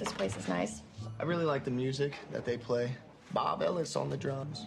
[0.00, 0.82] this place is nice.
[1.20, 2.90] I really like the music that they play.
[3.32, 4.66] Bob Ellis on the drums.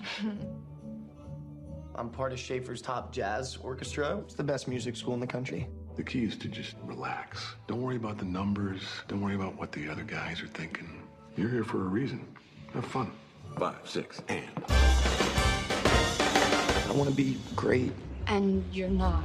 [1.95, 4.19] I'm part of Schaefer's top jazz orchestra.
[4.19, 5.67] It's the best music school in the country.
[5.95, 7.55] The key is to just relax.
[7.67, 8.83] Don't worry about the numbers.
[9.07, 11.03] Don't worry about what the other guys are thinking.
[11.35, 12.25] You're here for a reason.
[12.73, 13.11] Have fun.
[13.57, 14.49] Five, six, and.
[14.69, 15.31] I
[16.95, 17.91] want to be great.
[18.27, 19.23] And you're not.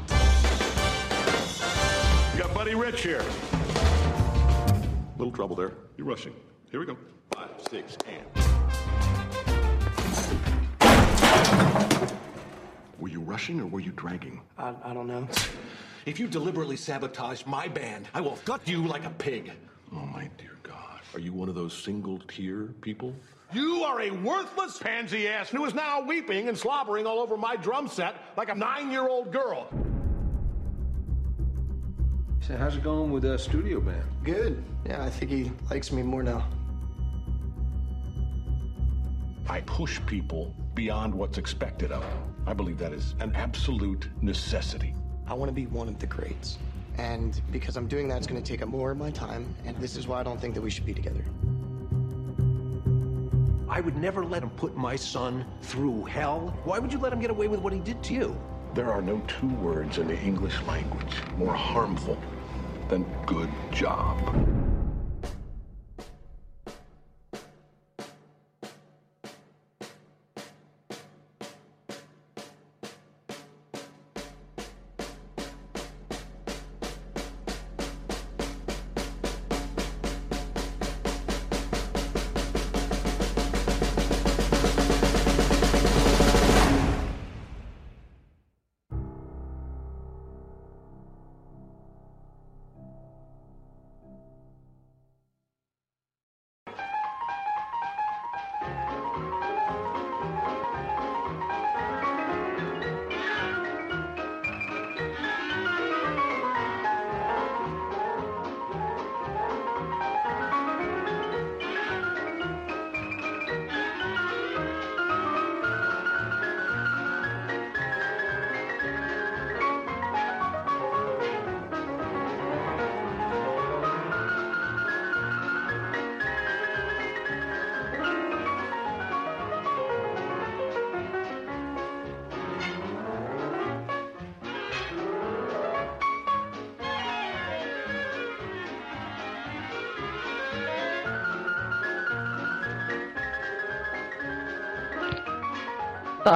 [2.32, 3.24] We got Buddy Rich here.
[5.18, 5.72] Little trouble there.
[5.96, 6.32] You're rushing.
[6.70, 6.96] Here we go.
[7.32, 8.24] Five, six, and.
[13.00, 14.40] Were you rushing or were you dragging?
[14.56, 15.26] I, I don't know.
[16.06, 19.50] If you deliberately sabotage my band, I will gut you like a pig.
[19.92, 21.00] Oh, my dear God.
[21.14, 23.12] Are you one of those single tier people?
[23.52, 27.56] You are a worthless pansy ass who is now weeping and slobbering all over my
[27.56, 29.68] drum set like a nine year old girl.
[32.48, 34.02] So how's it going with the studio band?
[34.24, 34.64] Good.
[34.86, 36.48] Yeah, I think he likes me more now.
[39.46, 42.34] I push people beyond what's expected of them.
[42.46, 44.94] I believe that is an absolute necessity.
[45.26, 46.56] I want to be one of the greats.
[46.96, 49.54] And because I'm doing that, it's going to take up more of my time.
[49.66, 51.26] And this is why I don't think that we should be together.
[53.68, 56.56] I would never let him put my son through hell.
[56.64, 58.40] Why would you let him get away with what he did to you?
[58.72, 62.16] There are no two words in the English language more harmful
[62.88, 64.67] than good job.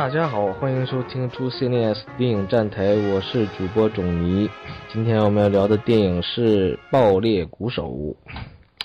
[0.03, 4.51] 大家好，欢迎收听 Two CNS 电影站台，我是主播种泥。
[4.93, 7.89] 今天我们要聊的电影是《爆裂鼓手》，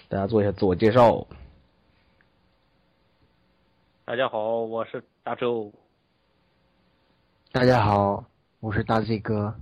[0.10, 1.26] 大家做一下自我介绍。
[4.06, 5.74] 大家好，我是大周。
[7.52, 8.26] 大家好，
[8.60, 9.56] 我是大 Z 哥。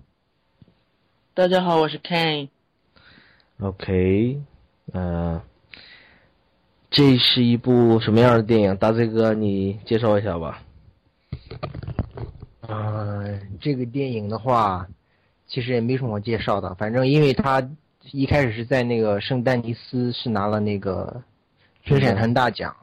[1.33, 2.49] 大家好，我是 Ken。
[3.61, 4.41] OK，
[4.91, 5.41] 呃，
[6.89, 8.75] 这是一部什么样的电影？
[8.75, 10.61] 大 Z 哥，你介绍一下吧。
[12.67, 14.88] 呃，这个电影的话，
[15.45, 16.73] 其实也没什么好介绍的。
[16.75, 17.61] 反正因为他
[18.11, 21.21] 一开始是在那个圣丹尼斯是拿了那个
[21.83, 22.75] 评审团大奖，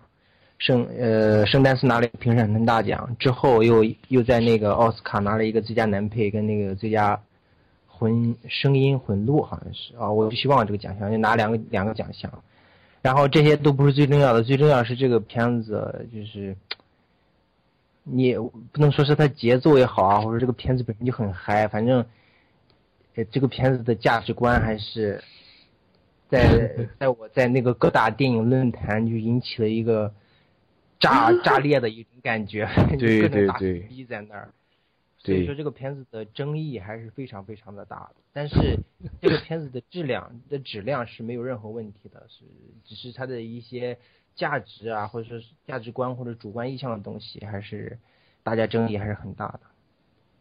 [0.58, 7.20] 圣呃圣丹斯拿了评审团大奖之后又又在那个奥斯卡拿了一个最佳男配跟那个最佳
[7.88, 12.32] 混声音混录好像是啊，我就希望这个奖项就拿两个两个奖项。
[13.02, 16.56] 然后这些都不是最重要的，最重要是这个片子就是。
[18.04, 18.34] 你
[18.72, 22.04] 不能说是它节奏也好啊，或者这个片子本身就很嗨，反正，
[23.14, 25.22] 呃，这个片子的价值观还是
[26.28, 30.12] 在 在我在那个各大电影论坛就引起了一个
[30.98, 32.68] 炸 炸裂的一种感觉，
[32.98, 34.52] 对 各种大对对逼在那儿。
[35.18, 38.76] 所以说这个片子的争议还是非常非常的大的，但是
[39.20, 42.44] 这个片子的质量的质量是没有任何问题的，是
[42.84, 43.96] 只是它的一些。
[44.34, 47.98] 价值啊，或者说是价值观或者主观意向的东西，还是
[48.42, 49.60] 大家争议还是很大的。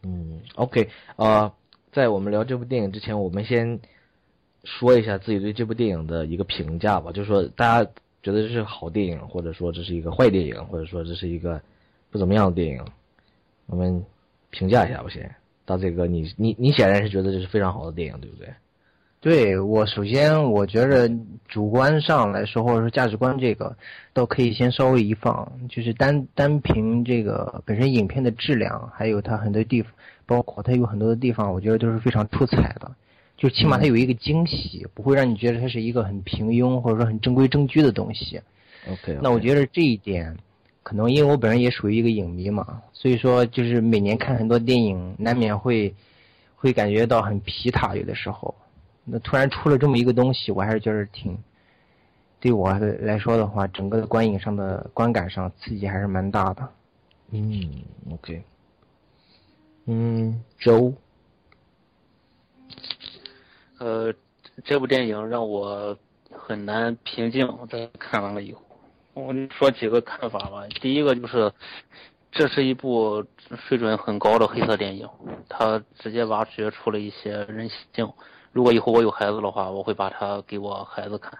[0.03, 1.53] 嗯，OK，呃，
[1.91, 3.79] 在我们聊这部电影之前，我们先
[4.63, 7.11] 说一下自己对这部电影的一个评价吧。
[7.11, 7.91] 就是说，大家
[8.23, 11.61] 觉得这是好电影，或者说这是一个坏电影，或者说这是一个
[12.09, 12.83] 不怎么样的电影，
[13.67, 14.03] 我们
[14.49, 15.09] 评价一下吧。
[15.09, 15.35] 先，
[15.65, 18.51] 大这个你你你显然是觉得这是非常好的电影，对不对？
[19.21, 21.07] 对我首先我觉得
[21.47, 23.77] 主观上来说，或者说价值观这个，
[24.13, 25.47] 都可以先稍微一放。
[25.69, 29.91] 就是单单凭这个本身影片的质量，还有它很多地方，
[30.25, 32.91] 包括它有很多的地方，我觉得都是非常出彩的。
[33.37, 38.41] 就起码它有一个惊喜，不会让你觉得它是一个很平庸或者说很正规正矩的东西。
[38.89, 40.35] OK，, 那我觉得这一点，
[40.81, 45.93] 可能因为我本人也属于一个影迷嘛，所以说就是每年看很多电影，难免会
[46.55, 48.55] 会感觉到很疲沓，有的时候。
[49.03, 51.37] 那突然出了这么一个东西，我还是觉得挺，
[52.39, 56.69] 对我来说的话，整个的观影上的观感上刺激还是蛮大的。
[57.31, 58.43] 嗯，OK，
[59.85, 60.93] 嗯，周，
[63.79, 64.13] 呃，
[64.63, 65.97] 这部电影让我
[66.31, 67.47] 很难平静。
[67.69, 68.61] 这看完了以后，
[69.13, 70.67] 我说几个看法吧。
[70.81, 71.51] 第一个就是，
[72.31, 73.25] 这是一部
[73.67, 75.09] 水准很高的黑色电影，
[75.49, 78.11] 它直接挖掘出了一些人性。
[78.51, 81.39] 如果以后我有孩子的话，我会把它给我孩子看。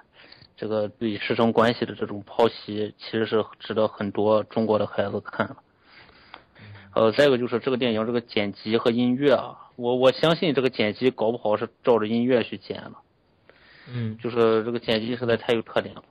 [0.55, 5.57] 这个对师生关系的这种剖析，其实是值得很多中国的孩子看了。
[6.93, 12.93] 呃，再一个就是这个电影这个剪辑和音乐啊，我我相信这个剪辑搞不好是照着音乐去剪的。
[13.91, 16.03] 嗯，就是这个剪辑实在太有特点了。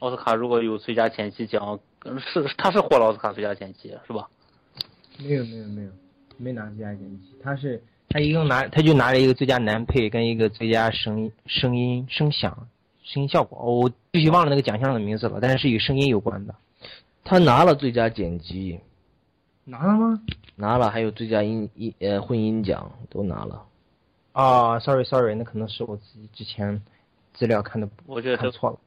[0.00, 1.80] 奥斯卡如果有最佳剪辑奖，
[2.18, 4.28] 是他是获了奥斯卡最佳剪辑是吧？
[5.18, 5.90] 没有没有没有，
[6.36, 7.82] 没拿最佳剪辑，他是
[8.12, 12.66] 他一共拿他就拿了一个最佳男配跟一个最佳声音声音声响
[13.04, 16.54] 声音效果，我具体忘了那个奖项的名字了，但是是与声音有关的。
[17.22, 18.80] 他拿了最佳剪辑，
[19.64, 20.20] 拿了吗？
[20.56, 23.64] 拿了，还有最佳音音呃混音奖都拿了。
[24.32, 26.82] 啊、s o r r y sorry，那可能是我自己之前
[27.32, 28.78] 资料看的我觉得看错了。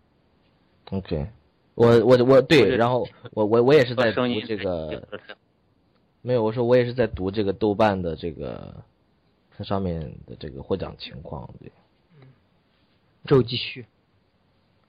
[0.91, 1.27] OK，
[1.75, 5.01] 我我我我对，这然后我我我也是在读这个，
[6.21, 8.73] 没有，我说我也是在读这个豆瓣的这个
[9.57, 11.71] 它上面的这个获奖情况，对
[13.25, 13.85] 之后继续。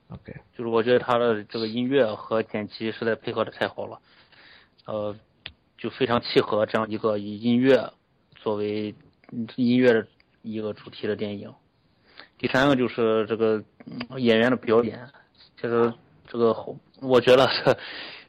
[0.09, 4.01] ，OK，就是我觉得他的这个音乐和剪辑实在配合的太好了，
[4.85, 5.15] 呃，
[5.77, 7.93] 就非常契合这样一个以音乐
[8.35, 8.93] 作为
[9.31, 10.07] 嗯音乐的
[10.41, 11.53] 一个主题的电影。
[12.37, 15.09] 第三个就是这个嗯演员的表演，
[15.55, 15.93] 其实
[16.27, 16.53] 这个
[17.01, 17.77] 我觉得这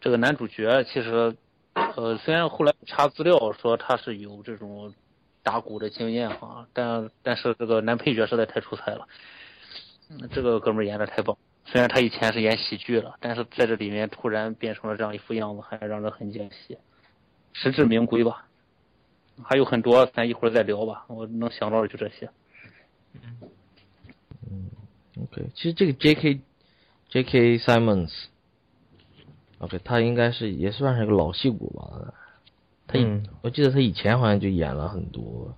[0.01, 1.37] 这个男主角其实
[1.75, 4.95] 呃虽然后来查资料说他是有这种
[5.47, 9.07] 打鼓的经验哈，但但是这个男配角实在太出彩了，
[10.33, 11.39] 这个哥们演的太棒。
[11.65, 16.79] 虽然他以前是演喜剧的，但是在这里面突然变成了这样一副样子，还让人很惊喜，
[17.53, 18.49] 实至名归吧。
[19.45, 21.05] 还有很多，咱一会儿再聊吧。
[21.07, 22.29] 我能想到的就这些。
[24.51, 24.69] 嗯
[25.23, 26.41] OK，其实这个 J.K.
[27.09, 27.59] J.K.
[27.59, 32.13] Simons，OK，、他应该是也算是个老戏骨吧。
[32.87, 33.27] 他、嗯。
[33.43, 35.55] 我记得他以前好像就演了很多，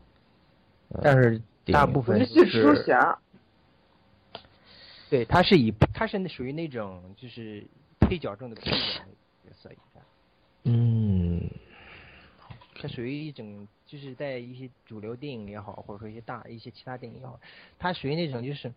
[0.88, 3.18] 呃但是大部分是蜘蛛侠，
[5.10, 7.64] 对，他是以他是属于那种就是
[8.00, 8.76] 配角中的配角
[9.44, 10.00] 角色，应该
[10.64, 11.50] 嗯。
[12.80, 17.40] 他属于一种就是在一些主流电影也好，或者说一些大一些其他电影也好，
[17.76, 18.72] 他属于那种就是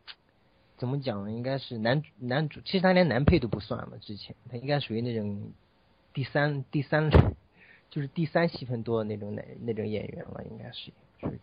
[0.76, 1.32] 怎么讲呢？
[1.32, 5.52] 应该是男主男主，其实他连男配都不算了，之前他应该属于那种
[6.14, 7.12] 第三第三
[7.92, 11.40] 就是第三戏份多的那种那那种演员了，应该是属于。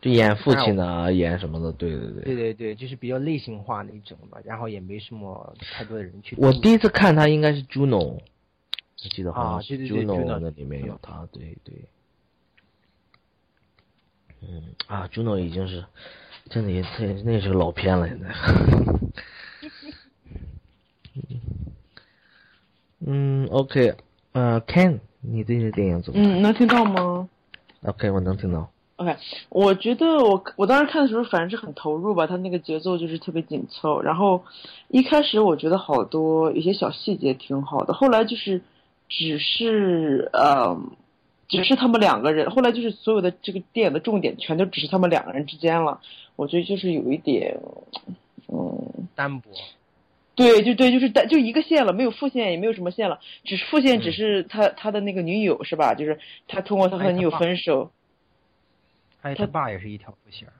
[0.00, 2.22] 就演父亲啊，演什么的，对对对。
[2.22, 6.36] 对对对，就是比较类型化那种吧，然后也没什么太多的人去。
[6.38, 8.22] 我第一次看他应该是 Juno，我
[9.10, 11.74] 记得好啊像是对对对 Juno Juno 那里面有他，对对。
[14.40, 15.84] 嗯啊，Juno 已经是
[16.48, 18.32] 真的也这那也是个老片了，现在。
[23.00, 23.96] 嗯，OK，
[24.30, 27.28] 呃，Ken，你对这电影怎么看、嗯，能听到吗
[27.82, 28.70] o k 我能听到。
[28.96, 29.16] ？OK，
[29.50, 34.00] 我觉得我我当时看的时候反正是很投入吧，他那个节奏就是特别紧凑。
[34.00, 34.42] 然后
[34.88, 38.62] 一开始我觉得好多有些小细节挺好的，后来就是
[39.08, 40.76] 只是呃，
[41.46, 46.00] 只是他们两个人，后来就是所有的这个电影的重点全都只是他们两个人之间了。
[46.34, 47.60] 我觉得就是有一点，
[48.48, 49.50] 嗯，单薄。
[50.38, 55.94] 对，就对，就是单就一个线了，没有副线，也没有什么线了，只是副线只是他、他的那个女友是吧？
[55.94, 57.90] 就是他通过他和女友分手，
[59.20, 60.52] 他爸也是一条副线儿。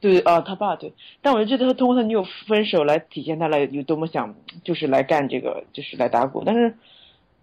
[0.00, 6.74] 对啊，他爸对，但我就觉得他通过他女友分手来体现他来有多么想就是来干这个，就是来打鼓，但是，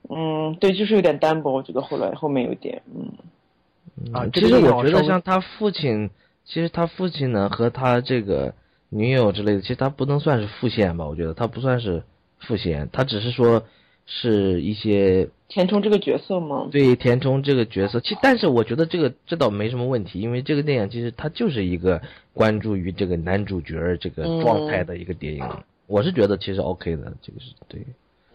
[0.10, 6.10] 嗯，对，就是有点单薄，我觉得后来后面有点，嗯，啊嗯其实我觉得像他父亲，
[6.46, 8.54] 其实他父亲呢和他这个
[8.94, 11.06] 女友之类的，其实他不能算是副线吧？
[11.06, 12.04] 我觉得他不算是
[12.40, 13.66] 副线，他只是说
[14.06, 18.00] 是一些填充这个角色吗，对填充这个角色。
[18.00, 22.02] 其但是我觉得这个这倒没什么问题，因为这个电影其实它就是一个
[22.34, 25.44] 关注于这个男主角这个状态的一个电影。
[25.88, 27.82] 我是觉得其实 OK 的，这个是对。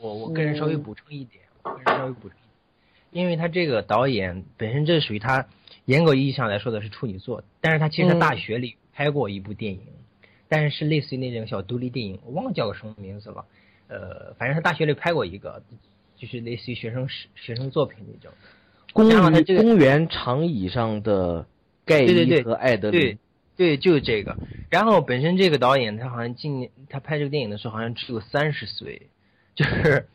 [0.00, 5.46] 我我个人稍微补充一点，我个人稍微补充一点，因为他这个导演本身这属于他
[5.86, 9.80] 严格意义上来说的是处女作，但是他其实他大学里拍过一部电影，
[10.48, 13.44] 但是是类似于那种小独立电影，我忘了叫个什么名字了。
[13.88, 15.62] 呃，反正他大学里拍过一个，
[16.16, 18.32] 就是类似于学生学生作品那种。
[18.92, 21.46] 公然后他这个公园长椅上的
[21.84, 23.18] 盖伊和艾德对琳，
[23.56, 24.36] 对，就是这个。
[24.70, 29.08] 然后本身这个导演他好像今年他拍这个电影的时候好像只有三十岁，
[29.54, 30.06] 就是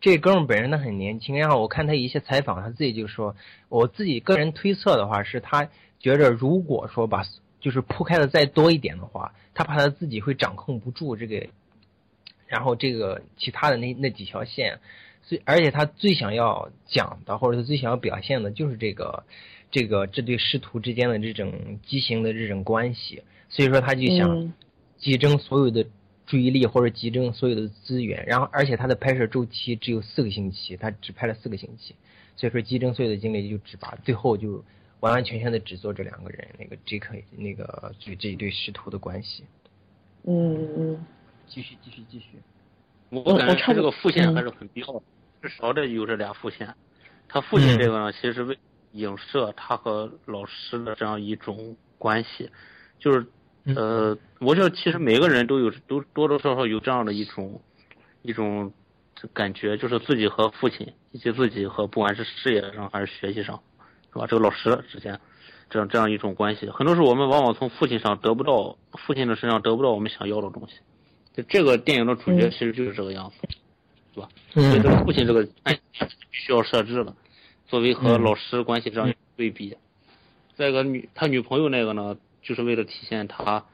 [0.00, 1.36] 这哥们儿本人他很年轻。
[1.36, 3.36] 然后我看他一些采访，他自己就说，
[3.68, 5.68] 我自己个人推测的话是他
[5.98, 7.24] 觉着如果说把
[7.60, 11.46] 就是铺开的再多一点的话，他怕他自己会掌控不住这个，
[12.46, 14.80] 然后这个其他的那那几条线。
[15.22, 19.24] 所以，而且他最想要讲的，或者是最想要表现的，就是这个，
[19.70, 23.22] 这个这对师徒之间的这种畸形的这种关系。
[23.50, 24.54] 所以说，他就想嗯
[24.98, 25.86] 集中所有的
[26.26, 28.24] 注意力，或者集中所有的资源。
[28.26, 31.94] 然后，而且他的拍摄周期只有四个星期，他只拍了四个星期，
[32.36, 34.64] 所以说集中所有的精力就只把最后就
[35.00, 37.24] 完完全全的只做这两个人，那个 J.K.
[37.36, 39.44] 那个就这一对师徒的关系。
[40.24, 41.06] 嗯嗯
[41.46, 42.38] 继续，继续，继续。
[43.10, 45.02] 我感觉他这个副线嗯还是很必要的，
[45.42, 46.74] 至少得有这俩副线。
[47.28, 48.58] 他父亲这个呢，其实是为
[48.92, 52.50] 影射他和老师的这样一种关系，
[52.98, 53.26] 就是
[53.64, 57.60] 嗯呃，我觉得其实每个人都有都多多少少有这样的一种
[58.22, 58.72] 一种
[59.32, 63.62] 感觉，就是自己和父亲以及自己和不管是事业上还是学习上，
[64.12, 64.26] 是吧？
[64.26, 65.20] 这个老师之间
[65.68, 70.74] 这样这样一种关系，很多时候我们往往从父亲上得不到父亲的身上得不到我们想要的东西。
[71.32, 73.48] 就这个电影的主角嗯其实就是这个样子，
[74.14, 74.28] 对吧？
[74.52, 77.14] 所以这个父亲这个暗必须要设置了，
[77.68, 79.76] 作为和嗯老师关系这样一对比。
[80.56, 83.64] 再一个女他女朋友那个呢，就是为了体现他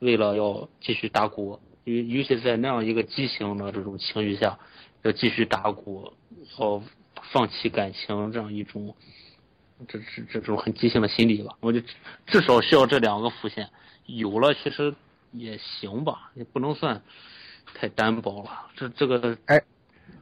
[0.00, 4.58] 为了要继续打鼓，尤尤其在那样一个畸形的这种情绪下，
[5.02, 6.12] 要继续打鼓，
[6.58, 6.82] 要
[7.32, 8.96] 放弃感情这样一种
[9.88, 11.54] 这这这种很畸形的心理吧。
[11.60, 11.80] 我就
[12.26, 13.68] 至少需要这两个副线，
[14.06, 14.94] 有了其实
[15.32, 17.02] 也行吧，也不能算
[17.74, 18.50] 太单薄了。
[18.76, 19.62] 这这个，哎，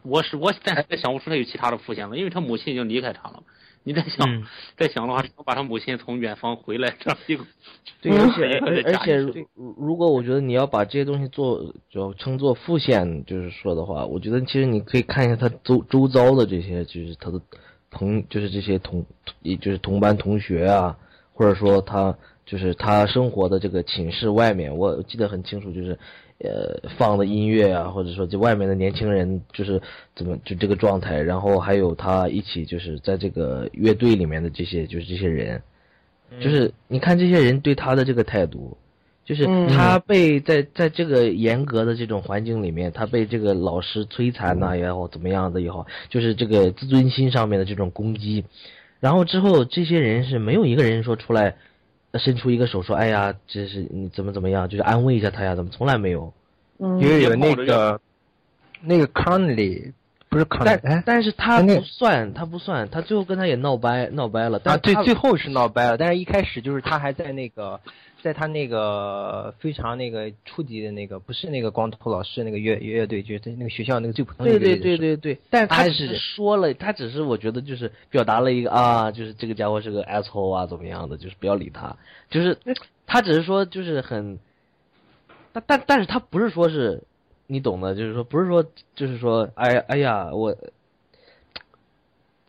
[0.03, 3.43] 我是我暂时也想不出他有其他的副线了，因为他母亲已经离开他了。
[3.87, 4.43] 你再想、嗯
[4.79, 7.45] 再想的话，把他母亲从远方回来这样一个，
[8.01, 9.17] 对，而且嗯而而且
[9.55, 17.39] 如果我觉得你要把这些东西做就称作副线，就是说的话，我觉得其实你可以看一下他周周遭的这些，就是他的
[17.95, 19.07] 朋，就是这些同，
[19.41, 20.99] 也就是同班同学啊，
[21.33, 25.99] 或者说他就是他生活的这个寝室外面，我记得很清楚，就是
[26.39, 29.81] 呃放的音乐啊，或者说就外面的年轻人就是
[30.15, 35.63] 怎么就这个状态，然后还有他一起就是在这个乐队里面的这些就是这些人。
[36.43, 38.77] 就是你看这些人对他的这个态度，
[39.25, 48.45] 就是嗯他被在在这个严格的这种环境里面，他被这个老师摧残呐、也好，怎么样的也好，就是这个自尊心上面的这种攻击，
[49.01, 51.57] 然后之后这些人是没有一个人说出来，
[52.13, 56.33] 呃伸出一个手说，哎呀，这是你怎么怎么样，就是安慰一下他呀，怎么从来没有。
[56.79, 58.01] 嗯因为有那个
[58.83, 59.93] 那个 Conley
[60.29, 64.59] 不是 Conley，但哎，但是他不算，他不算，他最后跟他也闹掰闹掰了。
[64.59, 67.81] 但啊，对，最后是闹掰了，但是一开始就是他还在那个，
[68.25, 81.95] 在他那个非常那个初级的那个，不是那个光头老师那个乐乐队，就是在那个学校那个最普通的对对乐队的时候对对对，但是他只是是说了，他只是我觉得就是表达了一个啊，就是这个家伙是个 asshole 啊，怎么样的，就是不要理他，
[82.31, 82.57] 就是
[83.07, 84.39] 他只是说就是很，
[85.53, 87.03] 但但但是他不是说是，
[87.47, 88.65] 你懂的，就是说不是说
[88.95, 90.57] 就是说哎哎呀我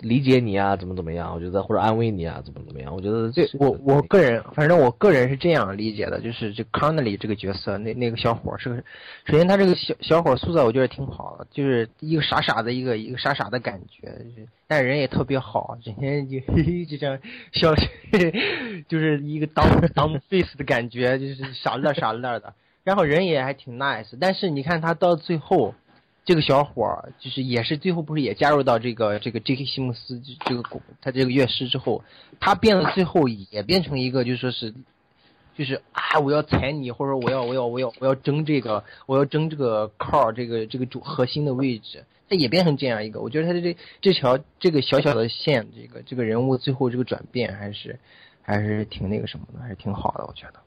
[0.08, 8.84] 理解你啊，怎么怎么样，我觉得或者安慰你啊，怎么怎么样，我觉得这我我个人，反正我个人是这样理解的，就是这 Connelly 这个角色，那那个小伙儿是个，
[9.26, 17.18] 首先他这个小小伙儿塑造我觉得挺好的，就是一个傻傻的一个一个傻傻的感觉，就是但人也特别好，整天就嘿嘿 就这样
[17.54, 17.74] 笑，
[18.88, 25.74] 就是一个当当 face 的感觉，就是傻乐傻乐的，然后人也还挺 nice，但是你看他到最后。
[26.26, 29.64] 这个小伙儿就是也是最后不是也加入到这个这个 J.K.
[29.66, 32.04] 西蒙斯这这个鼓他这个乐师之后，
[32.40, 34.74] 他变了最后也变成一个就说是，
[35.56, 43.22] 就是啊我要踩你，或者我要我要我要我要争这个我要争这个 core 这个这个主核心的位置，他也变成这样一个。
[43.22, 48.00] 我觉得他的这这条这个小小的线，这个这个人物最后这个转变还是
[48.42, 50.60] 还是挺那个什么的，还是挺好的，我觉得。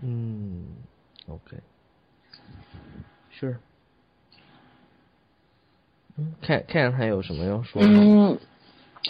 [0.00, 0.64] 嗯
[1.28, 1.56] ，OK，
[3.30, 3.50] 是。
[3.52, 3.67] 嗯，
[6.40, 7.88] 看看还有什么要说的？
[7.88, 8.38] 嗯，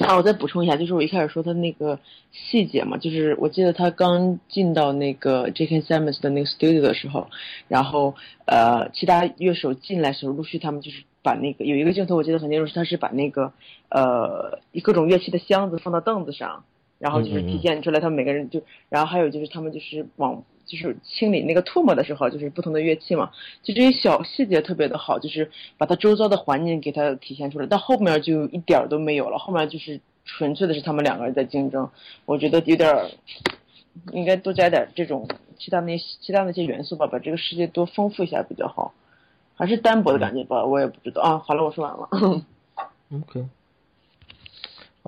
[0.00, 1.98] 啊，我再补充一下，就是我一开始说他那个
[2.30, 5.80] 细节嘛，就是我记得他刚进到那个 J.K.
[5.82, 7.28] Simmons 的那个 studio 的时候，
[7.68, 13.52] 然后呃，其他乐手进来的时候，陆续他们就是把那个有一个镜头我记得很清楚，他是把那个
[13.88, 16.64] 呃各种乐器的箱子放到凳子上，
[16.98, 23.30] 然后就是体现出来他们每个人就，然后还有就是他们就是往就是清理那个唾沫的时候，就是不同的乐器嘛，
[23.62, 27.66] 就这些小细节特别的好，就是把他周遭的环境给他体现出来。
[27.66, 31.88] 到后面就一点儿都没有了，后面就是纯粹的是他们两个人在竞争，
[32.26, 33.06] 我觉得有点儿
[34.12, 35.28] 应该多加点这种
[35.58, 38.92] 其他那些其他那些元素吧，把这个世界多丰富一下比较好。
[39.54, 41.38] 还是单薄的感觉吧，我也不知道啊。
[41.38, 42.08] 好了，我说完了。
[43.12, 43.44] OK，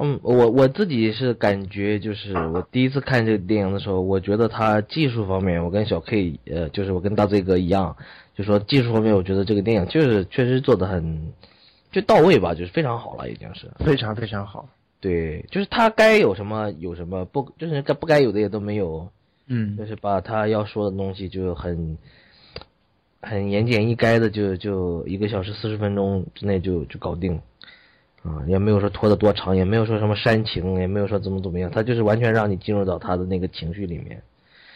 [0.02, 7.94] 嗯，我我自己是感觉，就是我第一次看这个电影的时候，我觉得它技术方面，我跟小 K，呃，就是我跟大 Z 哥一样，
[8.34, 11.34] 就说技术方面，我觉得这个电影就是确实做的很
[11.92, 14.70] 就到位吧，就是非常好了，已经是非常非常好。
[15.00, 19.08] 对，就是他该有什么有什么，不就是该不该有的也都没有，
[19.48, 19.76] 嗯。
[19.76, 21.98] 就是把他要说的东西就很
[23.20, 27.40] 很言简意赅的就就一个小时四十分钟之内就就搞定，
[28.22, 34.22] 啊，也没有说拖得多长，也没有说什么煽情，也没有说怎么怎么样，他就是完全让你进入到他的那个情绪里面。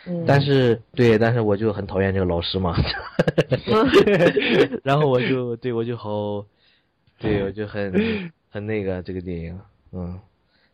[0.06, 2.76] 嗯但是对，但是我就很讨厌这个老师嘛，
[4.84, 6.44] 然后我就对我就好，
[7.18, 7.90] 对我就很
[8.50, 9.58] 很那个这个电影，
[9.92, 10.18] 嗯，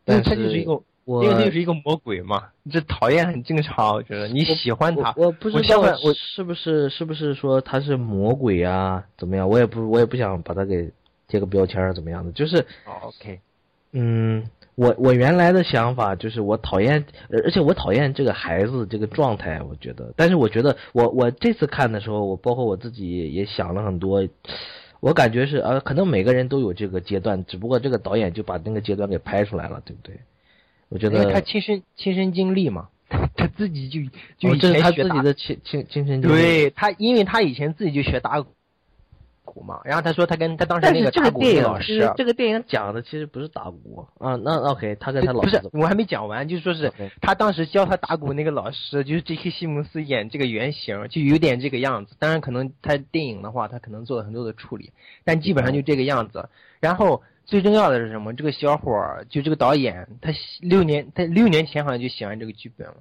[0.04, 9.04] 但他就是一个，我因为他就是一个魔鬼嘛，这讨厌很正常，我觉得你喜欢他，我我不知道我是不是是不是说他是魔鬼啊？
[9.16, 9.48] 怎么样？
[9.48, 10.90] 我也不我也不想把他给
[11.30, 13.40] 贴个标签儿怎么样的，就是哦 OK，
[13.92, 14.44] 嗯，
[14.74, 24.26] 我我原来的想法就是我讨厌，而而且我讨厌这个孩子这个状态，我觉得，但是我觉得我我这次看的时候，我包括我自己也想了很多，
[25.00, 30.20] 我感觉是呃，可能每个人都有这个阶段，只不过这个导演就把那个阶段给拍出来了，对不对？
[30.88, 32.88] 我觉得因为他亲身亲身经历嘛，
[33.36, 34.00] 他自己就
[34.38, 36.34] 就以哦这是他自己的亲亲亲身经历。
[36.34, 38.50] 对他，因为他以前自己就学打鼓
[39.62, 49.50] 嘛，然后他说他跟他当时那个打鼓这个电影那个老师这个电影讲的其实不是打鼓啊，那 OK，他跟他老不是师我还没讲完，就是说是他当时教他打鼓那个老师，就是 J.K.
[49.50, 52.14] 西蒙斯演这个原型，就有点这个样子。
[52.18, 54.92] 当然，可能他电影的话，他可能做了很多的处理，
[55.24, 56.48] 但基本上就这个样子。
[56.80, 58.32] 然后最重要的是什么？
[58.34, 62.96] 这个小伙儿就这个导演，他六年他六年前好像就写完这个剧本了。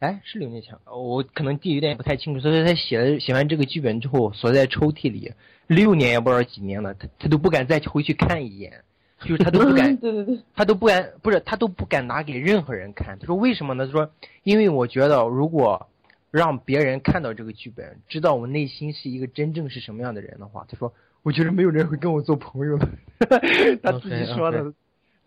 [0.00, 2.40] 哎，是六年前，我可能记得有点不太清楚。
[2.40, 5.32] 所以他写了写完这个剧本之后，锁在抽屉里，
[5.68, 8.82] 六年也不知道几年了，他他都不敢再回去看一眼，
[9.20, 13.18] 就是他都不敢 对对对，他都不敢，不是他都不敢拿给任何人看。
[13.18, 13.86] 他说为什么呢？
[13.86, 14.10] 他说
[14.42, 15.88] 因为我觉得如果
[16.30, 22.88] 让别人看到这个剧本，知道我内心是一个真正是什么样的人的话，他说我觉得没有人会跟我做朋友的。
[23.82, 24.72] 他自己说的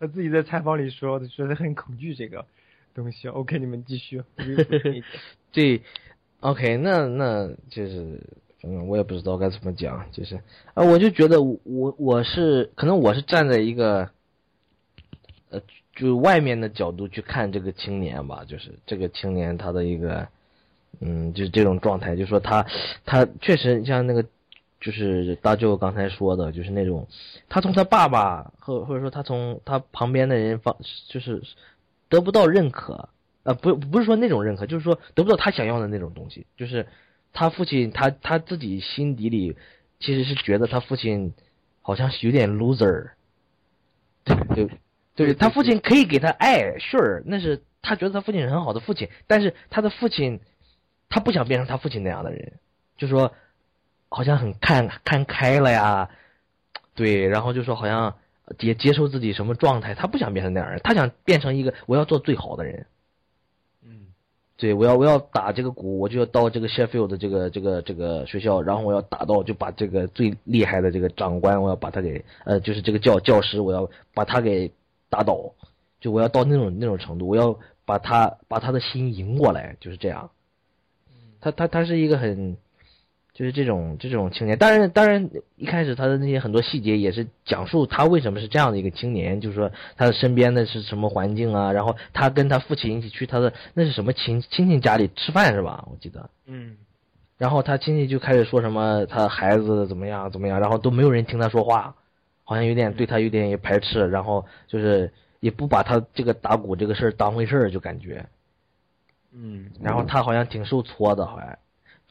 [0.00, 2.44] 他自己在采访里说的，说他很恐惧这个
[2.94, 3.28] 东西。
[3.28, 4.22] OK，你们继续。
[5.52, 5.82] 对
[6.40, 8.20] OK，那那就是，
[8.62, 10.36] 嗯，我也不知道该怎么讲，就是
[10.74, 14.10] 啊，我就觉得我我我是可能我是站在一个，
[15.50, 15.60] 呃，
[15.94, 20.28] 就外面的角度去看这个青年吧，就是这个青年他的一个，
[21.00, 22.66] 嗯，就是这种状态，就说他
[23.04, 24.24] 他确实像那个。
[24.84, 27.06] 就是大舅刚才说的，就是那种，
[27.48, 30.76] 他从他爸爸或或者说他从他旁边的人方，
[31.08, 31.40] 就是
[32.08, 33.08] 得不到认可，
[33.44, 36.88] 呃，不不是说那种认可，就是说得不到他想要的那种东西，就是
[37.32, 39.56] 他父亲他他自己心底里
[40.00, 41.32] 其实是觉得他父亲
[41.80, 43.10] 好像是有点 loser，
[44.24, 44.68] 对对
[45.14, 50.40] 对，他父亲可以给他爱，sure，那是他觉得他父亲是很好的父亲，但是他的父亲
[51.08, 52.54] 他不想变成他父亲那样的人，
[52.96, 53.32] 就说
[54.08, 56.10] 好像很看看开了呀，
[56.94, 58.16] 对，然后就说好像
[58.60, 62.86] 也接受自己什么状态，他不想变成那样的人，他想变成一个我要做最好的人。
[64.62, 74.70] 嗯，对，我要我要打这个鼓，我就要到这个 Sheffield 的这个这个这个学校，然后我要打到就把这个最厉害的这个长官，我要把他给呃，就是这个教教师，我要把他给
[75.10, 75.52] 打倒，
[76.00, 80.30] 就我要到那种那种程度，我要把他把他的心赢过来，就是这样。
[81.40, 82.56] 他他他是一个很，
[83.34, 95.88] 就是这种这种青年，当然当然一开始他的那些很多细节也是讲述他为什么是这样的一个青年，就是说他的身边的是什么环境啊，然后他跟他父亲一起去他的那是什么亲亲戚家里吃饭是吧？
[95.90, 96.76] 我记得，嗯，
[97.38, 101.94] 然后他亲戚就开始说什么他孩子怎么样怎么样，然后都没有人听他说话，
[102.44, 108.26] 好像有点对他有点也排斥，然后就是也不把他这个打鼓这个事儿当回事儿，就感觉。
[109.32, 111.58] 嗯，然后他好像挺受挫的，好像，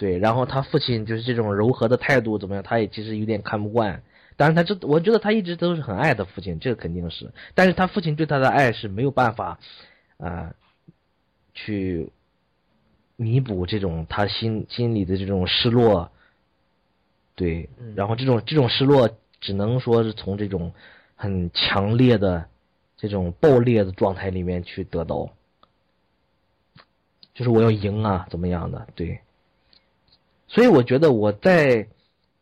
[0.01, 4.01] 对，然后他父亲就是这种柔和的态度怎么样，他也其实有点看不惯。
[4.35, 7.31] 当然，他这我觉得他一直都是很爱他父亲，这个肯定是。
[7.53, 9.59] 但是他父亲对他的爱是没有办法，
[10.17, 10.55] 啊、
[11.53, 12.09] 去
[13.15, 16.11] 弥补这种他心心里的这种失落。
[17.35, 19.07] 对，然后这种这种失落
[19.39, 20.73] 只能说是从这种
[21.15, 22.47] 很强烈的
[22.97, 25.29] 这种爆裂的状态里面去得到，
[27.35, 28.87] 就是我要赢啊，怎么样的？
[28.95, 29.19] 对，
[30.53, 31.87] 所以我觉得我在，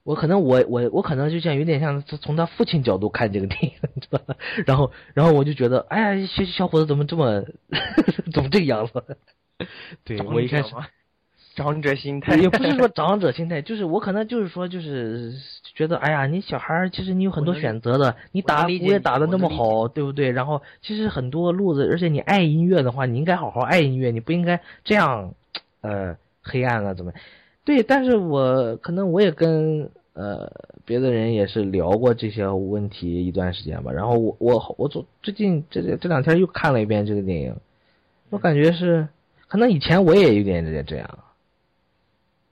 [0.03, 4.35] 我可能我我我可能就像有点像从他父亲角度看这个电影，你知道吧？
[4.65, 7.43] 然后然后我就觉得，哎呀，小小伙子怎么这么
[8.33, 9.03] 怎么这个样子？
[10.03, 10.73] 对我一开始。
[11.55, 15.33] 长者心态也不是说长者心态，就是我可能就是说，就是
[15.75, 20.31] 觉得，哎呀，你小孩儿其实你有很多选择的，你打鼓也打的那么好，对不对？
[20.31, 25.33] 然后其实很多路子，而且你爱音乐的话，你应该好好爱音乐，你不应该这样，
[25.81, 27.11] 呃，黑暗啊，怎么？
[27.69, 30.51] 对，但是我可能我也跟呃
[30.85, 33.91] 别的人也是聊过这些问题一段时间吧。
[33.91, 37.55] 然后我我我最最近这这两天又看了一遍这个电影，
[38.31, 39.07] 我感觉是
[39.47, 41.19] 可能以前我也有点这这样。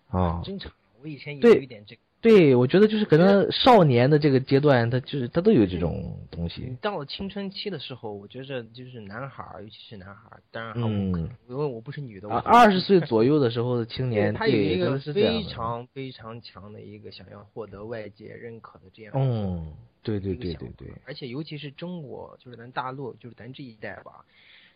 [0.10, 0.72] 啊，正常。
[1.02, 2.02] 我以前也有一点这个。
[2.28, 6.76] 对，我觉得就是可能少年的这个阶段，他就是他都有这种东西。
[6.82, 19.14] 到了青春期的时候，我觉着就是男孩儿，尤其是男孩儿，当然，嗯，因为我不是女的，我二十岁左右的时候的青年，他有一个非常非常强的一个想要获得外界认可的这样。
[19.16, 20.92] 嗯，对对对对对。
[21.06, 24.26] 而且尤其是中国，就是咱大陆，就是咱这一代吧。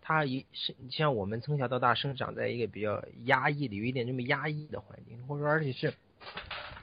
[0.03, 5.93] 他一是像我们从小到大生长在一个比较压抑的，有一点这么压抑的环境，或者说而且是，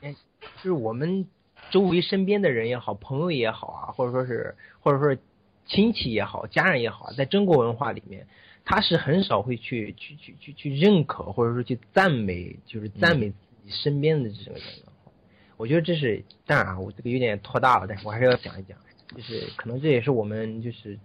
[0.02, 0.14] 哎，
[0.58, 1.26] 就是我们
[1.70, 5.20] 周围身边的人也好，朋友也好啊，或者说是或者说
[5.66, 8.26] 亲戚也好，家人也好，在中国文化里面，
[8.64, 14.92] 他是很少会去去去去去认可或者说去赞美，就是赞美自己身边的这种人的。
[15.56, 18.78] 我觉得这是当然啊，我这个有点拖大了，但是我还是要讲一讲，
[19.16, 20.98] 就是可能这也是我们就是。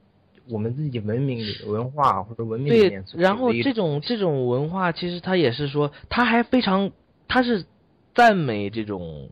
[0.49, 6.91] 我们自己文明文化或者文明对，然后这种这种文化其实他也是说，他还非常
[7.29, 7.65] 他是
[8.13, 9.29] 赞美这种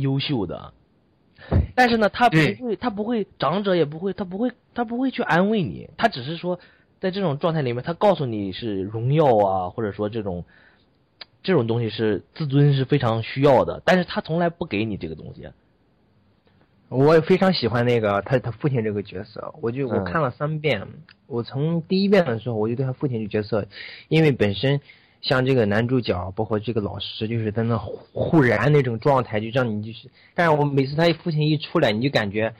[0.00, 0.72] 优秀的，
[1.74, 6.58] 但是呢，他不会他不会长者也不会他不会他不会去安慰你，他只是说
[7.00, 10.44] 在这种状态里面，他告诉你是荣耀啊，或者说这种
[11.42, 15.48] 这种东西是自尊是非常需要的，但是他从来不给你这个东西。
[16.90, 20.88] 我也非常喜欢那个他他父亲这个角色，我就我看了三遍，
[21.26, 23.66] 我从第一遍的时候我就对他父亲这角色，
[24.08, 24.80] 因为本身
[25.20, 32.54] 像这个男主角，包括这个老师，就是在那忽然那种状态，就让你就是，但是我每次他父亲一出来，你就感觉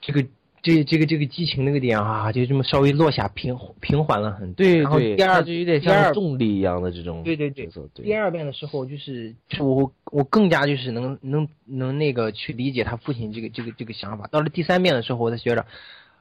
[0.00, 0.24] 这个。
[0.60, 4.66] 这这个这个激情那个点啊，就这么稍微落下平平缓了很多。
[4.66, 7.22] 对对，第二就有点像重力一样的这种。
[7.22, 7.70] 对对对。
[7.94, 14.26] 第二遍的时候，就是我我更加就是能能能那个去理解他父亲这个这个这个想法。
[14.26, 15.64] 到了第三遍的时候，我才觉得，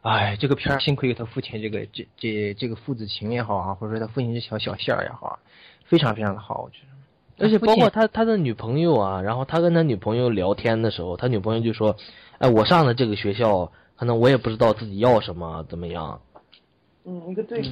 [0.08, 5.40] 哎，这个片儿幸亏有他父亲这个这这这个父子情也好啊，或者说他父亲这条小线儿也好，
[5.86, 7.46] 非常非常的好，我觉得。
[7.46, 11.96] 而且包括他他的女朋友啊，然后他跟他女朋友聊天的时候，他女朋友就说，
[12.38, 13.72] 哎，我上的这个学校。
[14.00, 16.22] 可能我也不知道自己要什么，怎么样？
[17.04, 17.64] 嗯，一个对，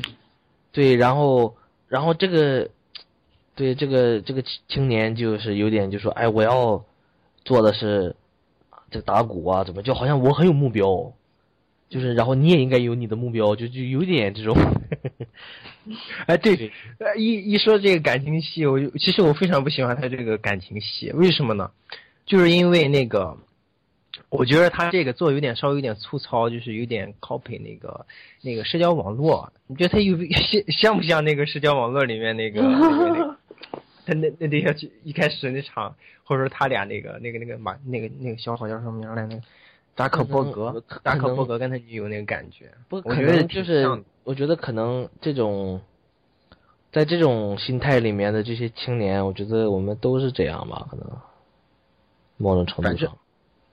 [0.72, 1.56] 对，然后，
[1.88, 2.68] 然后这个，
[3.54, 6.84] 对这个这个青年就是有点就说，哎，我要
[7.44, 8.16] 做的是
[8.90, 11.14] 这打鼓啊，怎么就好像我很有目标，
[11.96, 14.54] 就是然后你也应该有你的目标，就就有点这种。
[16.28, 16.70] 哎，对，
[17.16, 21.72] 一一说这个感情戏，我就其实我非常不喜欢他这个感情戏，为什么呢？
[22.26, 23.38] 就是因为那个。
[24.30, 28.06] 我觉得他这个做有点稍微有点粗糙，就是有点 copy 那个
[28.42, 29.54] 那个社交网络。
[29.68, 32.62] 你觉得他有 像像不像那个社交网络里面那个
[34.06, 39.26] 他那那那些一开始那场，或者说他俩那个那个那个马那个那个小伙叫什么名来？
[39.28, 39.42] 那个
[39.96, 42.72] 扎克伯格，扎克伯格跟他女友那个感觉。
[42.90, 45.82] 不，我觉得就是我觉得可能这种
[46.92, 51.08] 在这种心态里面的这些青年，我觉得我们都是这样吧，可能
[52.38, 53.18] 某种程度上。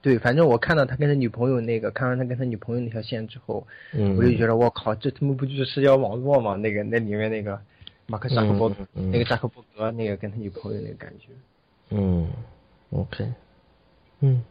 [0.00, 6.56] 对，反正我看到他跟他女朋友那个，看完他跟他女朋友那条线之后，嗯，我就觉得我靠，这他妈不就是社交网络吗？
[6.56, 7.60] 那个那里面那个
[8.06, 11.28] 马克扎克伯，那个扎克伯格那个跟他女朋友那个感觉。
[11.90, 12.28] 嗯
[12.90, 13.32] ，OK，
[14.20, 14.42] 嗯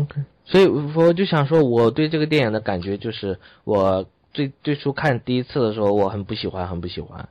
[0.00, 7.28] ，OK，所以我就想说，我对这个电影的感觉就是，我最最初看第一次的时候，我很不喜欢，很不喜欢，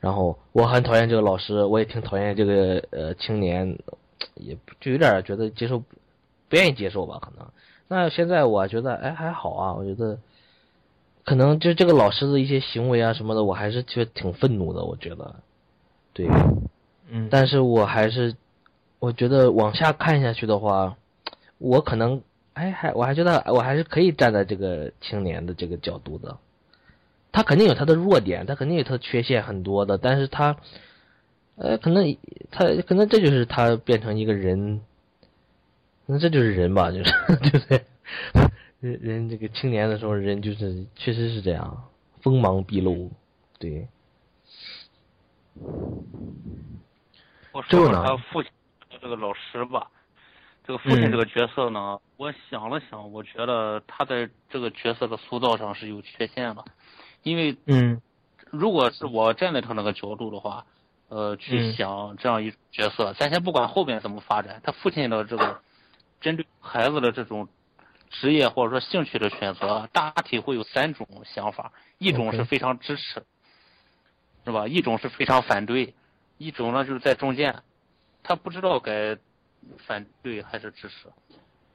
[0.00, 3.78] 然后我很讨厌这个老师，我也挺讨厌这个呃青年。
[4.36, 7.18] 也就有点觉得接受，不愿意接受吧？
[7.20, 7.48] 可能。
[7.88, 9.74] 那现在我觉得，哎，还好啊。
[9.74, 10.20] 我觉得，
[11.24, 14.84] 可能就这个老师的一些行为啊什么的，我还是觉得挺愤怒的。
[14.84, 15.34] 我觉得，
[16.14, 16.28] 对，
[17.08, 17.28] 嗯。
[17.32, 18.36] 但是我还是，
[19.00, 20.96] 我觉得往下看下去的话，
[21.62, 22.22] 我可能，
[22.54, 26.38] 哎，还我还觉得我还是可以站在这个青年的这个角度的。
[27.30, 30.56] 他肯定有他的弱点，他肯定有他的缺陷很多的，但是他。
[31.54, 32.16] 呃，可能
[32.50, 34.80] 他可能这就是他变成一个人，
[36.06, 37.84] 那这就是人吧，就是对不对？
[38.80, 41.84] 人人这个青年的时候，人就是确实是这样，
[42.22, 43.10] 锋芒毕露，
[43.58, 43.86] 对。
[47.52, 48.50] 我说说这呢他父亲
[49.00, 49.90] 这个老师吧，
[50.64, 56.64] 这个父亲这个角色呢，我想了想，我觉得他在这个角色的塑造上是有缺陷的，
[57.22, 58.00] 因为嗯。
[58.50, 60.66] 如果是我站在他那个角度的话，
[61.08, 61.72] 呃，去嗯。
[61.72, 65.62] 想这样一角色，咱先不管后边怎么发展，他父亲的这个
[66.20, 67.48] 针对孩子的这种
[68.10, 73.24] 职业或者说兴趣的选择，大体会有三种想法，一种是非常支持，
[74.44, 74.68] 是吧？
[74.68, 75.94] 一种是非常反对，
[76.36, 77.62] 一种呢就是在中间，
[78.22, 79.16] 他不知道该
[79.86, 81.08] 反对还是支持。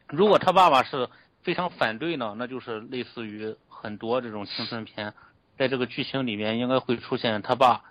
[0.07, 1.07] 如果他爸爸是
[1.43, 5.13] 非常反对呢，那就是类似于很多这种青春片，
[5.57, 7.83] 在这个剧情里面应该会出现他爸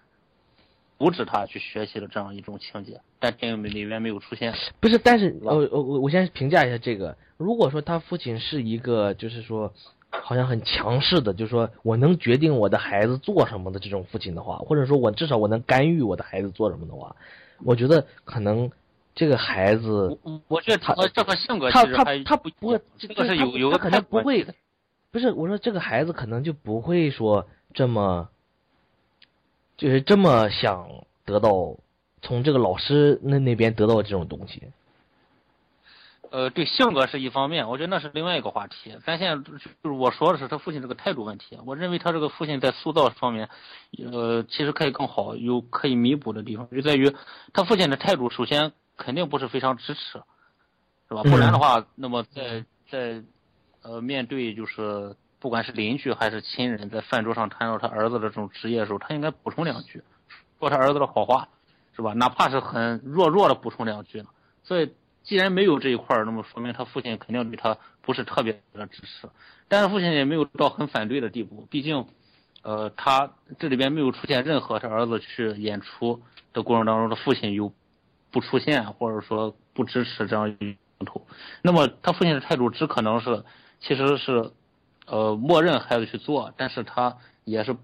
[0.98, 4.54] 阻止他去学习的这样一种情节，但电影里面没有出现。
[4.80, 7.16] 不是，但是吧我我我我先评价一下这个。
[7.37, 9.70] 如果说他父亲是一个，就是说，
[10.09, 17.14] 好像很强势的，就是说我能决定我的孩子做什么的这种父亲的话，或者说我至少我能干预我的孩子做什么的话，
[17.62, 18.70] 我觉得可能
[19.16, 24.55] 这个孩子我我觉得他和这个性格他他他不不会，这个是有有个他可能不会的，
[25.11, 28.29] 不是我说这个孩子可能就不会说这么，
[29.79, 30.88] 就是这么想
[31.24, 31.76] 得到
[32.20, 34.62] 从这个老师那那边得到这种东西。
[36.31, 38.94] 呃，对性格是一方面，我觉得那是另外一个话题。
[39.07, 41.57] 咱现在就是我说的是他父亲这个态度问题。
[41.64, 43.48] 我认为他这个父亲在塑造方面，
[44.12, 47.14] 呃，其实可以更好，有可以弥补的地方，就在于
[47.55, 50.22] 他父亲的态度，首先肯定不是非常支持，
[51.09, 51.22] 是吧？
[51.22, 53.22] 不然的话，那么在在
[53.82, 60.02] 呃面对就是不管是邻居还是亲人，在饭桌上谈到他儿子的这种职业的时候，他应该补充两句，
[60.59, 61.48] 说他儿子的好话，
[61.94, 62.12] 是吧？
[62.14, 64.26] 哪怕是很弱弱的补充两句呢。
[64.64, 69.28] 所以既然没有这一块儿，那么说明他父亲肯定对他不是特别的支持，
[69.68, 72.06] 但是父亲也没有到很反对的地步，毕竟，
[72.62, 77.72] 呃，他这里边没有出现任何他儿子去演出的过程当中，的父亲有
[78.37, 81.27] 不出现或者说不支持这样一镜头，
[81.62, 83.42] 那么他父亲的态度只可能是
[83.81, 84.51] 其实是，
[85.07, 87.75] 呃，默认孩子去做，但是他也是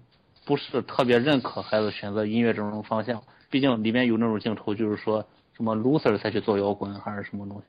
[0.45, 5.25] 不是特别认可孩子选择音乐这种方向，毕竟里面有那种镜头，就是说
[5.57, 7.63] 什么 loser 才去做摇滚还是什么东西。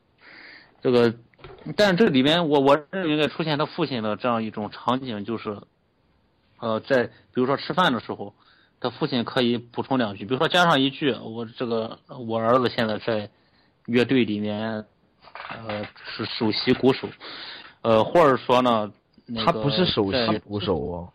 [0.82, 1.14] 这个，
[1.74, 5.58] 但是这里面我我认为应该出现他父亲的这样一种场景，就是，
[6.58, 8.34] 呃，在比如说吃饭的时候，
[8.84, 13.30] 他父亲可以补充两句，比如说加上一句，我这个我儿子现在在
[13.86, 14.84] 乐队里面，
[15.48, 17.08] 呃，是首席鼓手，
[17.80, 18.92] 呃，或者说呢，
[19.24, 21.08] 那他不是首席鼓手哦。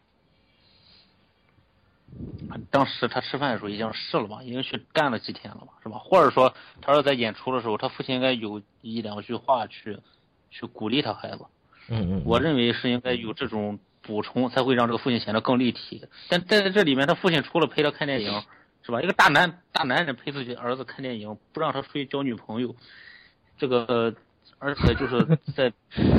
[2.71, 5.99] 当时他吃饭的时候已经试了嘛，已经去干了几天了嘛，是吧？
[5.99, 6.51] 或者说，
[6.81, 9.99] 他说在演出的时候，他父亲应该有一两句话去
[10.49, 11.45] 去鼓励他孩子。
[11.87, 13.77] 嗯嗯，我认为是应该有这种
[14.09, 16.03] 补充，才会让这个父亲显得更立体。
[16.29, 18.41] 但在这里面，他父亲除了陪他看电影，
[18.81, 19.03] 是吧？
[19.03, 22.75] 一个大男大男人陪自己儿子看电影，不让他出去交女朋友，
[23.59, 24.15] 这个、
[24.57, 25.71] 而且就是在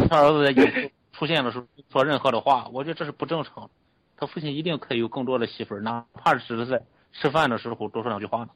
[0.09, 3.69] 他儿子在演出出现的时候说任何的话，我觉得这是不正常。
[4.17, 8.51] 他父亲一定可以有更多的戏份，哪怕只是在吃饭的时候多说两句话呢。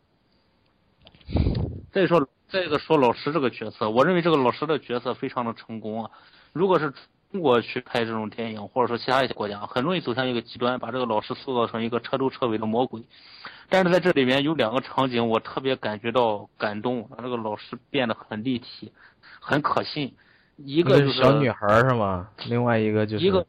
[1.90, 6.10] 再说，再一个说老师这个角色，我认为这个老师的角色非常的成功啊。
[6.52, 6.92] 如果是
[7.34, 13.02] 中国去拍这种电影，或者说其他一些国家，很容易走向一个极端，把这个老师塑造成一个彻头彻尾的魔鬼。
[13.68, 18.92] 但是在这里面有两个场景，我特别感觉到感动，让这个老师变得很立体，
[19.40, 20.14] 很可信。
[20.58, 22.28] 一一个就是小女孩是吗？
[22.46, 23.44] 另外一个就是一个，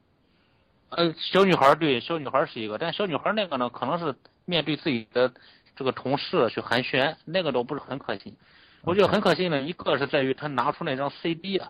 [0.89, 5.31] 呃，小女孩对，小女孩是一个，但小女孩那个呢，可能是面对自己的
[5.75, 8.35] 这个同事去寒暄，那个倒不是很可信。
[8.81, 11.69] 我觉得很可信的一个是在于他拿出那张 CD 啊，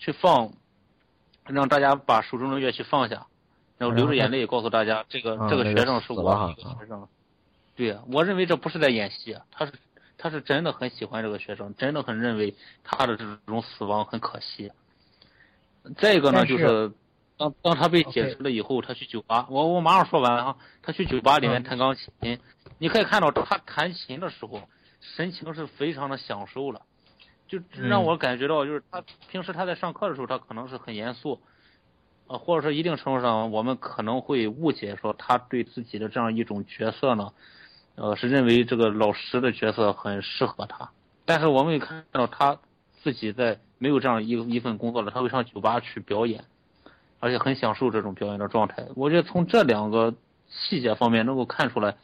[0.00, 0.50] 去放，
[1.46, 3.26] 让大家把手中的乐器放下，
[3.78, 7.08] 然后流着眼泪告诉大家，这个、这个学生是我的一个学生。
[7.74, 9.72] 对呀、我认为这不是在演戏，啊他是
[10.18, 14.70] 他是真的很喜欢这个学生，真的很认为他的这种死亡很可惜。
[15.96, 16.92] 再一个呢，但就是是
[17.36, 22.38] 当当他被解除了以后，他去酒吧，我我马上说完哈，他去酒吧里面弹钢琴，
[22.78, 24.62] 你可以看到他弹琴的时候，
[25.00, 26.82] 神情是非常的享受了，
[27.60, 31.38] 就让我感觉到就是他平时他在上课的时候，他可能是很严肃，
[32.26, 37.32] 呃，或者说一定程度上，我们可能会误解说他对自己的这样一种角色呢，
[37.96, 40.90] 呃，是认为这个老师的角色很适合他，
[41.26, 42.58] 但是我们也看到他
[43.02, 46.44] 自己在没有这样一一份工作了，他会上酒吧去表演，
[47.20, 48.86] 而且很享受这种表演的状态。
[48.96, 50.14] 我觉得从这两个
[50.48, 51.96] 细节方面能够看出来，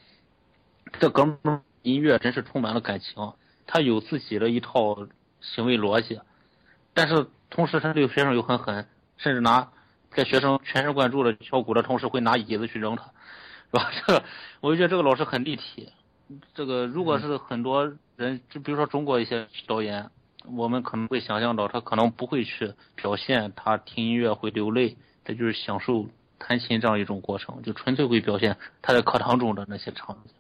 [1.01, 3.33] 这哥们儿音乐真是充满了感情，
[3.67, 5.07] 他有自己的一套
[5.41, 6.21] 行为逻辑，
[6.95, 9.71] 但是同时他对学生又很狠，甚至拿
[10.11, 13.91] 在学生全神贯注的敲鼓的同时，会拿椅子去扔他，是吧？
[14.07, 14.25] 这个
[14.61, 15.93] 我就觉得这个老师很立体。
[16.55, 20.11] 这个如果是很多人，就比如说中国一些导演，
[20.45, 26.07] 我们可能会想象到他可能不会去表现他听音乐会流泪，他就是享受
[26.39, 30.35] 弹琴这样一种过程，就纯粹会表现他在课堂中的那些场景。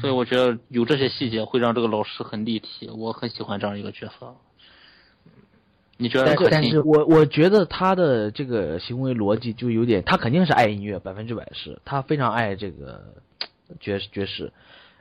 [0.00, 4.34] 所以我觉得有这些细节会让这个老师很立体，我很喜欢这样一个角色。
[6.00, 6.62] 你觉得可但？
[6.64, 13.14] 是我我觉得他的这个行为逻辑就有点，他肯定是爱音乐，百分之百是，他非常爱这个
[13.80, 14.52] 爵士爵士。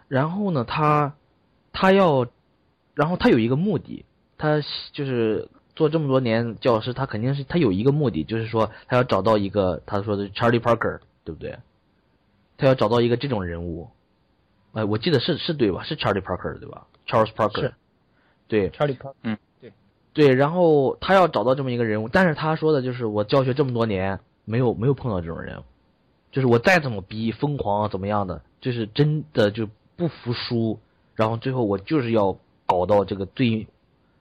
[0.08, 1.14] 然后呢，他
[1.72, 2.28] 他要，
[2.96, 4.06] 然后他有一个目的，
[4.38, 11.58] 他就是做这么多年教师，他肯定是他有一个目的，就是说他要找到一个他说的 Charlie Parker，对不对？
[12.58, 13.90] 他要找到一个这种人物。
[14.78, 15.82] 哎，我记得是是对吧？
[15.84, 17.74] 是 Charlie Parker 对吧？Charles Parker 是。
[18.48, 19.74] 对，Charlie Parker，嗯，对，
[20.14, 25.64] 对然后他要找到这么一个人物，但是他说的就是我教学这么多年没有没有碰到这种人，
[26.32, 30.80] 就是我再怎么逼疯狂怎么样的，就是真的就不服输，
[31.16, 32.38] 然后最后我就是要
[32.68, 33.66] 搞到这个最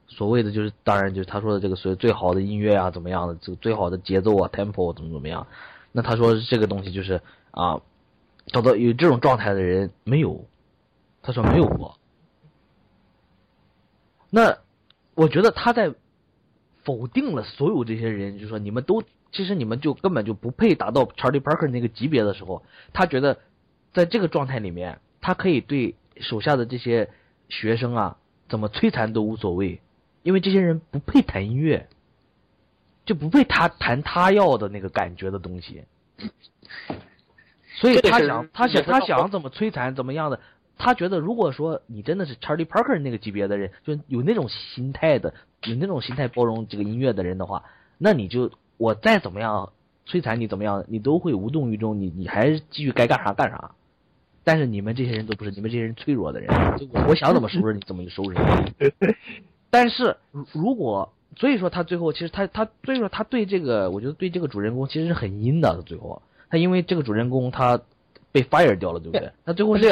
[0.09, 5.47] 所谓的就是当然就是他说的这个所谓最好的音乐啊怎么样的，这个最好的节奏啊 tempo 怎么怎么样，
[5.93, 7.83] 那他说这个东西就是啊，
[8.47, 10.47] 找到有这种状态的人没有，
[11.23, 11.99] 他说没有过。
[14.31, 14.59] 那
[15.15, 15.95] 我觉得他在
[16.85, 23.39] 否定了所有这些人，就说你们都其实你们就根本就不配达到 Charlie Parker 那个级别的时候，他觉得
[23.93, 27.11] 在这个状态里面，他可以对手下的这些
[27.49, 29.81] 学生啊怎么摧残都无所谓，
[30.23, 31.89] 因为这些人不配弹音乐，
[33.05, 35.85] 就不配他弹他要的那个感觉的东西。
[37.77, 40.41] 所以他想，他想，他想怎么摧残，怎么样的？
[40.79, 47.65] 他觉得，如果说你真的是 Charlie Parker 那个级别的人，就有那种心态的，有那种心态包容这个音乐的人的话，
[47.97, 49.73] 那你就我再怎么样
[50.07, 53.73] 摧残你怎么样，你都会无动于衷，你你还是继续该干啥干啥。
[54.45, 59.15] 但是你们这些人都不是，你们这些人脆弱的人，就我我想怎么收拾你怎么就收拾你。
[59.71, 67.81] 但是如如果所以说他最后其实他他所以说他对这个我觉得对这个主人公其实是很阴的，他最后他因为这个主人公他
[68.33, 69.31] 被 fire 掉了，对不对？
[69.45, 69.85] 他最后是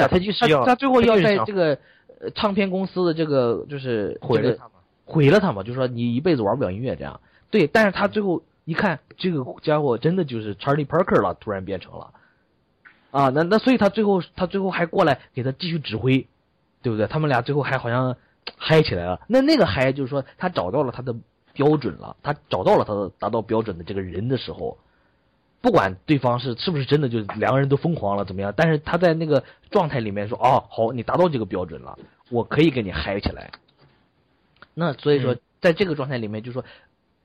[0.49, 1.79] 要他最后要在这个
[2.21, 4.71] 呃唱片公司的这个就是毁了他嘛。
[5.07, 7.21] 毁了他嘛，就说你一辈子玩不了音乐这样。
[7.51, 12.11] 对，但是他最后一看，这个家伙真的就是 Charlie Parker 了，突然变成了，
[13.11, 16.27] 啊，那那所以他最后他最后还过来给他继续指挥，
[16.81, 17.07] 对不对？
[17.07, 18.17] 他们俩最后还好像
[18.57, 19.21] 嗨起来了。
[19.29, 21.15] 那那个嗨就是说他找到了他的
[21.53, 24.79] 标准了，他找到了他的达到标准的这个人的时候，
[25.65, 31.99] 不管对方是是不是真的就两个人都疯狂了怎么样，但是他在那个状态里面说，哦，好，你达到这个标准了，
[32.29, 33.51] 我可以跟你嗨起来。
[34.75, 36.67] 那所以说，在这个状态里面，就说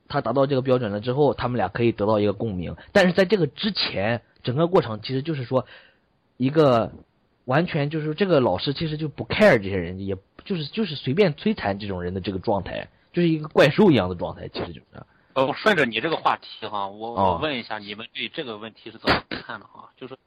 [0.08, 2.78] 他达到这个标准了之后，他们俩可以得到一个共鸣。
[2.94, 5.66] 但是在这个之前，整个过程其实就是说，
[6.38, 6.94] 一个
[7.44, 14.86] 完全就是这个老师其实就不 care 这些人，也就是就是随便摧残这种人的这个状态，就是一个怪兽一样的状态，其实就是。
[15.34, 19.90] 呃，我顺着你这个话题哈，我哦我问一下你们对这个问题是怎么看的哈？
[19.96, 20.18] 就是，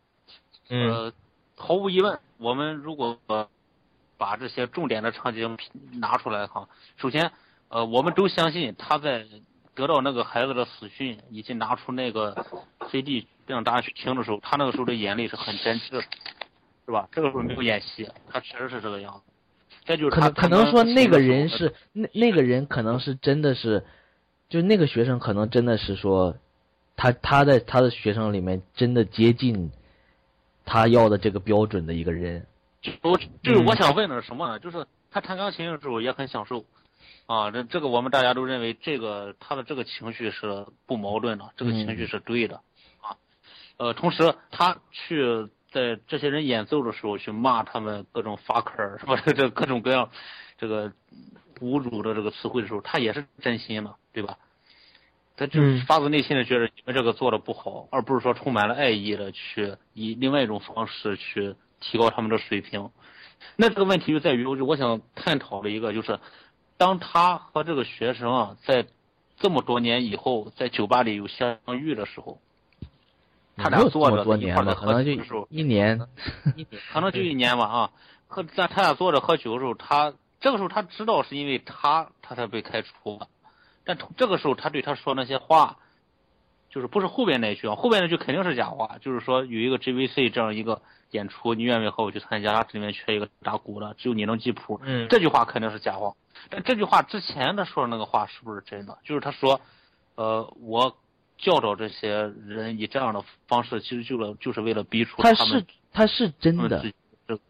[0.68, 1.12] 嗯呃，
[1.56, 3.48] 毫无疑问，我们如果呃
[4.16, 5.58] 把这些重点的场景
[5.94, 7.32] 拿出来哈，首先，
[7.68, 9.26] 呃，我们都相信他在
[9.74, 12.46] 得到那个孩子的死讯，以及拿出那个
[12.90, 16.00] CD 让大家去听的时候，他那个时候的眼泪是很真挚的，
[16.86, 17.08] 是吧？
[17.10, 19.32] 这个时候没有演戏，他确实是这个样子。
[19.84, 21.56] 再就是他可能可能说那个人是。
[21.58, 23.84] 是那那个人可能是真的是，
[24.52, 26.36] 就那个学生可能真的是说，
[26.94, 29.72] 他他在他的学生里面真的接近
[30.66, 32.46] 他要的这个标准的一个人。
[33.00, 34.58] 我就是我想问的是什么呢？
[34.58, 36.66] 就是他弹钢琴的时候也很享受，
[37.24, 42.56] 啊，这这个我们大家都认为这个他的这个情绪是不矛盾的，这个情绪是对的，
[43.00, 43.16] 啊，
[43.78, 49.16] 呃，同时他去在这些人演奏的时候去骂他们各种 fucker 是吧？
[49.34, 50.10] 这各种各样
[50.58, 50.92] 这个
[51.60, 54.38] 侮辱的这个词汇的时候，他也是真心的，对吧？
[55.35, 62.90] 他就是发自内心的觉得你们这个做的不好，而不是说充满了爱意的去以另外一种方式去提高他们的水平。
[63.56, 66.21] 那这个问题就在于，我我想探讨的一个就是，
[66.77, 68.87] 当他和这个学生啊，在
[69.38, 72.38] 这么多年以后，在酒吧里有相遇的时候，
[73.56, 75.98] 他俩坐着一块儿在可能就喝酒的时候，一年。
[76.54, 77.90] 一年 可能就一年吧啊。
[78.29, 83.27] 喝但他俩坐着喝酒的时候，他这个时候他知道是因为他他才被开除的，
[83.85, 85.78] 但这个时候他对他说那些话，
[86.70, 90.80] 就是不是后边那句啊，后边那句肯定是假话，就是说有一个 JVC 这样一个
[91.10, 92.62] 演出，你愿不愿意和我去参加？
[92.62, 94.80] 这里面缺一个打鼓的，只有你能记谱。
[94.85, 96.14] 嗯这句话肯定是假话。
[96.48, 98.96] 但这句话之前他说的那个话是不是真的？
[99.04, 99.60] 就是他说，
[100.14, 100.96] 呃，我
[101.37, 106.85] 教导这些人以这样的方式，其实就了就是为了逼出他他是他是真的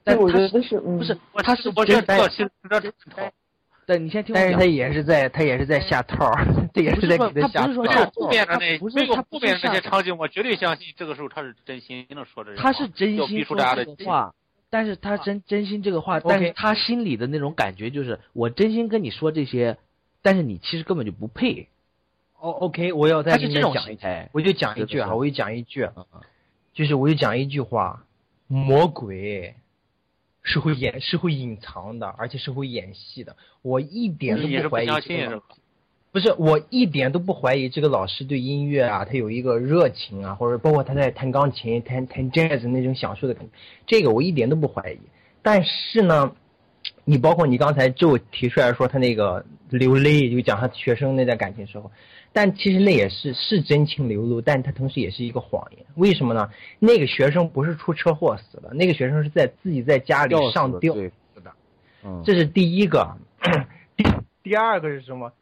[0.05, 2.93] 但他是觉得是，嗯、不是他是我觉得其实有点。
[3.85, 4.65] 对，你先听我讲但是他。
[4.65, 7.67] 也是在他也是在下套儿， 他也是在给他下套儿。
[7.67, 12.55] 不是说下后面的那不是没有他不后面的是下那些场景，我绝对相信这个时候他是真心的说这。
[12.55, 14.35] 他是真心说这个话，
[14.71, 19.77] 但是他真真心这个话，但是他心里的那种感觉就是，我真心跟你说这些，
[20.23, 21.69] 但是你其实根本就不配。
[22.39, 25.89] 哦，OK，我要再给他是这种你们讲一句，我就讲一句啊，我就讲一句，
[26.73, 28.05] 就是我就讲一句话，
[28.49, 29.55] 魔鬼
[30.43, 33.37] 是会演是会隐藏的，而且是会演戏的。
[33.63, 35.43] 我一点都不怀疑这个信是？
[36.11, 43.51] 不是，我一点都不怀疑这个老师对音乐啊，他有一个热情啊，或者包括他在弹钢琴、弹弹 jazz 那种享受的感觉，
[43.87, 44.99] 这个我一点都不怀疑。
[45.41, 46.37] 但是呢，
[47.05, 51.91] 你包括你刚才就提出来说他那个流泪，就讲他学生那段感情时候，
[52.33, 55.85] 但其实那也是是真情流露，但他同时也是一个谎言。
[55.97, 56.51] 为什么呢？
[56.79, 61.01] 那个学生不是出车祸死的，那个学生是在自己在家里上吊死
[61.43, 61.53] 的。
[62.05, 63.17] 嗯，这是第一个。
[63.97, 64.05] 第
[64.43, 65.33] 第二个是什么？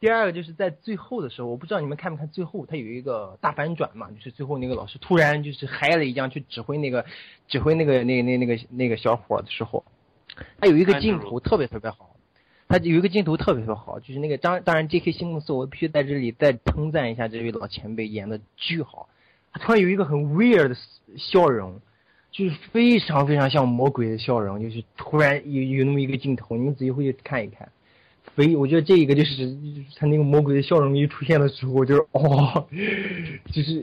[0.00, 7.04] 第二个就是在最后的时候，我不知道你们看没看最后，他有一个大反转嘛，就是最后那个老师突然就是嗨了一样去指挥那个
[7.48, 9.84] 指挥那个那个那那个那个小伙的时候，
[10.58, 12.09] 他有一个镜头特别特别好，
[12.70, 15.12] 他有一个镜头特别特别好，就是那个当当然 J.K.
[15.12, 19.08] 西蒙斯，我必须在这里再称赞一下这位老前辈演的巨好，
[19.52, 20.76] 他突然有一个很 weird 的
[21.18, 21.80] 笑容。
[22.32, 27.68] 就是非常非常像魔鬼的笑容，就是突然有有那么一个镜头，你们仔细回去看一看。
[28.36, 29.52] 非，我觉得这一个就是
[29.96, 32.68] 他那个魔鬼的笑容一出现的时候，就是哦，
[33.52, 33.82] 就是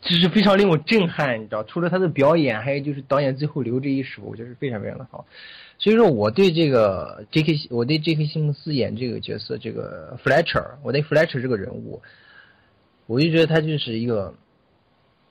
[0.00, 1.64] 就是非常令我震撼，你知道？
[1.64, 5.26] 除了他的表演，还有就是导演最后留这一手，我觉得是非常非常的好。
[5.78, 7.68] 所以说，我对这个 J.K.
[7.70, 8.26] 我对 J.K.
[8.26, 12.00] 西蒙斯演这个角色，这个 Fletcher，我对 Fletcher 这个人物，
[13.06, 14.34] 我就觉得他就是一个。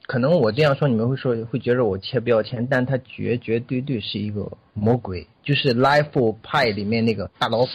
[0.05, 7.69] 可能我这样说你们会说会觉得我贴标签，但他绝绝对对是一个魔鬼，就是《Life 派》里面那个大老虎，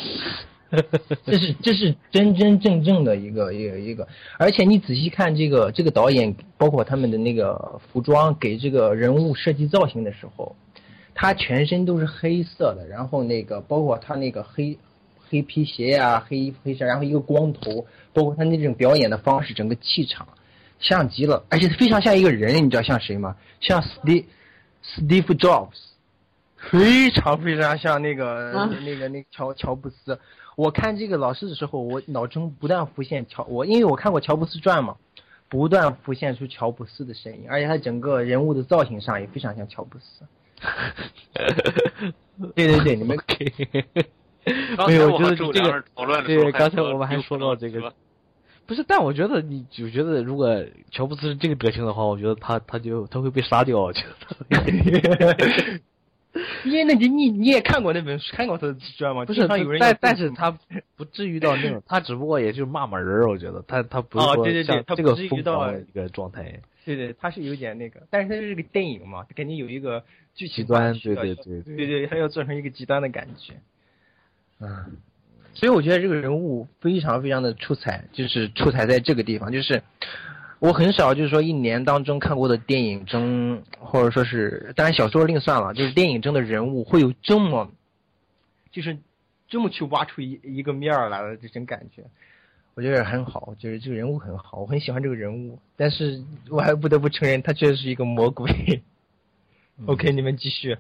[1.25, 4.07] 这是这是真真正正的一个一个一个，
[4.39, 10.55] 而且你仔细看这个这个导演，包括他们的那个服装给这个人物设计造型的时候，
[11.21, 14.79] 他全身都是黑色的，然后那个包括他那个黑
[15.29, 20.29] 黑皮鞋呀、黑衣服黑衫，然后一个光头，包括他那种表演的方式，整个气场。
[20.79, 23.35] 像极了，而且非常像一个人，你知道像谁吗？
[23.59, 24.27] 像 Steve
[24.85, 25.75] Steve Jobs，
[26.57, 30.21] 非常非常像那个、啊那个那个乔乔布斯。
[30.55, 34.95] 我看这个老师的时候，我脑中不断浮现乔我，因为我看过《乔布斯传》嘛，
[35.49, 40.25] 不断浮现出乔布斯的身影，而且他整个人物的造型上也非常像乔布斯。
[42.55, 43.53] 对对对，你们可以。
[44.87, 45.85] 没有，觉得这个
[46.23, 47.93] 对，刚才我们还说到这个，
[48.67, 54.03] 不是，但我觉得你就觉得如果乔布斯是这个德行的话，我觉得他他就他会被杀掉，我觉
[54.47, 55.81] 得。
[56.65, 59.25] 因为那你你你也看过那本书，看过他的自传吗？
[59.25, 59.49] 不是
[59.81, 60.57] 但但是他
[60.95, 66.61] 不至于到那种，他只不过也就是骂骂人儿，我觉得他他不是说像这个疯狂的一个状态。
[66.85, 70.05] 对对，他是有点那个，但是他是个电影嘛，他肯定有一个
[70.39, 73.55] 剧情极端对对对对对，他要做成一个极端的感觉，
[74.61, 74.97] 嗯，
[75.53, 79.83] 所以我觉得这个人物非常非常的出彩，就是出彩在这个地方，就是
[80.61, 87.73] 我很少就是说一年当中看过的电影中，或者说是当然小说另算了，就是电影中的人物会有这么，
[88.71, 88.97] 就是
[89.49, 92.05] 这么去挖出一一个面儿来的这种感觉。
[92.75, 98.49] 我觉得很好，我觉得这个人物很好，我很喜欢这个人物，但是我还不得不承认，他确实是一个魔鬼。
[99.87, 100.77] OK，你们继续。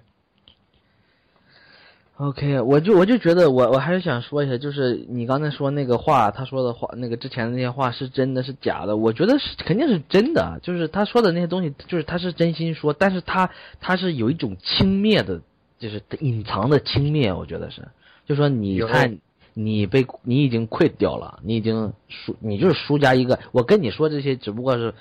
[2.16, 8.96] OK，我就我就觉得我我还是想说一下，就是你刚才说那个话，他说的话，那个之前的那些话是真的是假的？
[8.96, 15.40] 我觉得是肯定是真的，就是他说的那些东西，就是他是真心说，但是他他是有一种轻蔑的，
[15.78, 17.86] 就是隐藏的轻蔑，我觉得是，
[18.26, 19.18] 就说你看
[19.54, 23.38] 你被你已经 quit 掉了，你已经输，你就是输家一个。
[23.52, 24.92] 我跟你说这些，只不过是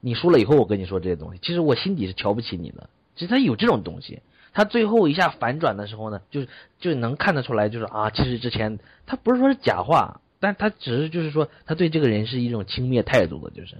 [0.00, 2.88] 你输了以后，我跟你说这些东西，其实我心底是瞧不起你的。
[3.14, 4.20] 其实他有这种东西，
[4.52, 6.48] 他最后一下反转的时候呢，就是
[6.78, 13.76] 就能看得出来，就是啊，其实之前他不是说是假话，但他只是就是说他对这个人是一种轻蔑态度的，就是，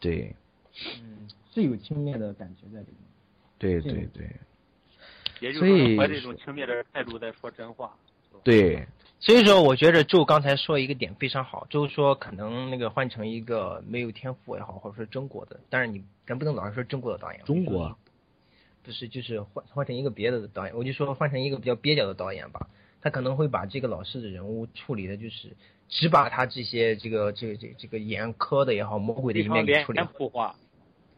[0.00, 0.34] 对，
[1.02, 2.96] 嗯，是有轻蔑的感觉在里面。
[3.58, 4.28] 对对对，
[5.40, 7.94] 也就所以是怀着一种轻蔑的态度在说真话。
[8.42, 8.84] 对，
[9.20, 17.96] 所以说，我觉得就刚才说一个点非常好，就是说可能那个换成一个没有天赋也好，或者说中国的，但是你咱不能老是说中国的导演，中国
[18.84, 22.68] 不是就是换换成一个别的导演，我就说换成一个比较蹩脚的导演吧，
[23.00, 25.56] 他可能会把这个老师的人物处理的就是
[25.88, 30.56] 只把他这些这个这个这个这个严苛的也好，魔鬼的一面给处理脸谱化。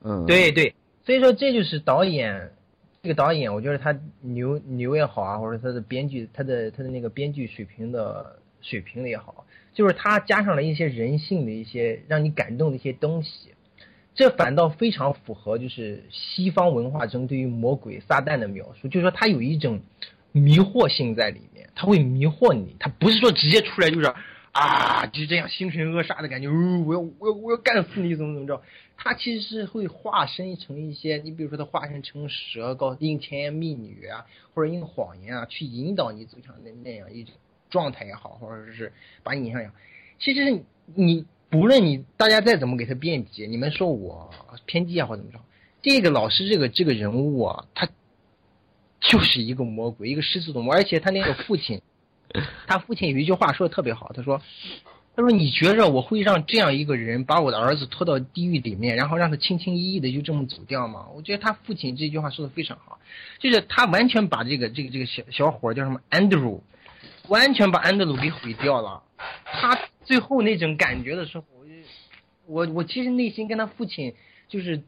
[0.02, 0.74] 嗯，对对，
[1.06, 2.52] 所以说这就是导演，
[3.02, 13.53] 这个导演，我觉得他牛牛也好啊，或者他的编剧，他的他的那个编剧水平的水平的也好，就是他加上了一些人性的一些让你感动的一些东西，
[14.14, 19.80] 这反倒非常符合就是西方文化中对于魔鬼撒旦的描述，就是说他有一种
[20.30, 24.14] 迷惑性在里面，他会迷惑你，他不是说直接出来就是
[24.52, 28.62] 啊就这样凶神恶煞的感觉，哦我要我要我要干死你怎么怎么着。
[28.96, 37.34] 他其实是会化身成一些，你比如说他化身成蛇，告用甜言蜜语啊，或者用谎言啊，去引导你走向那那样一种
[37.68, 38.92] 状态也好，或者是
[39.24, 39.72] 把你引向。
[40.20, 40.62] 其实
[40.94, 44.28] 你不论你大家再怎么给他辩解，你们说我
[44.66, 45.38] 偏激啊或怎么着，
[45.82, 47.88] 这个老师这个这个人物啊，他
[49.00, 51.80] 就是一个魔鬼，一个狮子动物，而且他那个父亲，
[52.66, 54.42] 他父亲有一句话说的特别好，他说。
[55.16, 62.98] 他说：“你觉着我会让这样一个人把我的儿子拖到地狱里面，然后让他轻轻易易的就这么走掉吗？”我觉得他父亲这句话说的非常好，
[63.38, 66.64] 就是他完全把这个这个这个小小伙叫什么安德鲁，
[67.28, 69.04] 完全把安德鲁给毁掉了。
[69.44, 71.44] 他最后那种感觉的时候，
[72.46, 74.14] 我我其实内心跟他父亲
[74.48, 74.82] 就是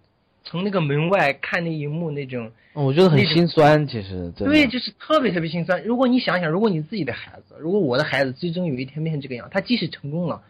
[0.45, 3.87] 从那个门外看那一幕那种，我觉得很心酸。
[3.89, 5.83] 其实对，就是特别特别心酸。
[5.83, 10.43] 如果你想想，如果你自己的孩子，如果我的孩子最终有一天变成这个样，他即使成功了，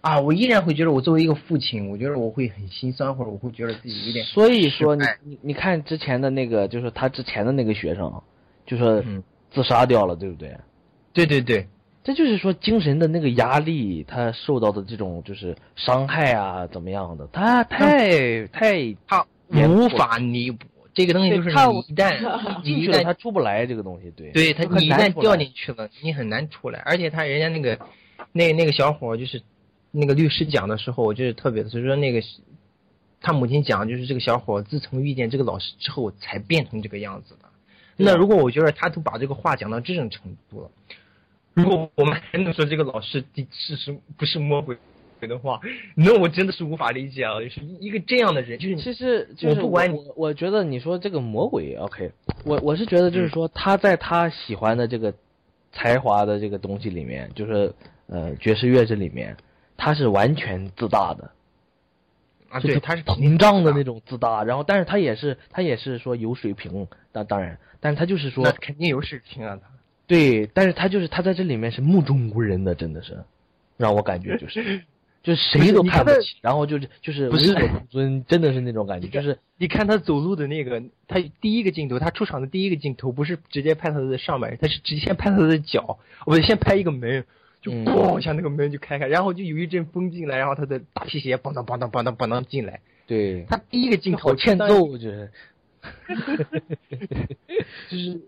[0.00, 4.26] 啊，我依然会觉得我作为一个父亲，我觉得我会很心酸，或者我会觉得自己有点。
[4.26, 8.22] 所以说，你你你看之前的那个，就是他之前的那个学生，
[8.66, 9.02] 就说
[9.52, 10.56] 自杀掉了，对不对？
[11.14, 11.68] 对对对，
[12.04, 17.26] 这就是说精神的那个压力，他受到的这种就是伤害啊，怎么样的？
[17.32, 19.24] 他太太他
[19.68, 20.66] 无法弥补。
[20.94, 21.54] 这个东西就是 你
[21.88, 26.80] 一旦进去了他出不来，这个东西对，对他你一旦掉进去了，你很难出来。
[26.80, 27.78] 而且他人家那个
[28.32, 29.40] 那那个小伙就是
[29.90, 32.20] 那个律师讲的时候，我觉得特别的，所以说那个
[33.22, 37.48] 他母亲讲，就是这个小伙自从遇见这个老师之后才变成这个样子的。
[37.96, 40.70] 那如果我觉得他都把这个话讲到这种程度了，
[41.54, 44.76] 如果我们还能说这个老师是是不是魔鬼？
[45.24, 45.60] 的话，
[45.94, 47.40] 那我真的是无法理解啊！
[47.40, 52.10] 就是一个这样的人，就是其实我不管我，我觉得你说这个魔鬼，OK，
[52.44, 55.14] 我我是觉得就是说他在他喜欢的这个
[55.70, 57.72] 才华的这个东西里面，就是
[58.08, 59.36] 呃爵士乐这里面，
[59.76, 61.30] 他是完全自大的
[62.48, 69.68] 啊，对，他是膨胀的那种自大，然后但是他也是他也是说有水平，当当然，但是他就是说肯定有水平啊，他
[70.06, 73.24] 对，但是他就是他在这里面是目中无人的，真的是
[73.76, 74.82] 让我感觉就是。
[75.22, 79.06] 就是谁都看不起，然后就是就是不是唯我尊，真的是那种感觉。
[79.06, 86.00] 就是你看他走路的那个，他第一个镜头，他出场的第一个镜头不是直接拍他的上半身，他是直接拍他的脚。
[86.26, 87.24] 我先拍一个门，
[87.60, 92.80] 就咣一下那个门就开开，然后就有一阵风进来，然后他的大皮鞋梆当梆当梆当梆当进来。
[93.06, 95.30] 对，他第一个镜头好欠揍，就是
[97.88, 98.20] 就是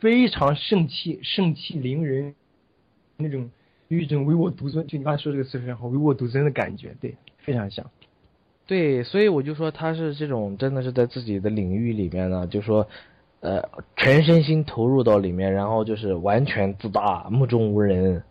[0.00, 2.34] 非常盛气盛气凌人
[3.16, 3.50] 那种。
[3.88, 7.90] 有一种唯我独尊，就你刚才说这个词非常好，唯我独尊的感觉，对，非常像。
[8.66, 12.86] 对，所以我就说他是这种，真的是在自己的领域里面呢，就说，
[13.40, 13.66] 呃，
[13.96, 18.22] 全身心投入到里面，然后就是完全自大、目中无人。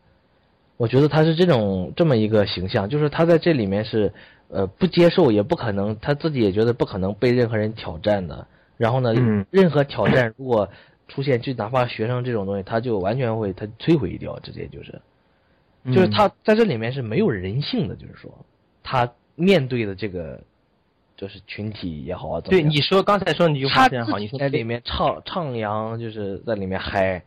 [0.77, 4.13] 我觉得他是这种这么一个形象，就是他在这里面是，
[4.49, 8.45] 呃，不接受，也不可能，他自己也觉得不可能被任何人挑战的。
[8.77, 10.69] 然后呢，嗯、任何挑战如果
[11.07, 15.01] 出现，就哪怕学生这种东西，他就完全会他摧毁掉，直接就是。
[15.93, 18.29] 就是他在这里面是没有人性的，就是说，
[18.83, 20.41] 他面对的这个
[21.15, 27.21] 就是群体也好啊，对你说刚才说你句话非常好，你说在里面唱唱扬，就是在里面嗨，嗯，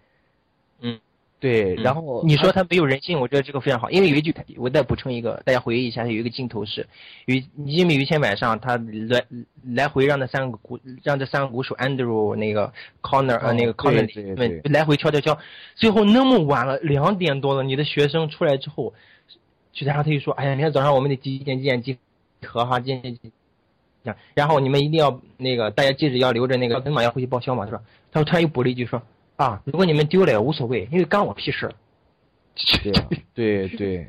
[1.41, 6.87] 对，然后你说他没有人性，我觉得这个非常好，因为有一句我再补充一个，大家回忆一下，有一个镜头是，
[7.25, 7.35] 有
[7.65, 8.77] 因为有一天晚上他
[9.09, 9.25] 来
[9.75, 12.71] 来回让那三个鼓让这三个鼓手 Andrew 那个
[13.01, 15.39] Corner 呃那个 Corner 们来回敲敲敲，
[15.77, 18.93] 最后那么晚了两点多了，你的学生出来之后，
[19.73, 21.97] 就然后他就说，哎呀，明天早上我们得几点几点集
[22.45, 23.33] 合哈，几点几
[24.03, 27.81] 点，然后你们一定要那个大家记着要留着那个，今晚要回去报销嘛，是吧？
[28.13, 29.01] 他突然又补了一句说。
[29.43, 31.71] 啊，如果你们丢了也无所谓，因为干我屁事。
[32.83, 32.93] 对
[33.33, 34.07] 对 对，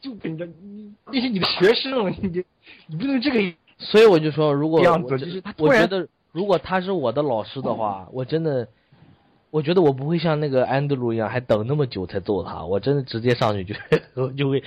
[0.00, 2.42] 就跟着你， 那是你的学生，你
[2.86, 3.54] 你不能这个。
[3.76, 8.66] 所以我就说，如果样子就是他我觉得，如果他是我的老师的话，我真的，
[9.50, 12.64] 我觉得我不会像那个安德鲁一样，还等那么久才揍他。
[12.64, 13.74] 我真的直接上去就
[14.22, 14.64] 我就会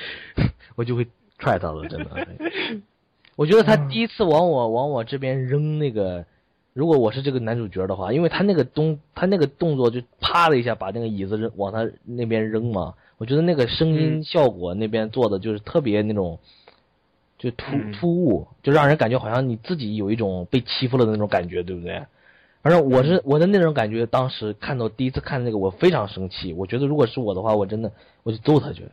[0.75, 1.07] 我就会
[1.39, 2.27] 踹他了，真的。
[3.35, 6.23] 我觉得他第一次往我往我这边扔那个，
[6.77, 16.39] 如果我是这个男主角的话，因为他那个动他那个动作就啪的一下把那个椅子扔往他那边扔嘛，我觉得那个声音效果那边做的就是特别那种。
[17.39, 22.03] 就突突兀，就让人感觉好像你自己有一种被欺负了的那种感觉，对不对？
[22.63, 26.51] 反正我是我的那种感觉，当时看到第一次看那个，我非常生气。
[26.53, 27.91] 我觉得如果是我的话，我真的
[28.23, 28.85] 我就揍他去。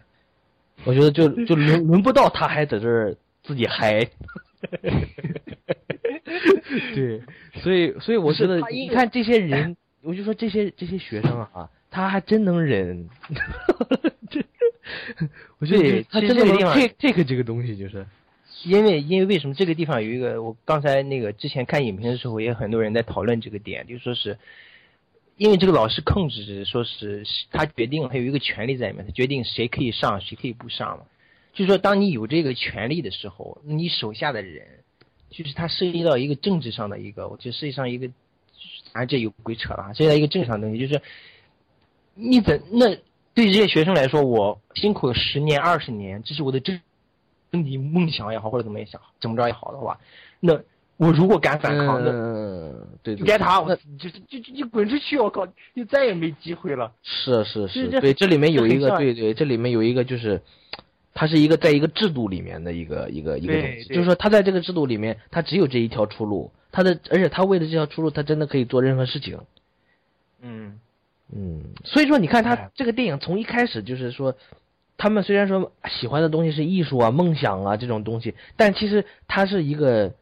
[0.84, 4.06] 我觉得就就轮轮不到他还在这儿自己嗨。
[6.94, 7.22] 对，
[7.62, 13.08] 所以所以我觉得你看这些人， 我就说这些这些学生啊，他还真能忍。
[14.30, 14.44] 这，
[15.58, 18.06] 我觉得他真的能 take take 这个东西就是。
[18.64, 20.42] 因为因为为什么这个地方有一个？
[20.42, 24.38] 我刚才那个之前看影评的时候，也很多人在讨论这个点，就说是，
[25.36, 31.04] 因为这个老师控制，说是他决定他有一个权利在里面，他决定谁可以上，谁可以不上嘛。
[31.52, 34.66] 就是说，当你有这个权利的时候，你手下的人，
[35.36, 38.08] 就是它涉及到一个政治上的一个，我觉得实际上一个，
[38.92, 41.02] 啊，这有鬼扯了，涉及到一个政治上的东西，就是
[42.14, 42.94] 你怎那
[43.34, 46.80] 对这些学生来说，我辛苦了十年二十年，这是我的真。
[47.56, 49.96] 你梦想也好，或者怎么也想怎么着也好的话，
[50.40, 50.60] 那
[50.96, 52.10] 我如果敢反抗，那
[53.00, 55.16] 对对该他，我就就就你滚出去！
[55.16, 56.92] 我靠，就再也没机会了。
[57.04, 60.42] 是是是，对，这里面有一个，对对，这里面有一个就是，
[61.14, 69.38] 他是一个在一个制度里面的一个一个一个东西，就是说他在这个制度里面，他只有这一条出路，他的而且他为了这条出路，他真的可以做任何事情。
[70.42, 70.78] 嗯
[71.34, 74.36] 嗯，所以说你看他这个电影从一开始就是说。
[74.96, 80.14] 他们虽然说喜欢的东西是艺术啊、梦想啊这种东西，但其实它是一个，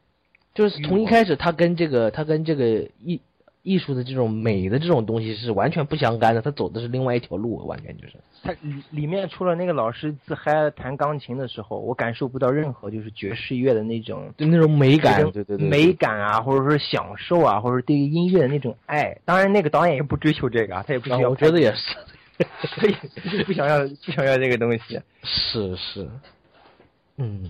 [0.55, 3.20] 就是从一开始，他跟这个他跟这个艺
[3.62, 8.14] 艺术的这种美的这种东西是完全不相干的，他走的是另外一条路，完全就是。
[8.43, 19.16] 他里里面除了那个老师自嗨弹钢琴的时候，我感受不到任何就是爵士乐的那种就那种美感，对对对，美感啊，或者说享受啊，或者对于音乐的那种爱。
[19.24, 21.30] 当然，那个导演也不追求这个啊，他也不需要。
[21.30, 21.97] 我觉得也是。
[22.66, 26.09] 所以不想要不想要这个东西，是是，
[27.18, 27.49] 嗯，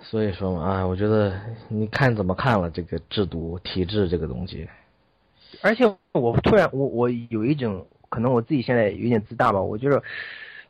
[0.00, 1.34] 所以说嘛，啊，我觉得
[1.68, 4.68] 你看怎么看了这个制度体制这个东西，
[5.60, 10.02] 而且我突然我我有一种可能我自己现在有点自大吧，我觉得，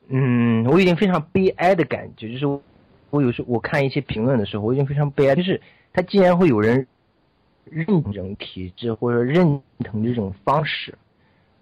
[0.09, 2.47] 嗯，我有点非常悲哀的感觉，就是
[3.11, 5.61] 我有时候我看一些评论的时候，我有点非常悲哀，就是
[5.93, 6.87] 他竟然会有人
[7.65, 10.95] 认同体制或者认同这种方式。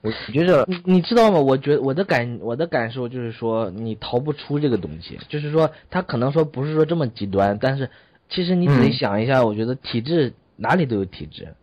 [0.02, 1.38] 我觉得你你知道吗？
[1.40, 5.18] 我觉我的感我的感受就是说，你逃不出这个东西。
[5.28, 7.90] 就是说，他可能说不是说这么极端，但是
[8.28, 11.54] 其实你仔细想一下，我觉得体制哪里都有体制。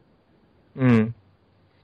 [0.76, 1.13] 嗯，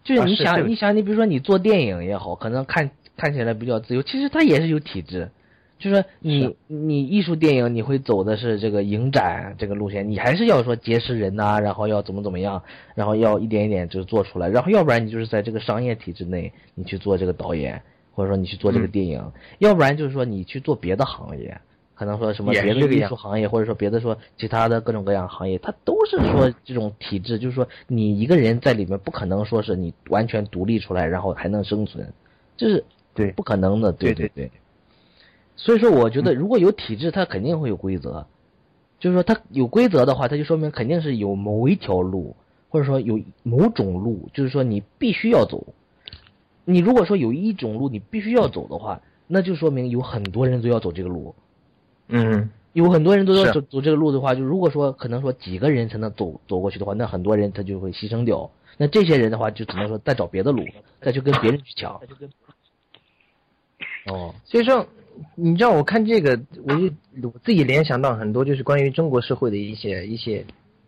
[0.03, 5.29] 就是你想你想你比如说你做电影也好，可能看看起来比较自由，其实它也是有体制。
[5.79, 12.63] 就说你你艺术电影你会走的是这个影展这个路线，你还是要说结识人呐，然后要怎么怎么样，
[12.95, 17.81] 然后要一点一点就做出来，然后要不然你就是在这个商业体制内你去做这个导演，
[18.13, 19.21] 或者说你去做这个电影，
[19.57, 21.59] 要不然就是说你去做别的行业，
[21.95, 32.11] 可能说什么别的艺术行业，或者说别的说其他的各种各样行业，它都是说这种体制，就是说你一个人在里面不可能说是你完全独立出来，然后还能生存，
[32.57, 32.83] 这是
[33.13, 34.51] 对不可能的，对对对。
[35.55, 38.25] 所以说，我觉得如果有体制，它肯定会有规则。
[38.99, 42.35] 就是说，它有规则的话，它就说明肯定是有某一条路，
[42.69, 45.63] 或者说有某种路，就是说你必须要走。
[46.65, 51.35] 你如果说有一种路你必须要走的话，那就说明有很多人都要走这个路。
[52.07, 58.49] 嗯，有很多人都要走走这个路的话，就如果说可能说几个人才能走走过去的话，那很多人他就会牺牲掉。
[58.77, 60.63] 那这些人的话，就只能说再找别的路，
[61.01, 61.99] 再去跟别人去抢。
[64.07, 64.87] 哦，所以说。
[65.35, 66.31] 你知道我看这个，
[66.67, 66.89] 我就
[67.29, 70.43] 我自己联想到很多，就是关于中国社会的一些一些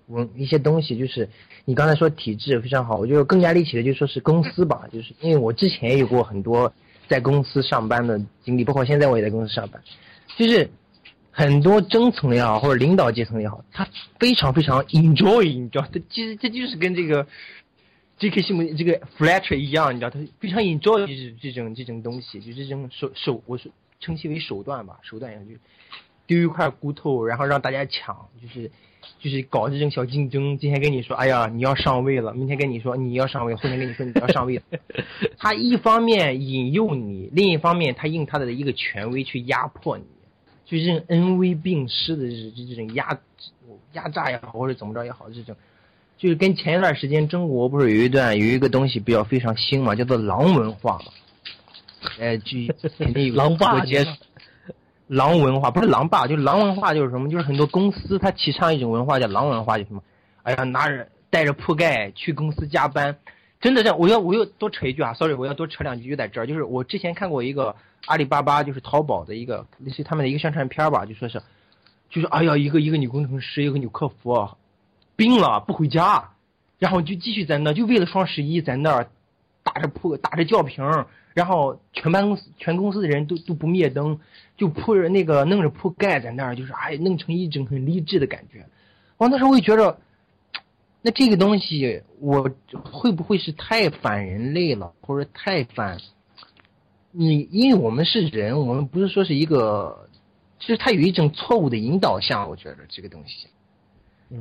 [0.08, 0.98] 文一些东西。
[0.98, 1.30] 就是
[1.64, 4.86] 你刚才说体制非常好，我觉得更加立体的就说是公司吧。
[4.92, 6.74] 就是因为我之前也有过很多
[7.08, 9.80] 在公司上班的经历，包括现在我也在公司上班。
[10.36, 10.68] 就是
[11.38, 13.86] 很多中层也好，或者领导阶层也好，他
[14.18, 17.28] 非常非常 enjoy，你知道，他其实这就是跟这个
[18.20, 18.42] J.K.
[18.42, 23.72] 西姆这个 Fletcher 一样，你知道，他非常 enjoy 这这种这种东西，就这种手手我说。
[24.02, 25.60] 称其为手段吧，手段也就
[26.28, 28.70] 丢一块骨头，然后让大家抢，就是
[29.20, 30.60] 就是搞这种小竞争。
[30.60, 34.62] 今天跟你说，哎呀，你要上位了；明天跟你说你要上位，后天跟你说你要上位。
[35.38, 40.04] 他一方面引诱你，另一方面他用他的一个权威去压迫你，
[40.66, 43.18] 就这种恩威并施的这这这种压
[43.94, 45.56] 压榨也好，或者怎么着也好，这种
[46.18, 51.06] 就是跟前一段时间中国不是有一段有一个东西比较非常兴嘛，叫做狼文化嘛。
[52.20, 53.84] 呃，据肯定有狼霸
[55.08, 57.30] 狼文化不是狼霸，就是狼文化就是什么？
[57.30, 60.02] 就是很多公司它提倡一种文化叫狼文化，就什么？
[60.44, 63.18] 哎呀，拿着带着铺盖去公司加班，
[63.60, 64.00] 真的这样。
[64.00, 66.48] 我要我要多扯一句啊，sorry，我要多扯两句就在这儿。
[66.48, 67.76] 就是我之前看过一个
[68.06, 71.42] 阿里巴巴，就是淘宝的一个类似于他们的一个宣传片吧，就说是，
[72.10, 74.50] 就是哎呀，一个一个女工程师，一个女客服，
[75.16, 76.32] 病了不回家，
[76.78, 79.10] 然后就继续在那，就为了双十一在那儿
[79.64, 80.86] 打着铺打着吊瓶，
[81.34, 84.20] 然后全办公司全公司的人都都不灭灯，
[84.56, 88.68] 就铺着那个弄着铺盖在那儿，就是哎弄成一整很励志的感觉。
[89.18, 89.98] 我那时候我就觉着，
[91.02, 92.52] 那这个东西我
[92.84, 95.98] 会不会是太反人类了，或者太反？
[97.18, 100.10] 你因为我们是人，我们不是说是一个，
[100.60, 103.48] 其实它有一种错误的引导项，我觉得这个东西。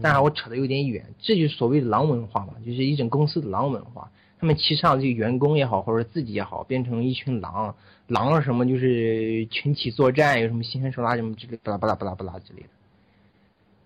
[0.02, 4.10] 当然我扯的有点远，这就是所谓的狼文化嘛，就是一种公司的狼文化。
[4.40, 7.76] 他们提倡这个员工也好，或者自己也好，变成一群狼，
[8.08, 12.68] 狼什么就是群体作战，有什么心狠手辣什么之类，巴拉巴拉巴拉巴拉之类的。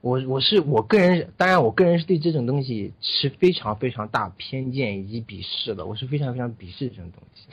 [0.00, 7.48] 我我是我个人，当然我个人是对这种东西持非常非常大偏见以及鄙视的，我是非常非常鄙视这种东西。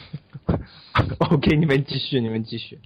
[1.33, 2.79] OK，你们继续，你们继续。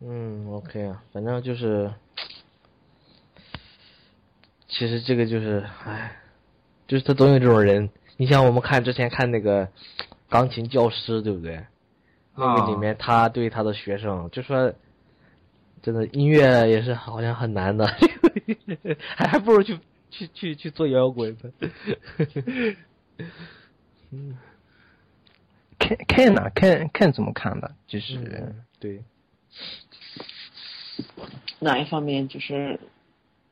[0.00, 1.92] 嗯，OK 啊，反正就是，
[4.68, 6.16] 其实这个就是，唉，
[6.86, 7.90] 就是他总有这种人。
[8.16, 9.68] 你像我们看之前看那个
[10.28, 11.64] 钢琴教师，对不对？
[12.36, 14.72] 那个里面他对他的学生就说，
[15.82, 17.86] 真的音乐也是好像很难的，
[19.16, 19.78] 还 还不如去
[20.10, 21.52] 去去去做摇滚呢。
[24.12, 24.38] 嗯，
[25.78, 26.50] 看看呢？
[26.54, 27.74] 看看怎么看的？
[27.86, 29.02] 就是、嗯对，
[31.58, 32.78] 哪一方面就是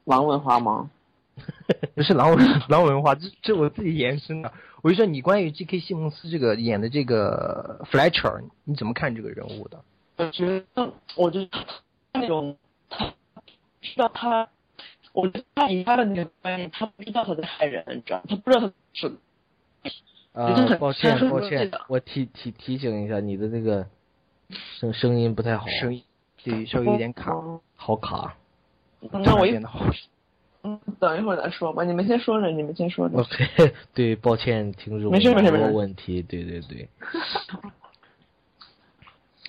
[0.04, 0.90] 狼文化吗？
[1.94, 4.52] 不是狼文狼文化，这这我自己延伸的。
[4.82, 5.80] 我就说你关于 G.K.
[5.80, 9.82] 西蒙斯这个演的这个 Fletcher，你怎么看这个人物的？
[10.16, 11.48] 我觉得，我觉得
[12.12, 12.56] 那种
[12.88, 13.12] 他
[13.80, 14.48] 知道他，
[15.12, 19.12] 我觉得他以他的那个观念，他不知道他在害人，你知道吗，他不知道他是
[20.32, 23.86] 啊就是，抱歉抱歉我提提提醒一下，你的那个
[24.78, 26.02] 声声音不太好，声音
[26.44, 27.34] 对稍微有点卡，
[27.76, 28.36] 好卡。
[29.10, 29.58] 那我一。
[30.62, 33.18] 嗯，等一会儿再说吧，你们先说着，你们先说着。
[33.18, 36.86] OK，对，抱歉，听众没事没事没问题，对对对。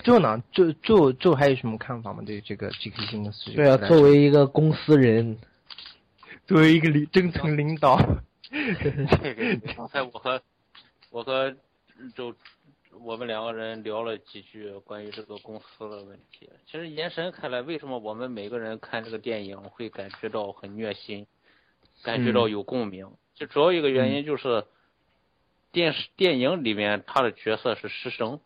[0.02, 0.42] 周呢？
[0.52, 2.22] 周周周还有什么看法吗？
[2.24, 5.38] 对这个 GK 新的事情对啊，作为一个公司人，
[6.46, 7.96] 作为一个领中层领导，
[8.50, 10.42] 对对对，刚才我和
[11.10, 11.54] 我和
[12.14, 12.34] 就
[13.00, 16.50] 我们两个人聊了几句关于这个公司的问题。
[16.66, 21.26] 其实延伸开来，为什么我们每个人看这个电影会感觉到很虐心，
[22.02, 23.10] 感觉到有共鸣？
[23.34, 24.64] 就主要一个原因就是
[25.72, 28.40] 电视电影里面他的角色是师生，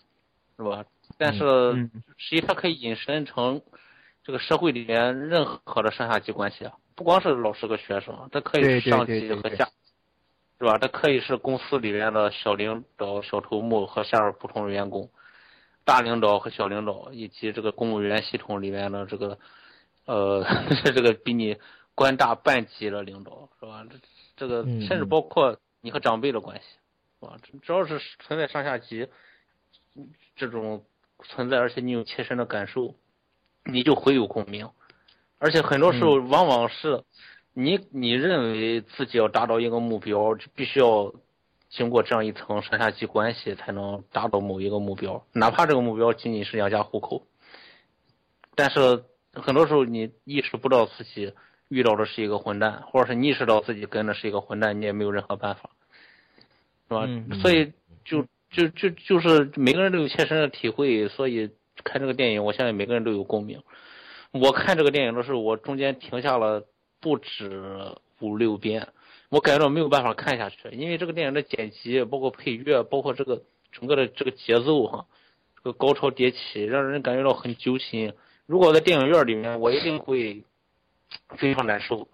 [0.56, 0.84] 是吧？
[1.18, 3.62] 但是嗯实际它可以引申成
[4.22, 9.68] 这个社会里面任何的上下级关系啊，不光是老师和学生，它可以是上级和下，
[10.58, 10.78] 是吧？
[10.78, 15.08] 它可以是公司里面的小领导、小头目和下边普通的员工，
[15.84, 19.38] 大领导和小领导，以及这个公务员系统里面的这个
[20.06, 20.44] 呃
[20.92, 21.56] 这个比你
[21.94, 23.86] 官大半级的领导，是吧？
[23.88, 23.96] 这
[24.36, 26.64] 这个嗯甚至包括你和长辈的关系，
[27.20, 27.36] 是吧？
[27.62, 29.06] 只要是存在上下级
[30.34, 30.84] 这种
[31.28, 32.94] 存在，而且你有切身的感受，
[33.64, 34.70] 你就会有共鸣。
[35.38, 37.04] 而且很多时候，往往是
[37.52, 41.12] 你你认为自己要达到一个目标，就必须要
[41.68, 47.26] 经过这样一层上下级关系才能达到某一个目标，哪怕这个目标仅仅是养家糊口。
[48.54, 49.04] 但是
[49.34, 51.34] 很多时候你意识不到自己
[51.68, 55.70] 遇到的是一个混蛋，或者是你意识到自己跟的是一个混蛋，你也没有任何办法，
[56.88, 57.04] 是吧？
[57.06, 57.74] 嗯所以
[58.04, 58.24] 就
[58.56, 61.50] 就就就是每个人都有切身的体会，所以
[61.84, 63.62] 看这个电影，我相信每个人都有共鸣。
[64.32, 66.64] 我看这个电影的时候，我中间停下了
[67.00, 68.88] 不止五六遍，
[69.28, 73.42] 我感觉到没有办法看下去，因为这个电影的剪辑，包括配乐，包括这个
[73.72, 75.06] 整个的这个节奏哈，
[75.56, 78.14] 这个高潮迭起，让人感觉到很揪心。
[78.46, 80.42] 如果在电影院里面，我一定会
[81.36, 82.08] 非常难受。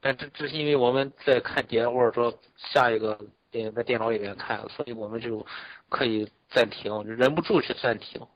[0.00, 3.18] 但这这是因为我们在看碟或者说下一个
[3.50, 5.44] 电影在电脑里面看，所以我们就
[5.90, 8.26] 可以暂停，忍不住去暂停。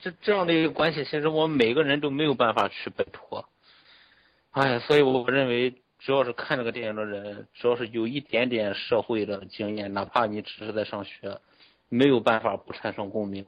[0.00, 3.48] 这这样的一个关系，其实我们每个人都没有办法去摆脱。
[4.50, 11.38] 哎，所以我认为，只要是看这个电影的人，只要是有一点点社会的经验，哪怕你只是在上学，
[11.88, 13.44] 没有办法不产生共鸣。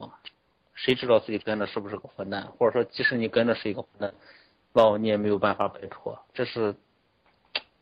[0.75, 2.49] 谁知道自己跟的是不是个混蛋？
[2.59, 4.13] 或者说，即使你跟的是一个混蛋，
[4.75, 6.19] 那你也没有办法摆脱。
[6.35, 6.75] 这是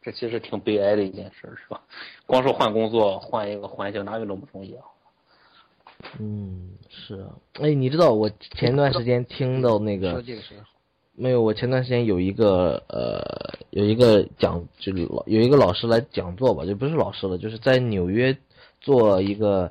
[0.01, 1.83] 这其实挺悲哀的一件事，是吧？
[2.25, 4.85] 光说换工作，换一个环境，哪有那么容易啊？
[6.19, 7.37] 嗯，是啊。
[7.55, 10.55] 哎，你知道我前段时间听到那个说这个是
[11.17, 11.43] 没有？
[11.43, 13.23] 我前段时间有一个呃，
[13.71, 18.37] 有一个讲，就老有一个老师来讲座吧，就不是老师了，就是在纽约
[18.81, 19.71] 做一个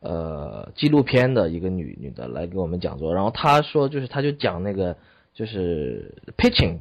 [0.00, 4.98] 呃纪录片的一个女女的来给我们讲座，然后她说就是她就讲那个
[5.32, 6.80] 就是 pitching，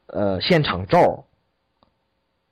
[0.06, 1.24] 呃现场照，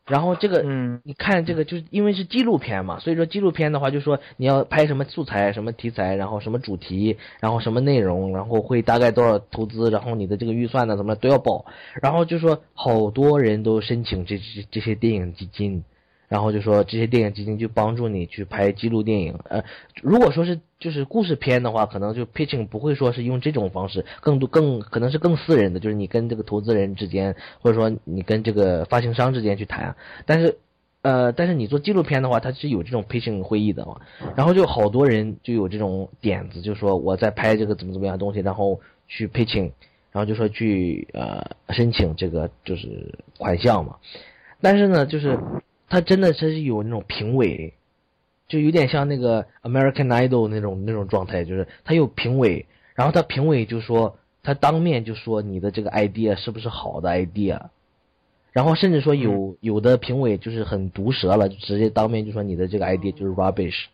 [0.06, 11.64] 然后这个嗯你看这个，就是因为是纪录片嘛，所以说纪录片的话，就说你要拍什么素材、什么题材，然后什么主题，然后什么内容，然后会大概多少投资，然后你的这个预算呢，怎么都要报。
[12.00, 15.84] 然后就说好多人都申请这这这些电影基金，
[16.32, 19.38] 然后就说这些电影基金就帮助你去拍记录电影。
[19.50, 19.62] 呃，
[20.00, 29.94] 如果说是就是故事片的话，可能就 pitching 不会说是用这种方式，更多更可能是更私人的，就是你跟这个投资人之间，或者说你跟这个发行商之间去谈。
[30.24, 30.56] 但是，
[31.02, 34.00] 呃，但是你做纪录片的话，它是有这种 pitching 会议的嘛，
[34.34, 39.70] 然后就好多人就有这种点子，就说我在拍这个怎么怎么样东西，然后去 pitching，
[40.12, 43.96] 然后就说去呃申请这个就是款项嘛。
[44.62, 45.38] 但是呢，就是
[45.92, 47.74] 他真的是有那种评委，
[48.48, 52.64] 就有点像那个 American Idol 那种那种状态，就是他有评委，
[52.94, 57.66] 然后他评委就说他当面就说你的这个 idea 是不是好的 idea，
[58.52, 63.84] 然后甚至说有有的评委就是很毒舌了，就直接当面就说你的这个 idea 就是 rubbish。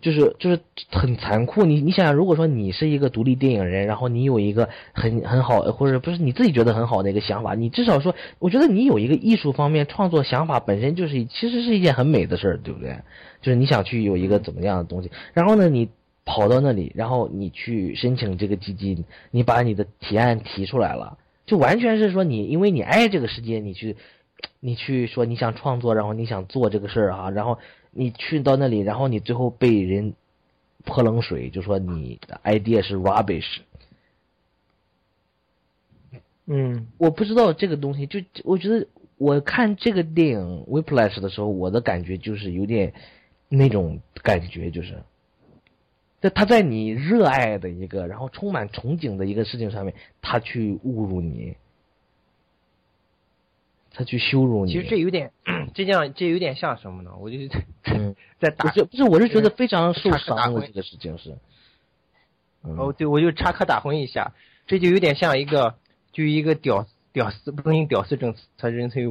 [0.00, 0.60] 就是就是
[0.90, 1.64] 很残酷。
[1.64, 12.96] 你你想想，如果说你是一个独立电影人，然后你有一个很很好，或者不是你自己觉得很好的一个想法，你至少说，我觉得你有一个艺术方面创作想法本身就是其实是一件很美的事儿，对不对？
[13.42, 15.88] 就是你想去有一个怎么样的东西，然后呢，你
[16.24, 23.96] 跑到那里，然后你去申请这个基金，你把你的提案提出来了，就完全是说你因为你爱这个世界，你去。
[24.60, 27.58] 你去说你想创作，然后你想做这个事儿啊，然后
[27.96, 30.14] 你去到那里，然后你最后被人
[30.84, 33.60] 泼冷水，就说你的 idea 是 rubbish。
[36.44, 38.86] 嗯，我不知道这个东西，就我觉得
[39.16, 42.92] 我看这个电影《Whiplash》的时候，我的感觉就是有点
[43.48, 45.02] 那种感觉，就是，
[46.20, 51.56] 在他在你热爱的一个，然后充满憧憬的一个事情上面，他去侮辱你。
[53.96, 54.72] 他去羞辱你。
[54.72, 55.32] 其实这有点，
[55.74, 57.12] 这样这有点像什么呢？
[57.18, 57.38] 我就
[57.84, 61.38] 嗯，在打，不是不是，我是觉得非常受伤的这个事情是。
[62.62, 64.32] 嗯、哦，对，我就插科打诨一下，
[64.66, 65.76] 这就有点像一个，
[66.12, 69.02] 就一个屌屌丝，不能用屌丝这种词人称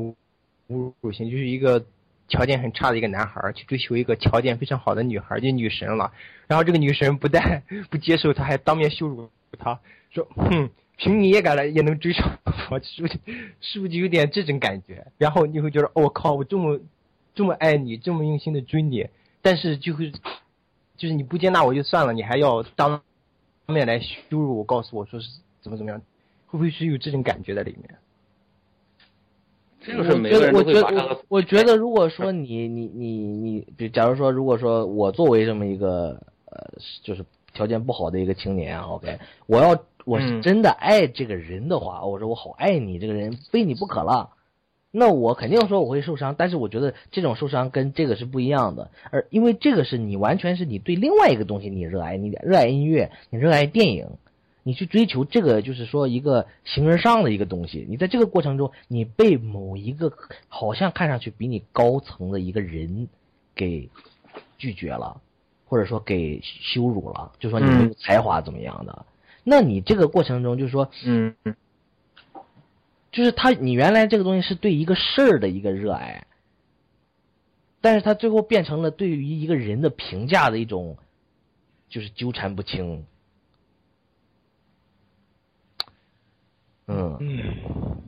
[0.70, 1.84] 侮辱性，就是一个
[2.28, 6.12] 条件很差的一个男孩去追求一个条件非常好的女孩，就女神了。
[6.48, 9.80] 然后这个女神不但 不接受他，还当面羞辱他，
[10.12, 12.39] 说：“哼，凭你也敢来，也能追上
[12.72, 13.20] 我，是不是？
[13.62, 16.80] 是不是就有点这种感觉？”然后你会觉得，哦我、靠，我这么
[17.34, 19.08] 这么爱你，这么用心的追你，
[19.41, 20.12] 但是就会
[20.98, 23.02] 就是你不接纳我就算了，你还要当
[23.68, 25.28] 面来羞辱我，告诉我说是
[25.62, 26.00] 怎么怎么样，
[26.48, 27.96] 会不会是有这种感觉在里面？
[29.82, 36.74] 这个是每个人都会把这个我觉得，我觉得，如果说你你你你，比假如说，如果说我作为这么一个呃，
[37.04, 37.24] 就是
[37.54, 39.76] 条件不好的一个青年啊，OK，我要
[40.06, 40.41] 我是嗯。
[40.41, 44.30] 真的爱这个人的话，我说我好爱你这个人，非你不可了。
[44.97, 54.08] 那我肯定说我会受伤，但是我觉得这种受伤跟这个是不一样的，而因为这个是你完全是你对另外一个东西你热爱，你热爱音乐，你热爱电影，
[54.64, 60.14] 你去追求这个就是说一个形而上的一个东西，你在这个过程中，你被某一个
[60.47, 63.10] 好像看上去比你高层的一个人
[63.53, 63.89] 给
[64.58, 65.20] 拒绝了，
[65.66, 69.06] 或者说给羞辱了，就说你没有才华怎么样的，
[69.48, 71.36] 那你这个过程中就是说，嗯，
[73.12, 76.26] 就是他你原来这个东西是对一个事儿的一个热爱，
[77.80, 80.98] 但是他最后变成了对于一个人的评价的一种，
[81.89, 83.06] 就是纠缠不清。
[86.88, 87.18] 嗯。
[87.20, 88.02] 嗯，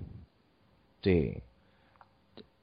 [1.01, 1.43] 对，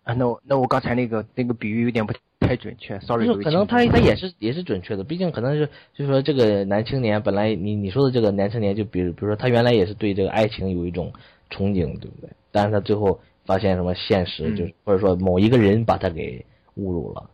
[0.03, 2.13] 啊，那我那我刚才那个那个比喻有点不
[2.47, 11.13] 太准确，sorry，就是可能他他也是也是准确的，毕竟可能是就是说这个男青年本来你你说的这个男青年，就比如比如说他原来也是对这个爱情有一种
[11.51, 12.31] 憧憬，对不对？
[12.51, 14.57] 但是他最后发现什么现实，嗯。
[14.57, 16.45] 就是或者说某一个人把他给
[16.77, 17.31] 侮辱了，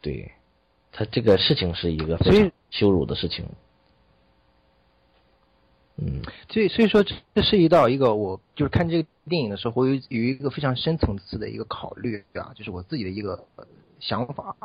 [0.00, 0.30] 对，
[0.92, 3.44] 他这个事情是一个非常羞辱的事情。
[5.96, 6.22] 嗯。
[6.50, 13.66] 所以所以说这这涉及到一个我就是看这个电影的时候，我有有一个非常深层次的一个考虑啊，就是我自己的一个呃
[14.00, 14.56] 想法，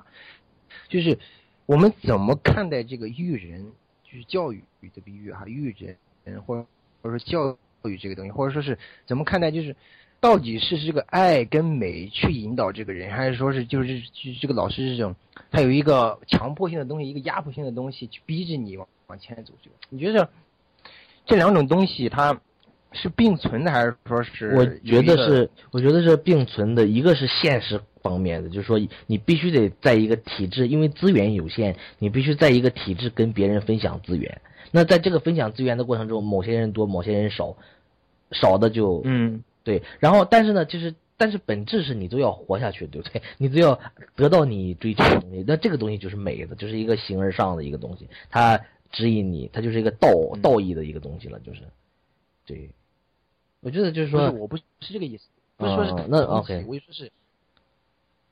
[0.89, 1.17] 就是
[1.65, 3.71] 我们怎么看待这个育人，
[4.03, 4.63] 就是教育
[4.93, 5.75] 的比喻哈，育
[6.23, 6.65] 人或者
[7.01, 7.57] 或者说教
[7.89, 9.75] 育这个东西，或者说是怎么看待，就是
[10.19, 15.15] 到底是这个爱跟美去引导这个人，还是说是就是就是这个老师这种
[15.51, 19.75] 他有一个强迫性的东西，一个压迫性的东西去逼着你往往前走这个？
[19.89, 20.29] 你觉得
[21.25, 22.39] 这两种东西它
[22.91, 24.55] 是并存的，还是说是？
[24.55, 26.86] 我觉得是，我觉得是并存的。
[26.86, 34.41] 一个是现实方面的，就是说你必须得在一个体制，因为资源有限，你必须在一个体制跟别人分享资源。
[34.71, 37.55] 那在这个分享资源的过程中，某些人多，某些人少，
[38.31, 39.81] 少的就嗯对。
[39.99, 43.21] 然后，但是呢，就是但是本质是你都要活下去，对不对？
[43.37, 43.79] 你都要
[44.15, 45.43] 得到你追求的东西。
[45.47, 48.59] 那这个东西就是美的，就是一个形而上的一个东西，它
[48.91, 50.09] 指引你，它就是一个道
[50.41, 51.61] 道义的一个东西了，就是
[52.45, 52.69] 对。
[53.61, 57.11] 我觉得就是说，不是我不是这个意思，不是说是哦那 OK 我就说是，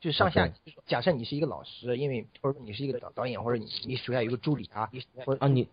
[0.02, 0.52] 就上下
[0.88, 4.90] 假设你是一个老师，因为或者说你是一个导导演，或者你你手下有一个助理啊，
[5.26, 5.68] 或者啊你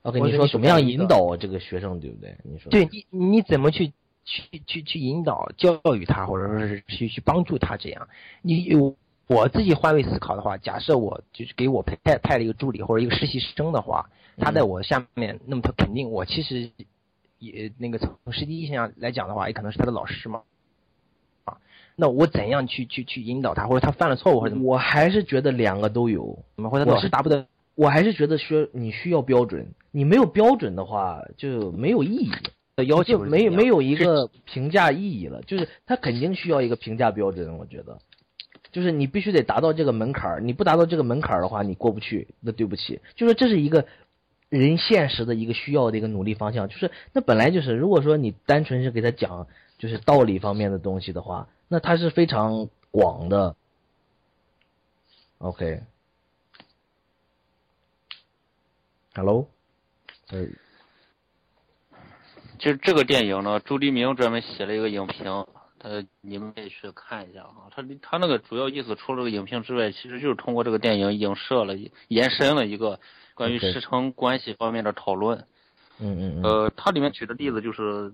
[0.00, 2.38] ，OK，你你说怎么样引导这个学生，对不对？
[2.42, 3.92] 你说对你你怎么去
[4.24, 8.08] 去去去引导教育他，或者说是去去帮助他这样？
[8.40, 8.96] 你我
[9.26, 14.08] 我自己换位思考的话，假设我就是给我派派派了一个助理或者一个实习生的话，
[14.38, 16.70] 他在我下面，那么他肯定我其实
[17.38, 20.44] 也那个从实际意义上来讲的话，也可能是他的老师嘛。
[21.96, 27.44] 啊，那我怎样去去去引导他，或者他犯了错误或者怎么我还是觉得两个都有，怎么，或者他老师达不到
[27.74, 32.30] 我还是觉得说你需要标准，你没有标准的话就没有意义，
[32.76, 37.98] 的要求没有没有一个评价意义了，就是他肯定需要一个评价标准，我觉得，
[38.72, 43.86] 就是你必须得达到这个门槛儿，你不达到这个门槛儿的话，你过不去，那对不起，就是这是一个
[44.48, 49.46] 人现实的一个需要的一个努力方向，就是那本来就是，如果说你单纯是给他讲
[49.78, 53.56] 就是道理方面的东西的话，那它是非常广的。
[55.38, 55.82] OK。
[59.14, 59.48] Hello，
[60.28, 60.44] 呃，
[62.58, 65.46] 其实这个电影呢，朱黎明专门写了一个影评，
[65.78, 67.72] 他你们可以去看一下啊。
[67.74, 71.74] 他他那个主要意思，除了这个影评之外，其实就是通过这个电影影射了、
[72.08, 73.00] 延伸了一个
[73.34, 75.46] 关于师承关系方面的讨论。
[75.98, 78.12] 嗯嗯嗯，呃，他里面举的例子就是，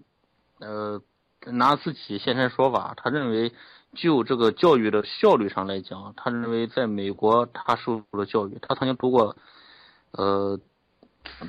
[0.61, 1.03] 呃，
[1.47, 3.53] 拿自己现身说法，他认为
[3.95, 9.36] 就这个教育的效率上来讲，他认为在美国他受的教育，他曾经读过，
[10.12, 10.59] 呃，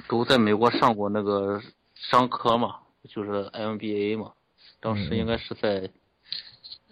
[0.08, 1.62] 读在美国上过那个
[1.96, 2.78] 商科嘛，
[3.08, 4.34] 就是 MBA 嘛，
[4.80, 5.90] 当时应该是在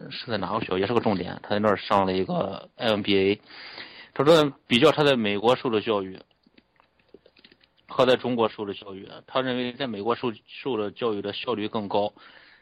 [0.10, 3.39] 是在哪个学校，也是个重点，他在那儿上了一个 MBA，
[4.14, 6.20] 他说比较他在美国受的教育。
[7.93, 12.14] 和在中国受的教育，他认为在美国受受的教育的效率更高，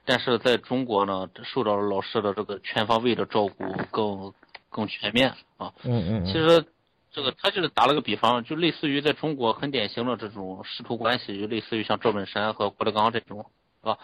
[0.10, 4.34] 但是在中国呢，受到了老师的这个全方位的照顾更
[4.68, 5.72] 更全面啊。
[5.84, 6.66] 嗯嗯嗯，其实
[7.12, 13.46] 这个他就是打了个比方，就类似于在中国很典型的这种师徒关系，就类似于像赵本山和郭德纲这种，
[13.82, 14.00] 啊，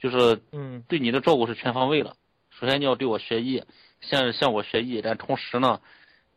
[0.00, 2.16] 就是嗯对你的照顾是全方位的。
[2.58, 3.62] 首先你要对我学艺，
[4.00, 5.82] 向向我学艺，但同时呢，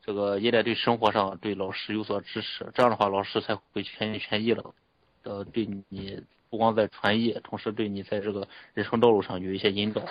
[0.05, 4.61] 这个也得对生活上对老师有所支持，这样的话老师才会全心全意的，
[5.23, 10.01] 呃，对你不光在传艺，同时对你在这个人生道路上有一些引导，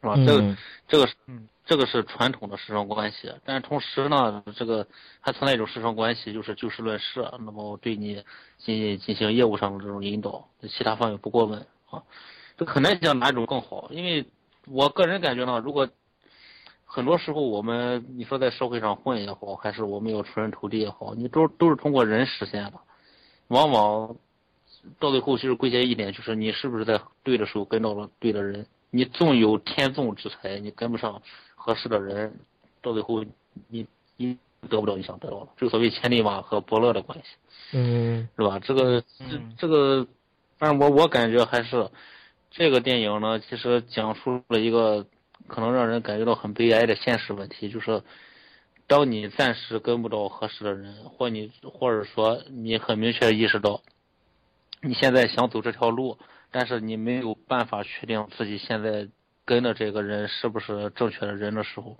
[0.00, 0.14] 是吧？
[0.16, 0.56] 这个嗯
[0.88, 4.86] 这个是嗯这个是传统的师生关系，但是同时呢，这个
[5.20, 8.22] 还存在一种师生关系，就是就事论事，那么对你
[8.58, 12.02] 进进行业务上的这种引导，其他方面不过问啊。
[12.56, 14.26] 这很难讲哪一种更好，因为
[14.66, 15.88] 我个人感觉呢，如果
[16.84, 22.74] 很多时候我们你说在社会上混也好，还是我们要出人头地也好，你都都是通过人实现的，
[23.48, 24.16] 往往
[24.98, 28.66] 到最后其实归结一点，就是你是不是在对的时候跟到了对的人。
[28.90, 31.20] 你纵有天纵之才，你跟不上
[31.56, 32.32] 合适的人，
[32.80, 33.24] 到最后
[33.68, 33.84] 你
[34.16, 37.24] 你得不到你想得到的，就所谓千里马和伯乐的关系。
[37.72, 38.60] 嗯是吧？
[38.60, 40.06] 这个这嗯这个，
[40.58, 41.90] 反正我我感觉还是，
[42.52, 45.04] 这个电影呢，其实讲述了一个
[45.48, 48.00] 可能让人感觉到很悲哀的现实问题，就是
[48.86, 53.82] 当你暂时跟不到合适的人，或你或者说你很明确意识到
[54.86, 56.18] 你现在想走这条路，
[56.50, 59.08] 但是你没有办法确定自己现在
[59.46, 61.96] 跟的这个人是不是正确的人的时候，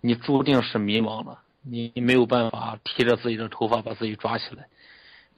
[0.00, 1.38] 你注定是迷茫的。
[1.62, 4.68] 你没有办法提着自己的头发把自己抓起来，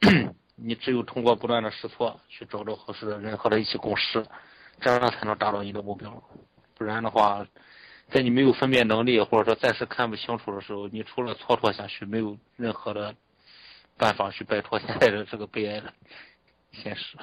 [0.57, 4.25] 你只有通过不断的试错去找到合适的人和他一起共事，
[4.81, 6.23] 这样才能达到你的目标。
[6.77, 7.47] 不然的话，
[8.11, 13.15] 在你没有分辨能力或者说暂时看不清楚的时候，你除了蹉跎下去，没有任何的
[13.99, 15.93] 办法去摆脱现在的这个悲哀的
[16.73, 17.17] 现实。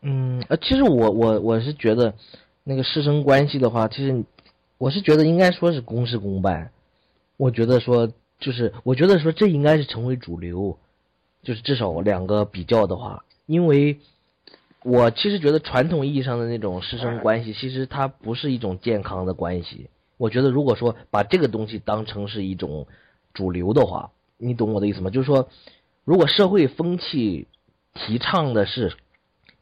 [0.00, 2.14] 嗯，呃，其实我我我是觉得，
[2.64, 4.24] 那个师生关系的话，其实
[4.78, 6.70] 我是觉得应该说是公事公办。
[7.36, 8.12] 我觉得说。
[8.42, 10.76] 就是我觉得说这应该是成为主流，
[11.44, 14.00] 就是至少两个比较的话，因为
[14.82, 19.90] 我其实觉得传统意义上的那种师生关系，其实它不是一种健康的关系。
[20.16, 22.88] 我觉得如果说把这个东西当成是一种
[23.32, 25.10] 主流的话，你懂我的意思吗？
[25.10, 25.48] 就是说，
[26.04, 27.46] 如果社会风气
[27.94, 28.92] 提倡的是。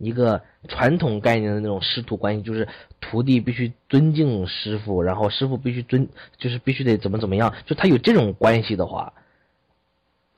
[0.02, 2.66] 一个传统概念的那种师徒关系，就是
[3.02, 6.08] 徒弟必须尊敬师傅，然后师傅必须尊，
[6.38, 9.12] 就是必须得怎么怎么样，就他有这种关系的话，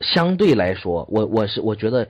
[0.00, 2.08] 相对来说，我我是我觉得，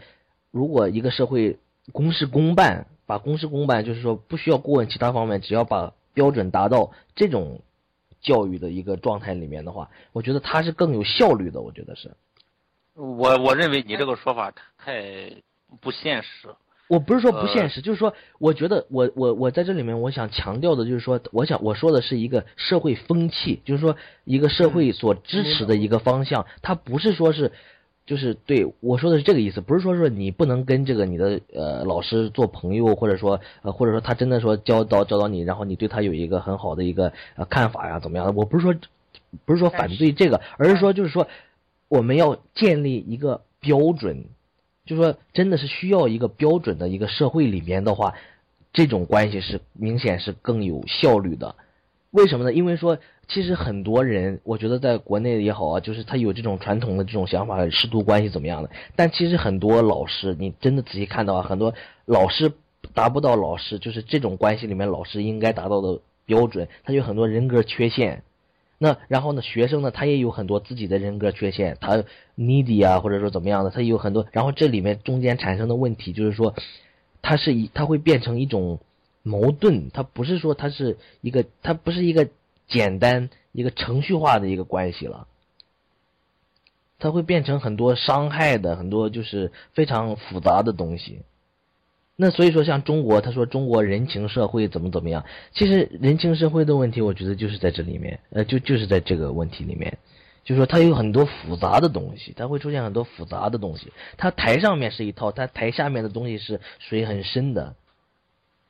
[0.50, 1.58] 如果一个社会
[1.92, 7.60] 公事公办，把公事公办，就是说不需要过问其他方面，只要把标准达到这种
[8.22, 11.60] 教育的一个状态里面的话，我觉得他是更有效率的。
[11.60, 12.12] 我觉得是，
[12.94, 15.42] 我我认为你这个说法太
[15.80, 16.48] 不现实。
[16.88, 27.52] 我不是说不现实，就是说，我觉得我我我在这里面，我想强调的就是说，我想我说的是一个社会风气，就是说一个社会所支持的一个方向，它不是说是，
[28.04, 38.32] 就是对我说的是这个意思，不是说说你不能跟这个你的呃老师做朋友，或者说呃或者说他真的说教导教导你，然后你对他有一个很好的一个呃看法呀怎么样的？
[38.32, 38.74] 我不是说
[39.46, 41.26] 不是说反对这个，而是说就是说
[41.88, 44.26] 我们要建立一个标准。
[44.84, 48.14] 就说真的是需要一个标准的一个社会里面的话，
[48.72, 51.54] 这种关系是明显是更有效率的。
[52.10, 52.52] 为什么呢？
[52.52, 58.70] 因为说其实很多人，我觉得在国内也好啊，就是他有这种传统的这种想法，师徒关系怎么样的。
[58.96, 61.72] 但其实很多老师，你真的仔细看到啊，很多
[62.04, 62.52] 老师
[62.92, 68.24] 达不到老师就是这种关系里面老师应该达到的标准，他有很多人格缺陷。
[68.82, 69.42] 那然后呢？
[69.42, 69.92] 学生呢？
[69.92, 72.02] 他也有很多自己的人格缺陷，他
[72.36, 74.26] needy 啊，或者说怎么样的，他有很多。
[74.32, 76.56] 然后这里面中间产生的问题就是说，
[77.22, 78.80] 他是一，他会变成一种
[79.22, 82.28] 矛盾，他不是说他是一个，他不是一个
[82.66, 85.28] 简单一个程序化的一个关系了，
[86.98, 91.20] 他会变成很多伤害的，很多就是非常复杂的东西。
[92.24, 95.24] 那所以说，像中国，他说中国人情社会怎么怎么样？
[95.54, 99.98] 其实人情社会的问题，我觉得就是在这里面，呃，就就是在这个问题里面，
[100.44, 103.92] 就说它有很多复杂的东西，它会出现很多复杂的东西。
[104.18, 107.74] 它台上面是一套，它台下面的东西是水很深的，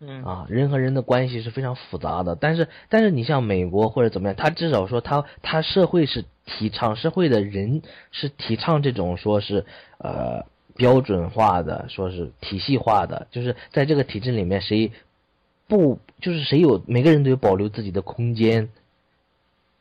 [0.00, 2.34] 嗯啊，人和人的关系是非常复杂的。
[2.34, 7.82] 但是，但是你像美国或者怎么样，他至少说他他社会是提倡社会的人
[8.12, 9.66] 是提倡这种说是
[9.98, 10.50] 呃。
[10.77, 14.93] 标准化的，说是体系化的，就是在这个体制里面，谁
[15.68, 18.68] 不就是谁有每个人都有保留自己的空间。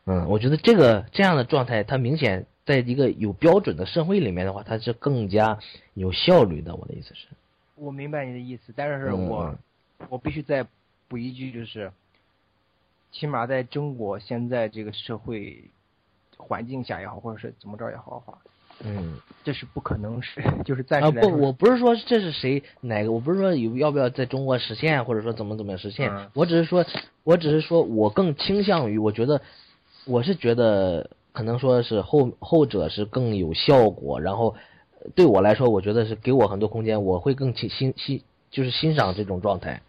[0.06, 5.60] 嗯，我觉得这个这样的状态，它明显在一个有标准的社会里面的话，它是更加
[5.94, 6.76] 有效率的。
[6.76, 7.28] 我的意思是，
[7.76, 9.56] 我明白你的意思，但是我
[10.10, 10.66] 我必须再
[11.08, 11.92] 补一句，就是
[13.12, 15.64] 起码在中国现在这个社会
[16.38, 18.38] 环境下也好，或者是怎么着也好的话。
[18.84, 19.14] 嗯，
[19.44, 26.86] 这是不可能是， 就是暂时啊不，我不是说这是谁哪个，我不是说有要不要在中国实现，或者说怎么怎么实现，我只是说，
[27.24, 29.42] 我只是说我更倾向于，我觉得
[30.06, 34.56] 我是觉得可能说是后后者是更有效果，然后
[35.16, 39.82] 对我来说，我觉得是给我很多空间，我会更欣欣欣就是欣赏这种状态。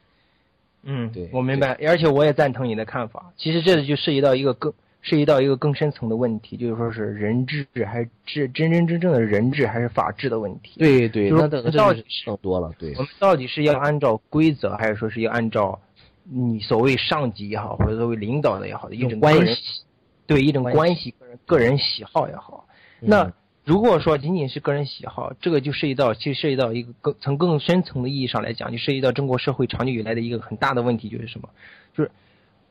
[0.85, 3.33] 嗯，对，我明白，而且我也赞同你的看法。
[3.37, 4.75] 其实这里就涉及到一个更。
[5.03, 10.79] 涉及到一个更深层的问题，就是说是人治还是治真真正正的人治还是法治的问题。
[10.79, 12.73] 对对，那到底更多了。
[12.79, 15.81] 对，我们到底是要按照规则，还是说是要按照
[16.23, 19.83] 你所谓上级也好，或者作为领导的也好的一种关系？
[20.25, 22.69] 对，一种关系，个人个人喜好也好。
[23.01, 23.33] 那
[23.65, 31.49] 如果说仅仅是个人喜好，这个就涉及到，其实涉及到一个更从更深层的意义上来讲，就涉及到中国社会长久以来的一个很大的问题，就是什么？
[31.93, 32.11] 就是。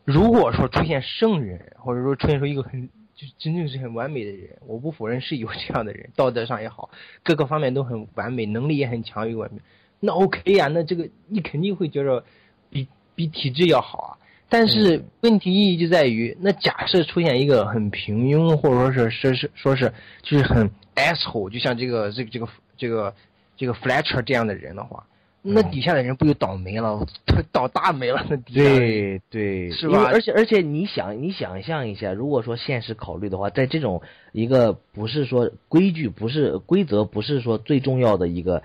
[0.03, 6.90] 如果说出现圣人，或者说出现出一个很就是真正是很完美的人，我不否认是有这样的人，道德上也好，
[7.23, 9.61] 各个方面都很完美，能力也很强，又完美，
[9.99, 12.23] 那 OK 呀，那这个你肯定会觉着
[12.69, 14.18] 比比体制要好啊。
[14.49, 23.15] 但是问题意义就在于，那假设出现一个很平庸，或者说是说是说是就是很 asshole，就像这个这个这个这个
[23.56, 25.06] 这个 Fletcher 这样的人的话，
[25.43, 27.03] 那底下的人不就倒霉了，
[27.51, 28.23] 倒大霉了？
[28.30, 30.03] 那底下对对，是吧？
[30.03, 34.03] 而且而且你想你想象一下，如果说现实考虑的话，在这种
[34.34, 38.61] 一个不是说规矩不是规则不是说最重要的一个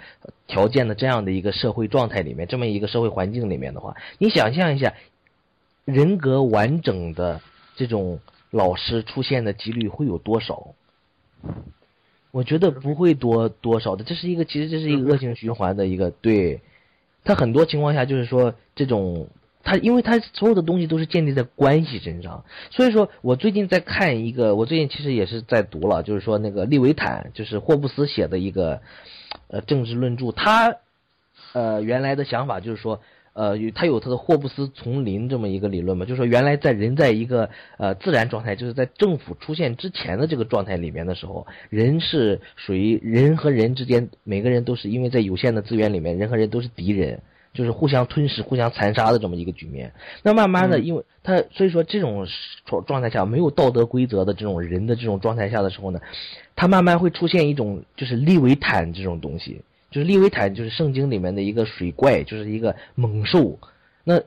[0.46, 4.92] 条件的这样的一个社会状态里面，这么一个社会环境里面的话，你想象一下，
[5.86, 7.40] 人格完整的
[7.76, 8.20] 这种
[8.50, 10.74] 老师出现的几率会有多少？
[12.32, 16.60] 我觉得不会多多少的，这是一个其实这是一个恶性循环的一个对，
[17.26, 19.28] 他很多情况下就是说这种
[19.62, 28.80] 他因为他所有的东西都是建立在关系身上，所以说我最近在看一个，我最近其实也是在读了，就是说那个利维坦，就是霍布斯写的一个
[29.48, 30.76] 呃政治论著，他
[31.52, 33.02] 呃原来的想法就是说。
[33.36, 47.20] 呃，有他有他的霍布斯丛林这么一个理论嘛，就是说原来在人在一个呃自然状态，就是在政府出现之前的这个状态里面的时候，人是属于人和人之间，每个人都是因为在有限的资源里面，人和人都是敌人，
[47.52, 49.92] 就是互相吞噬、互相残杀的这么一个局面。
[50.22, 52.26] 那慢慢的，因为他所以说这种
[52.64, 56.00] 状状态下没有道德规则的这种人的这种状态下的时候呢，
[56.54, 59.60] 他慢慢会出现一种就是利维坦这种东西。
[59.96, 63.58] 就是利维坦，就是圣经里面的一个水怪，就是一个猛兽。
[64.04, 64.20] 那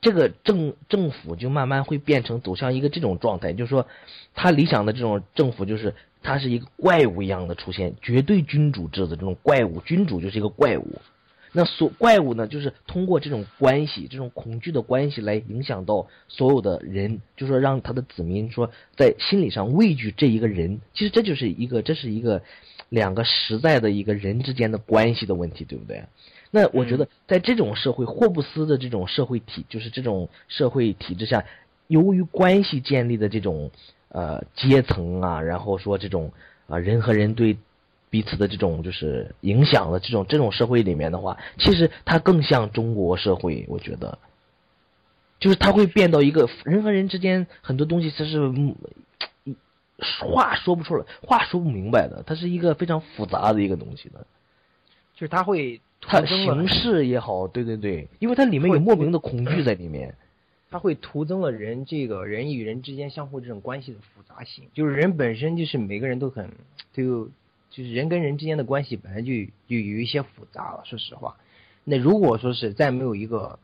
[0.00, 3.86] 这个政政府就慢慢会变成走向一个这种状态，就是说，
[4.34, 5.94] 他理想的这种政府就是
[6.24, 10.98] 他是一个怪物一样的出现，绝对君主制的这种怪物，君主就是一个怪物。
[11.52, 20.80] 那所怪物呢，就是通过这种关系，这种恐惧的关系来影响到所有的人，就是说让他的子民说在心理上畏惧这一个人。
[20.94, 22.42] 其实这就是一个，这是一个
[22.88, 26.04] 两个实在的一个人之间的关系的问题，对不对？
[26.50, 31.44] 那我觉得在这种社会，霍布斯的这种社会体，就是这种社会体制下，
[31.86, 33.70] 由于关系建立的这种
[34.08, 36.32] 呃阶层啊，然后说这种
[36.66, 37.56] 啊、人和人对。
[38.10, 44.16] 彼此的这种就是影响的这种这种社会里面的话，其实它更像中国社会，我觉得，
[45.40, 48.76] 就是它会变到一个人和人之间很多东西，它是嗯
[50.20, 54.26] 话说不出来，话说不明白的，它是一个非常复杂的一个东西的。
[55.14, 55.80] 就是它会
[56.26, 60.14] 形式也好，对对对，因为它里面有莫名的恐惧在里面。
[60.70, 64.64] 它会徒增了人这个人与人之间相互这种关系的复杂性。
[64.74, 66.50] 就是人本身就是每个人都很
[66.92, 67.28] 都有，
[67.70, 69.32] 就是人跟人之间的关系本来就
[69.68, 70.82] 就有一些复杂了。
[70.84, 71.36] 说实话，
[71.84, 73.56] 那如果说是再没有一个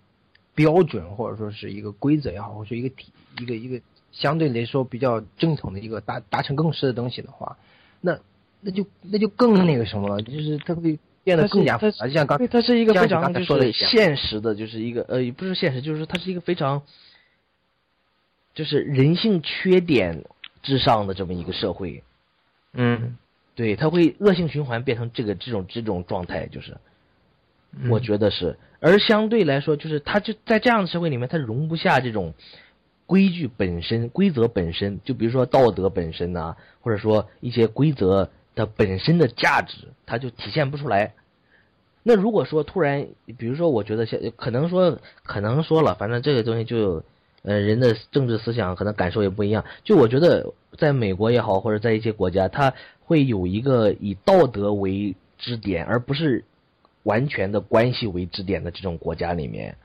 [0.54, 3.80] 标准或者说是一个规则也好，或者说一个体一个一个
[4.12, 7.56] 相对来说比较正统的一个达达成共识的东西的话，
[8.00, 8.18] 那
[8.60, 12.06] 那就那就更那个什么了，就是它会变得更加复杂。
[12.06, 16.82] 就像刚对，它是一个非常像刚才就是说的现实的，就是一个呃，也不是现实，就是它是一个非常，
[18.54, 20.24] 就是人性缺点
[20.62, 22.02] 之上的这么一个社会。
[22.72, 23.16] 嗯，
[23.54, 26.76] 对，它会恶性循环变成这个这种这种状态，就是，
[27.78, 28.58] 嗯我觉得是。
[28.82, 32.32] 而相对来说，就是他就在这样的社会里面，他容不下这种
[33.10, 41.14] 规矩本身、规则本身，就比如说道德本身呐、或者说一些规则的本身的价值，它就体现不出来。
[42.04, 47.02] 那如果说突然，比如说，我觉得像可能说可能说了，反正这个东西就，
[47.42, 49.64] 呃，人的政治思想可能感受也不一样。
[49.82, 56.44] 就我觉得，在美国也好，或者在一些国家，它会有一个以道德为支点，而不是
[57.02, 59.76] 完全的关系为支点的这种国家里面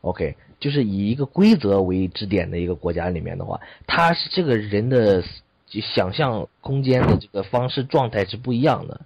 [0.00, 5.22] ，OK，就是以一个规则为支点的一个国家里面的话，他是这个人的
[5.66, 9.00] 就想象空间的这个方式状态是不一样的。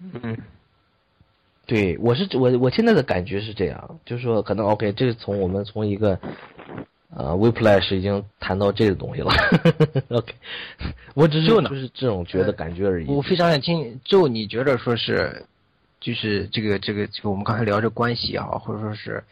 [0.00, 0.38] 嗯，
[1.66, 6.18] 对，我是我我现在的感觉是这样，就是说可能 OK，这是从我们从一个
[7.14, 9.30] 呃 Whiplash 已经谈到这个东西了
[10.08, 10.34] ，OK，
[11.14, 13.06] 我只是就就是这种觉得感觉而已。
[13.08, 15.44] 我非常想听，就你觉得说是，
[16.00, 19.22] 就是这个这个这个我们刚才聊这关系也好，或者说是，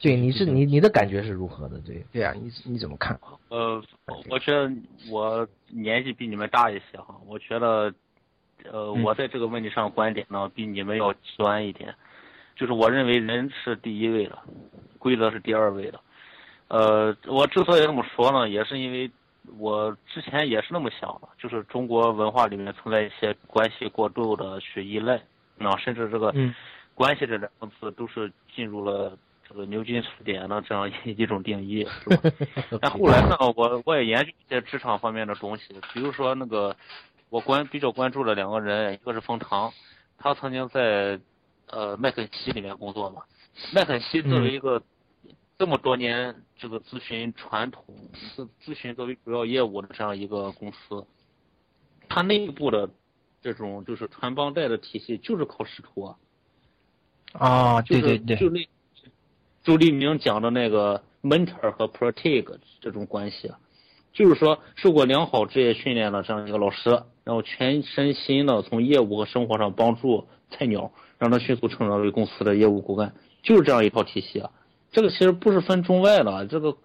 [0.00, 1.78] 对，你是你你的感觉是如何的？
[1.80, 3.20] 对，对啊，你你怎么看？
[3.50, 3.82] 呃，
[4.30, 4.72] 我觉得
[5.10, 7.92] 我年纪比你们大一些哈，我觉得，
[8.64, 11.94] 呃，嗯我在这个问题上观点呢比你们要极端一点，
[12.56, 14.38] 就是我认为人是第一位的，
[14.98, 16.00] 规则是第二位的。
[16.68, 19.10] 呃，我之所以这么说呢，也是因为
[19.58, 25.20] 我之前也是那么想的，就是中国文化里面存在一些关系过度的去依赖，
[25.58, 26.54] 那甚至这个嗯
[26.94, 29.14] 关系这两个字都是进入了
[29.50, 32.30] 这个牛津词典的这样一一种定义，是吧？
[32.80, 36.76] 但后来呢，我我也研究一些职场方面的东西，比如说那个
[37.30, 39.72] 我关比较关注的两个人，一个是冯唐，
[40.16, 41.18] 他曾经在
[41.66, 43.22] 呃麦肯锡里面工作嘛，
[43.74, 44.80] 麦肯锡作为一个
[45.58, 47.84] 这么多年这个咨询传统、
[48.36, 51.04] 咨咨询作为主要业务的这样一个公司，
[52.08, 52.88] 它内部的
[53.42, 56.16] 这种就是传帮带的体系就是靠师徒啊。
[57.32, 58.60] 啊，对对对，就那
[59.62, 62.44] 周立明讲的那个 mentor 和 protege
[62.80, 63.52] 这种关系，
[64.12, 66.90] 就是说受过良好职业训练的这样一个老师，
[67.24, 74.50] 然后全身心的从业务和生活上帮助菜鸟，让他迅速成长为公司的业务骨干，就是这样一套体系啊。
[74.92, 76.76] 这个其实不是分中外的，这个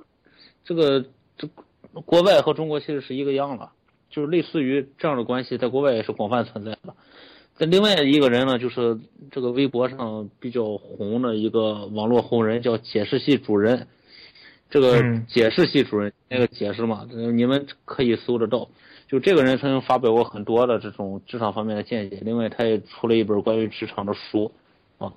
[0.64, 1.06] 这个
[1.38, 1.48] 这
[2.06, 3.70] 国外和中国其实是一个样的，
[4.10, 6.94] 就是类似于这样的关系，在国外也是广泛存在的。
[7.58, 9.00] 那另外一个人呢，就是
[9.32, 13.88] 这个微博上比较红的一个网络红人，叫解释系主任。
[14.68, 18.68] 这个嗯解释系主任那个解释嘛，呃你们可以搜得到。
[19.08, 24.52] 就这个人曾经发表过很多的这种职场方面的见解，另外他也出了一本关于职场的书，
[24.98, 25.14] 啊，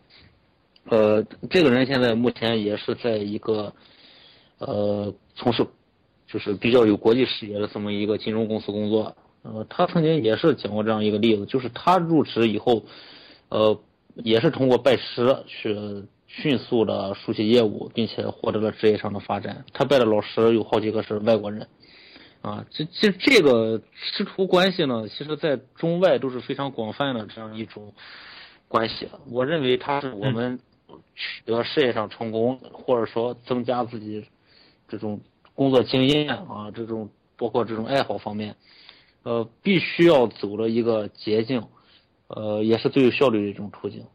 [0.84, 3.72] 呃，这个人现在目前也是在一个
[4.58, 5.66] 呃从事
[6.26, 9.16] 就是比较有国际视野的这么一个金融公司工作。
[9.42, 12.82] 呃，他曾经也是讲过这样一个例子，就是他入职以后，
[13.48, 13.80] 呃，
[14.16, 19.64] 也是通过拜师去迅速的熟悉业务，并且获得了职业上的发展。
[19.72, 21.68] 他拜的老师有好几个是外国人，
[22.42, 27.94] 啊，这这这个师徒关系呢，其实在中外都是非常广泛的这样一种
[28.66, 29.08] 关系。
[29.30, 30.58] 我认为他是我们
[31.14, 34.26] 取得事业上成功，或者说增加自己
[34.88, 35.20] 这种
[35.54, 38.56] 工作经验啊，这种包括这种爱好方面。
[39.28, 41.62] 呃，必须要走的一个捷径，
[42.28, 44.06] 呃，也是最有效率的一种途径。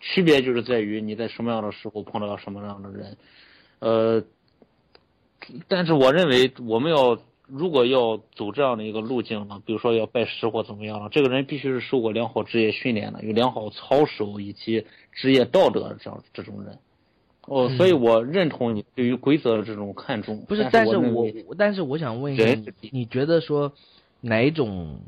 [0.00, 3.18] 区别就是在于你在什么样的时候碰到什么样的人，
[3.80, 4.24] 呃，
[5.68, 16.78] 但是我认为我们要如果要走这样的一个路径呢，比如说要拜师或怎么样了，这个人必须是受过良好职业训练的，有良好操守以及职业道德的这样这种人。
[17.46, 20.42] 哦，所以我认同你对于规则的这种看重。
[20.48, 21.28] 不是，但但是我
[21.58, 22.44] 但是我想问一下，
[22.90, 23.74] 你觉得说
[24.26, 25.00] 哪一种，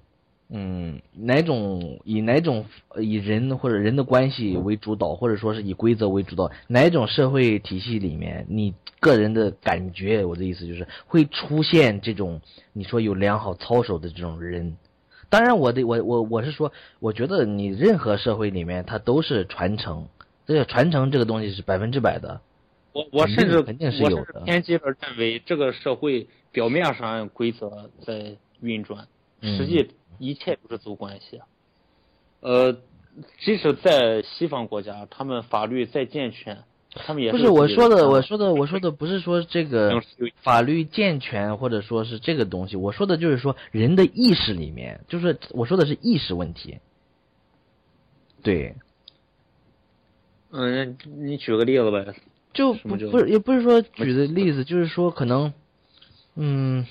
[0.50, 12.42] 嗯，哪种以哪种呃以人或者人的关系为主导，或者说是以规则为主导，哪种社会体系里面，你个人的感觉，我的意思就是会出现这种
[12.74, 14.76] 你说有良好操守的这种人。
[15.28, 16.70] 当然我的，我我我是说，
[17.00, 20.06] 我觉得你任何社会里面，它都是传承，
[20.46, 22.40] 这个传承这个东西是百分之百的。
[22.92, 29.06] 我我甚至肯定是有的偏激的认为，这个社会表面上规则在运转，
[29.40, 29.88] 嗯实际
[30.18, 31.40] 一切都是走关系。
[32.40, 32.72] 呃，
[33.40, 40.02] 即使在西方国家，他们法律再健全，他们也不是我说的，我说的，我说的不是说这个
[40.42, 42.76] 法律健全，或者说是这个东西。
[42.76, 46.78] 我说的就是说人的意识里面，就是我说的是意识问题。
[48.42, 48.76] 对，
[50.50, 52.14] 嗯，你举个例子呗。
[52.52, 55.52] 就不不是也不是说举的例子，就是说可能，
[56.36, 56.86] 嗯，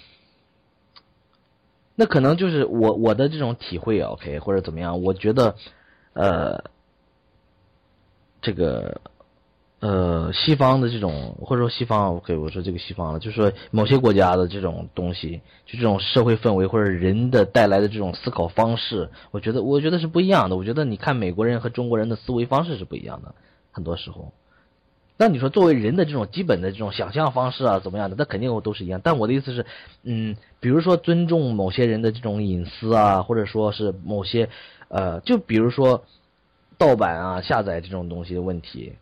[1.96, 5.02] 那可能就是我我的这种体会，OK，或者怎么样？
[5.02, 5.56] 我觉得，
[6.14, 6.64] 呃，
[8.42, 9.00] 这个
[9.80, 20.58] 呃西方的这种，或者说西方，OK，我说这个西方了，就是说某些国家的这种东西，就这种社会氛围或者人的带来的这种思考方式，我觉得我觉得是不一样的。
[20.58, 23.34] 我觉得你看美国人和中国人的思维方式是不一样的，
[23.72, 24.34] 很多时候。
[25.18, 29.00] 那你说作为人的这种基本的这种想象方式啊，怎么样的，那肯定都是一样。
[29.04, 29.66] 但我的意思是，
[30.04, 34.50] 嗯，比如说尊重某些人的这种隐私啊，或者说是某些，
[34.90, 36.04] 呃，就比如说
[36.78, 38.94] 盗版啊、下载这种东西的问题，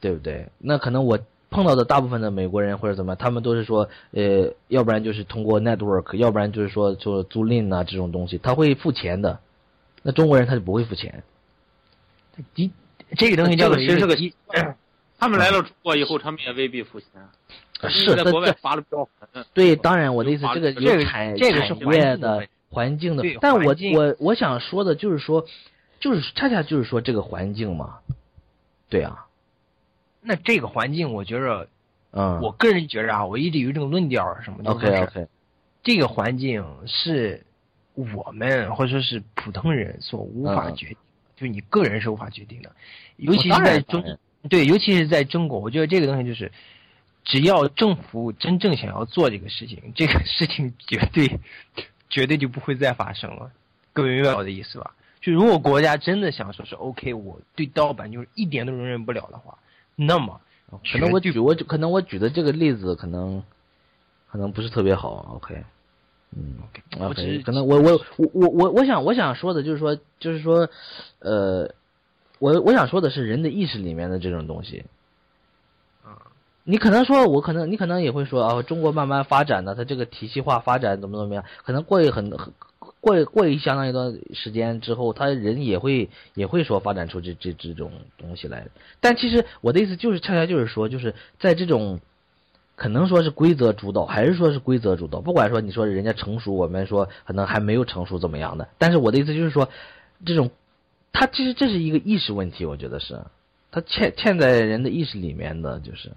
[0.00, 0.48] 对不对？
[0.58, 1.18] 那可能我
[1.48, 9.38] 碰到的大部分的美国人或者怎么样，他们都是说，呃，要不然就是通过 network，要不然就是说做租赁啊这种东西，他会付钱的。
[10.02, 11.22] 那中国人他就不会付钱。
[12.54, 12.70] 的
[13.16, 14.32] 这个东西叫做这个其实是个一
[15.20, 17.08] 他们来了中国以后，他们也未必付钱。
[17.88, 19.44] 是在国外这罚的比较狠。
[19.54, 25.46] 对，当然我的意思，这个这个有产这个是产业的环境的但我我我想说的就是说，
[25.98, 28.00] 就是恰恰就是说这个环境嘛，
[28.90, 29.24] 对啊，
[30.20, 31.68] 那这个环境，我觉着，
[32.10, 35.26] 嗯，我个人觉着啊，我一直有一种论调儿什么的 OK OK，
[35.82, 37.46] 这个环境是
[37.94, 40.96] 我们或者说是普通人所无法嗯决定，
[41.36, 42.70] 就是你个人是无法决定的，
[43.16, 44.04] 尤其是在中
[44.48, 46.50] 对，尤其是在中国，我觉得这个东西就是，
[47.24, 51.40] 只要政府真正想要做这个事情，这个事情绝对
[52.08, 53.50] 绝对就不会再发生了。
[53.92, 54.94] 各位明白我的意思吧？
[55.20, 59.58] 就如果国家真的想说是 OK，我对盗版就是一点都容忍不了的话，
[59.94, 60.40] 那么
[60.90, 63.42] 可能我举我可能我举的这个例子可能
[64.30, 65.62] 可能不是特别好，OK，
[66.34, 66.54] 嗯
[66.98, 70.70] ，OK，可能我我我我我我想我想说的就是说就是说，
[71.18, 71.74] 呃，
[72.40, 74.84] 我我想说的是人的意识里面的这种东西，
[76.64, 81.44] 你可能说，我可能你可能也会说啊，中国慢慢发展的，它这个体系化发展怎么怎么样？
[81.64, 82.52] 可能过一很很
[83.00, 88.66] 过过一相当一段时间之后，他人也会也会说发展出这这这种东西来。
[89.00, 92.00] 但其实我的意思就是，恰恰就是说，就是在这种
[92.76, 98.68] 可能说是规则主导，还是说是规则主导，不管说你说人家成熟，我们说可能还没有成熟怎么样的。
[98.78, 99.68] 但是我的意思就是说，
[100.24, 100.50] 这种
[101.12, 103.20] 他其实这是一个意识问题，我觉得是。
[103.72, 106.10] 他嵌嵌在人的意识里面的，就是。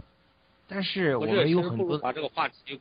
[0.67, 2.79] 但是我们有很多把这个话题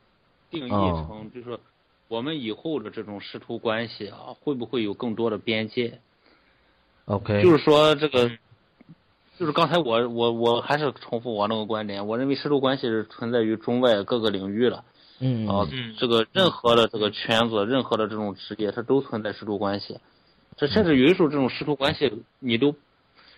[0.49, 1.05] 定义哦。
[1.07, 1.59] 成，就是说
[2.07, 5.99] 我们以后的这种师徒关系啊，会不会有更多的边界
[7.05, 8.31] ？OK，就是说这个，
[9.37, 14.83] 就是刚才我我我还是重复我那个观点，我认为师徒关系是存在于中外各个领域的
[15.19, 15.47] 嗯。
[15.47, 15.67] 啊，
[15.99, 19.99] 这个任何的这个圈子，任何的这种职业，它都存在师徒关系。
[20.57, 22.75] 这甚至有的时候这种师徒关系，你都，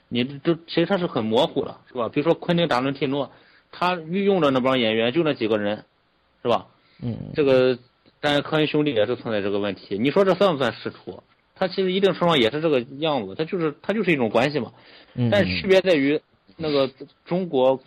[0.10, 2.10] 你都其实它是很模糊的，是吧？
[2.10, 3.32] 比如说昆汀·达伦蒂诺，
[3.72, 5.86] 他御用的那帮演员就那几个人，
[6.42, 6.68] 是吧？
[7.02, 7.78] 嗯这个
[8.22, 9.98] 但是科恩兄弟也是存在这个问题。
[9.98, 11.22] 你说这算不算师徒？
[11.56, 14.74] 他其实一定程度上也是这个样子，他就是他就是一种关系嘛。
[15.14, 16.20] 嗯，但是区别在于，
[16.58, 16.90] 那个
[17.24, 17.80] 中国，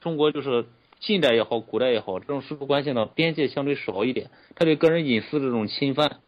[0.00, 0.66] 中国就是
[1.00, 6.18] 近代也好，古代也好，这种师徒关系呢，边界相对少一点，他对个人隐私这种侵犯，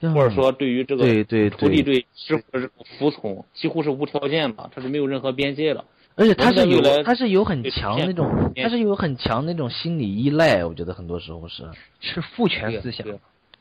[0.00, 5.84] 或者说对于这个嗯对对徒弟对，对师傅的这种服从，几乎是无条件的，他是没有任何边界的。
[6.16, 11.64] 而且他是有他是有很强那种，他是有很强那种心理依赖，我觉得很多时候是。
[12.00, 13.04] 是父权思想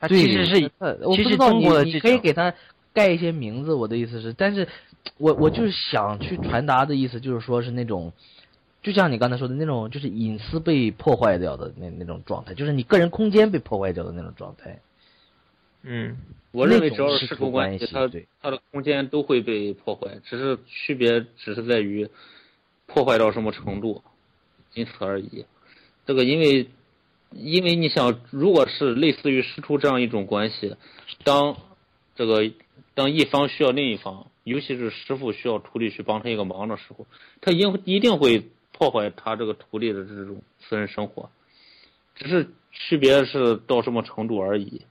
[0.07, 2.53] 其实是他我其实不知道你中国你可以给他
[2.93, 4.67] 盖一些名字，我的意思是，但是
[5.17, 8.13] 我我就是想去传达的意思，就是说是那种，
[8.83, 14.79] 就像你刚才说的那种，就是隐私被破坏掉的那那种状态，就是你个人空间被破坏掉的那种状态。
[15.83, 16.17] 嗯，
[16.51, 22.09] 我认为只要是师师徒关系，它系对它的空间都会被破坏，只是区别只是在于
[22.85, 24.01] 破坏到什么程度，
[24.71, 25.45] 仅此而已。
[26.05, 26.67] 这个因为
[27.31, 30.77] 因为你想，如果是类似于师徒这样一种关系，
[31.23, 31.57] 当
[32.15, 32.49] 这个
[32.93, 37.05] 当一方需要另一方，尤其是师傅需要徒弟去帮他一个忙的时候，
[37.41, 41.29] 他一定一定会破坏他这个徒弟的这种私人生活，
[42.15, 44.83] 只是区别是到什么程度而已。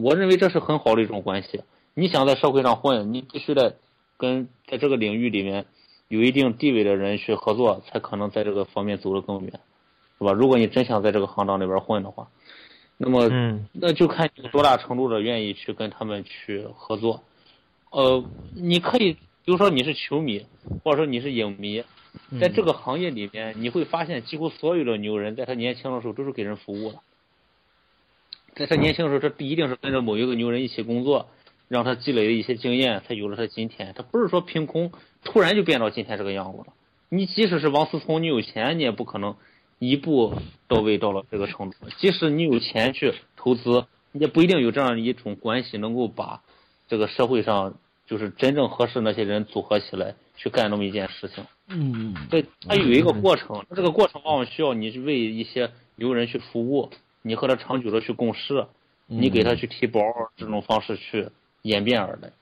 [0.00, 1.62] 我认为这是很好的一种关系。
[1.94, 3.76] 你想在社会上混，你必须得
[4.16, 5.66] 跟在这个领域里面
[6.06, 9.50] 有一定地位的人去合作，才可能在这个方面走得更远，
[10.18, 10.32] 是吧？
[10.32, 12.28] 如果你真想在这个行当里边混的话，
[12.96, 17.22] 那么嗯那就看你有多大程度的愿意去跟他们去合作。
[17.90, 20.46] 呃，你可以，比如说你是球迷，
[20.84, 21.82] 或者说你是影迷，
[22.40, 27.00] 在这个行业里面，你会发现几乎所有的牛人在他年轻的时候都是给人服务的。
[28.58, 31.28] 在他年轻的时候，他一定是跟着某一个牛人一起工作，
[31.68, 33.94] 让他积累了一些经验，才有了他今天。
[33.96, 34.90] 他不是说凭空
[35.22, 36.66] 突然就变到今天这个样子了。
[37.08, 39.36] 你即使是王思聪，你有钱，你也不可能
[39.78, 40.34] 一步
[40.66, 41.76] 到位到了这个程度。
[41.98, 46.42] 即使你有钱去投资，也不一定有这样一种关系能够把
[46.88, 51.44] 这个社会上就是真正合适那些人组合起来去干那么一件事情。
[51.68, 56.90] 嗯，对，它有一个过程，这个过程往往需要你去为一些牛人去服务，
[57.22, 58.66] 你和他长久的去共事，
[59.06, 60.00] 你给他去提包，
[60.36, 61.28] 这种方式去
[61.62, 62.32] 演变而来。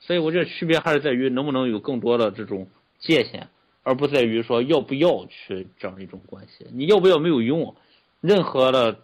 [0.00, 2.68] 所以我觉得区别还是在于能不能有更多的这种
[2.98, 3.48] 界限，
[3.82, 6.66] 而不在于说要不要去这样一种关系。
[6.72, 7.74] 你要不要没有用，
[8.20, 9.00] 任何的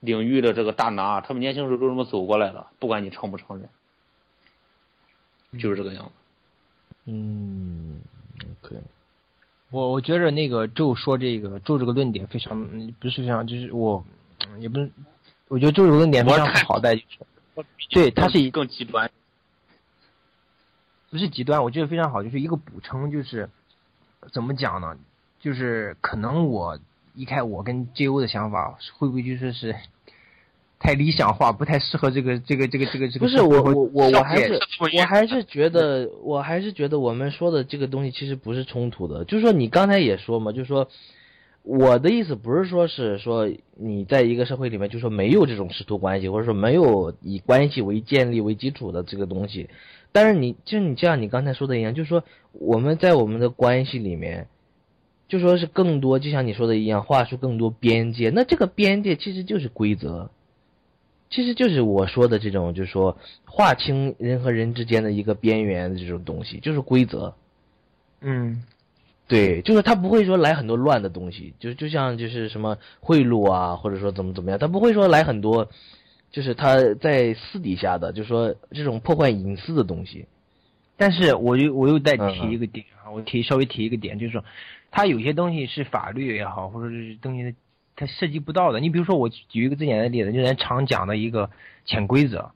[0.00, 3.68] 领域的这个大拿，他们年轻时候都这么走过来的，不管你承不承认，
[5.60, 6.12] 就是这个样子。
[7.06, 8.00] 嗯
[8.62, 8.76] ，OK，
[9.70, 14.04] 我我觉得那个周说这个周这个论点非常嗯不是非常，就是我
[14.48, 14.90] 嗯也不是，
[15.48, 19.10] 我觉得周这个论点非常好的，就是对他是一更极端。
[21.10, 23.50] 不是极端，我觉得非常好，就是一个补充，就是
[24.32, 24.96] 怎么讲呢？
[25.40, 26.78] 就是可能我
[27.14, 29.74] 一开我跟 JO 的想法会不会就说是
[30.78, 40.88] 太理想化，不太适合这个这个这个这个这个不是我我我我还是我还是觉得我还是觉得我们说的这个东西其实不是冲突的，就是说你刚才也说嘛，就是说
[41.62, 49.68] 我的意思不是说是说你在一个社会里面就说没有这种师徒关系，或者说没有以关系为建立为基础的这个东西，
[50.12, 54.48] 但是你就你这样你刚才说的一样，就是说我们在我们的关系里面。
[55.28, 58.30] 就说是更多，就像你说的一样，画出更多边界。
[58.30, 60.28] 那这个边界其实就是规则，
[61.30, 67.32] 其实就是我说的这种，就是说划清人和人之间的一个边缘的这种东西，就是规则。
[68.20, 68.64] 嗯，
[69.30, 75.70] 对，就是他不会说来很多乱的东西，就就像就是什么贿赂啊，或者说怎么怎么样，他不会说来很多，
[76.32, 80.26] 就是他在私底下的，就是说这种破坏隐私的东西。
[80.96, 84.44] 但是我又我又再嗯提一个点啊，我提稍微提一个点，就是说，
[84.90, 87.54] 他有些东西是法律也好，或者是东西的
[87.94, 88.80] 它涉及不到的。
[88.80, 91.50] 你比如说，我举一个最简单的例子，就是咱常讲的一个
[91.84, 92.50] 潜规则。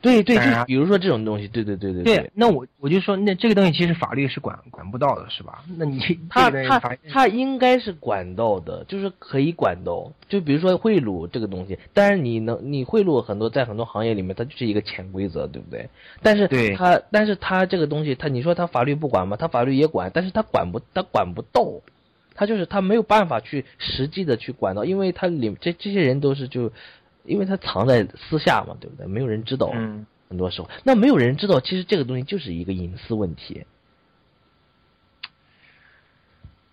[0.00, 5.64] 对对，就比如说这种东西，对对对对对，那我我就说，那这个东西其实法律是管管不到的，是吧？
[5.76, 5.98] 那你
[6.30, 10.12] 他他他应该是管到的，就是可以管到。
[10.28, 15.88] 就比如说贿赂这个东西，但是你能你贿赂很多，在很多行业里面，它就是一个潜规则，对不对？
[16.22, 19.36] 但是对他但是他这个东西，他你说他法律不管吗？
[19.36, 21.64] 他法律也管，但是他管不他管不到，
[22.34, 26.70] 他就是他没有办法去实际的去管到，因为他里这这些人都是就，
[27.28, 29.06] 因为他藏在私下嘛，对不对？
[29.06, 29.70] 没有人知道。
[29.74, 33.64] 嗯，很多时候，那没有人知道，其实这个东西就是一个隐私问题，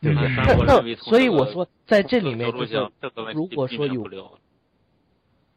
[0.01, 0.27] 对不对？
[0.27, 2.89] 嗯那 所以我说，在这里面就是
[3.33, 4.07] 如果说有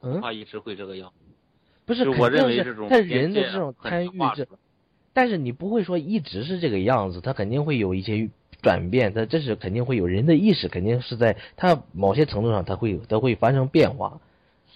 [0.00, 1.12] 嗯，他一直会这个样。
[1.84, 4.46] 不是，我肯定是认为这种他人的这种很参与这
[5.12, 8.30] 但是你不会说一直是这个样子，他肯定会有一些
[8.62, 14.20] 转变，他这是肯定会有人的意识，肯定是在他某些程度上他会他会发生变化。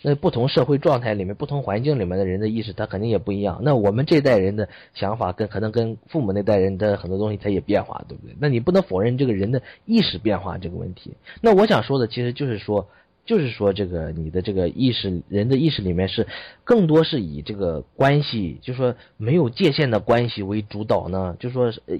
[0.02, 3.60] 那不同社会状态里面、不同环境里面的人的意识，他肯定也不一样。
[3.62, 8.36] 那我们这代人的想法跟可能跟父母那代人的很多东西，它也变化，对不对？
[8.40, 11.12] 那你不能否认这个人的意识变化这个问题。
[11.40, 12.88] 那我想说的其实就是说，
[13.24, 16.26] 就是说这个你的这个意识，人的意识里面是
[16.64, 21.98] 更多是以这个关系，就说没有界限的关系为主导呢，就说是呃，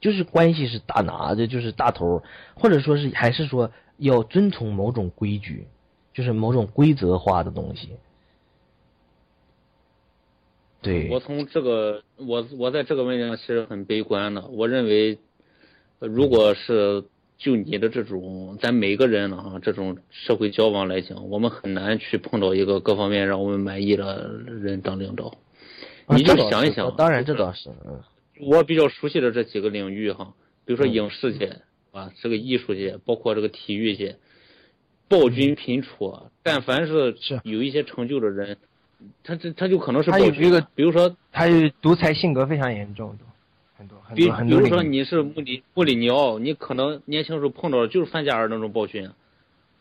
[0.00, 2.22] 就是关系是大拿的，就是大头，
[2.54, 5.66] 或者说是还是说要遵从某种规矩，
[6.12, 7.90] 就是某种规则化的东西。
[10.80, 14.46] 对，我从这个，我我在这个问题上其实很悲观的。
[14.48, 15.18] 我认为，
[16.00, 17.04] 呃如果是
[17.38, 25.36] 就你的这种，咱每个人呢哈，这种社会交往来讲，我们很难去碰到一个各方面让我们满意的人当领导。
[26.08, 28.00] 你就想一想，是当然这倒是，嗯，
[28.40, 30.34] 我比较熟悉的这几个领域哈，
[30.64, 31.60] 比如说嗯影视界
[31.92, 34.16] 啊，这个艺术界，包括这个体育界，
[35.08, 36.24] 暴君频出啊。
[36.42, 38.56] 但凡是是有一些成就的人，
[39.22, 40.30] 他这他就可能是暴君。
[40.30, 43.24] 他有一个比如说他是独裁性格非常严重的，
[43.76, 49.08] 很多很比多很比如说你是穆里穆里尼奥，你可能年轻时候碰到的就是范加尔那种暴君，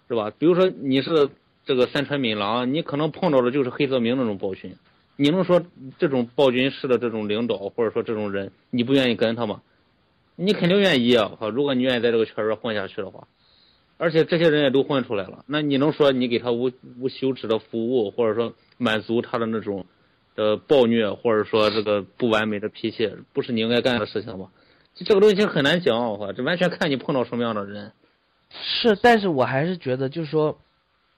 [0.08, 0.32] 是吧？
[0.38, 1.30] 比如说你是
[1.66, 4.76] 这个三川敏郎，你可能碰到的就是黑泽明那种暴君。
[5.18, 5.62] 你能说
[6.00, 9.62] 这种暴君式的这种领导，或者说这种人，你不愿意跟他吗？
[10.36, 11.38] 你肯定愿意啊！
[11.54, 13.28] 如果你愿意在这个圈儿混下去的话，
[14.02, 19.86] 而且这些人也都混出来了，那你能说你给他无无休止的服务，或者说满足他的那种
[20.36, 24.50] 呃暴虐，或者说这个不完美的脾气，不是你应该干的事情吗？
[24.96, 27.92] 这个东西很难讲，我这完全看你碰到什么样的人。
[28.50, 30.58] 是，但是我还是觉得，就是说，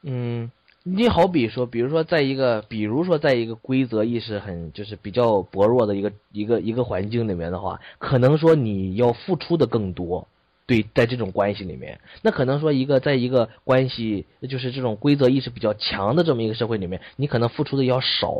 [0.02, 0.52] 嗯，
[0.84, 10.28] 你好比说，比如说，在一个，比如说，在一个规则意识很就是比较薄弱的一个一个一个环境里面的话，可能说你要付出的更多。
[10.66, 18.36] 对，在这种关系里面，那可能说一个在一个关系就是这种规则意识比较强的这么一个社会里面，你可能付出的要少。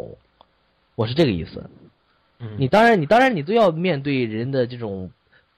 [0.96, 1.70] 我是这个意思。
[2.40, 5.12] 嗯你当然，你当然你都要面对人的这种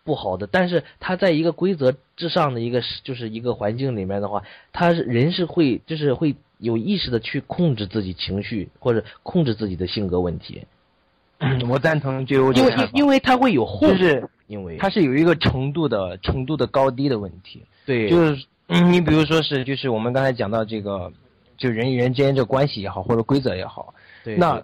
[0.04, 10.68] 不好的，但是他在一个规则之上的一个就是一个环境里面的话，他是人是会就是会有意识的去控制自己情绪或者控制自己的性格问题，
[11.68, 17.64] 我赞同就有因为因因为他会有后果，就是因为它是有一个程度的程度的高低的问题。
[17.86, 18.10] 对。
[18.10, 21.12] 就是嗯你比如说是就是我们刚才讲到这个，
[21.58, 23.94] 就人与人之间这关系也好，或者规则也好，
[24.24, 24.64] 对那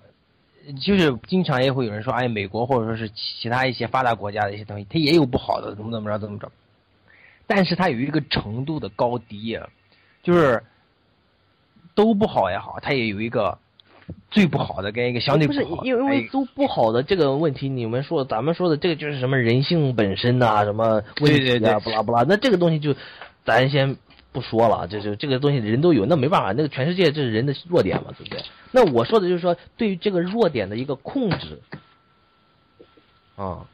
[0.80, 6.52] 就是经常也会有人说，哎，美国或者说是其他一些发达国家的一些东西，它也有不好的，怎么怎么着怎么着，
[7.48, 9.70] 但是它有一个程度的高低呀，
[10.24, 10.64] 就是
[11.94, 13.58] 都不好也好，它也有一个
[14.30, 22.96] 最不好的跟一个相对不是好的，因为因哎为都不好的这个问题，你们说咱们说的这个就是什么人性本身呐、什么问题啊，对对对不拉不拉，那这个东西就
[23.46, 23.98] 咱先
[24.32, 28.44] 不说了，就就这个东西人都有，那没办法，那个全世界这是人的弱点嘛，对不对？
[28.72, 31.60] 那我说的就是说，对于这个弱点的一个控制，
[33.36, 33.66] 啊，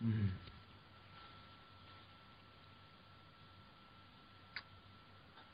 [0.00, 0.30] 嗯。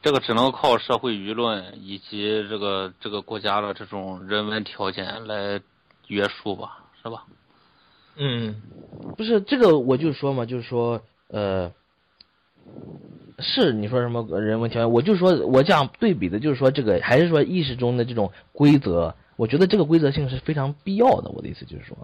[0.00, 5.60] 这个只能靠社会舆论以及这个这个国家的这种人文条件来
[6.06, 7.24] 约束吧，是吧？
[8.16, 8.62] 嗯，
[9.16, 11.72] 不是这个，我就说嘛，就是说，呃，
[13.38, 21.30] 是你说什么人文条件，我就说我这样对比的，就是说这个还是说意识中的这种规则，我觉得这个规则性是非常必要的。
[21.30, 21.96] 我的意思就是说，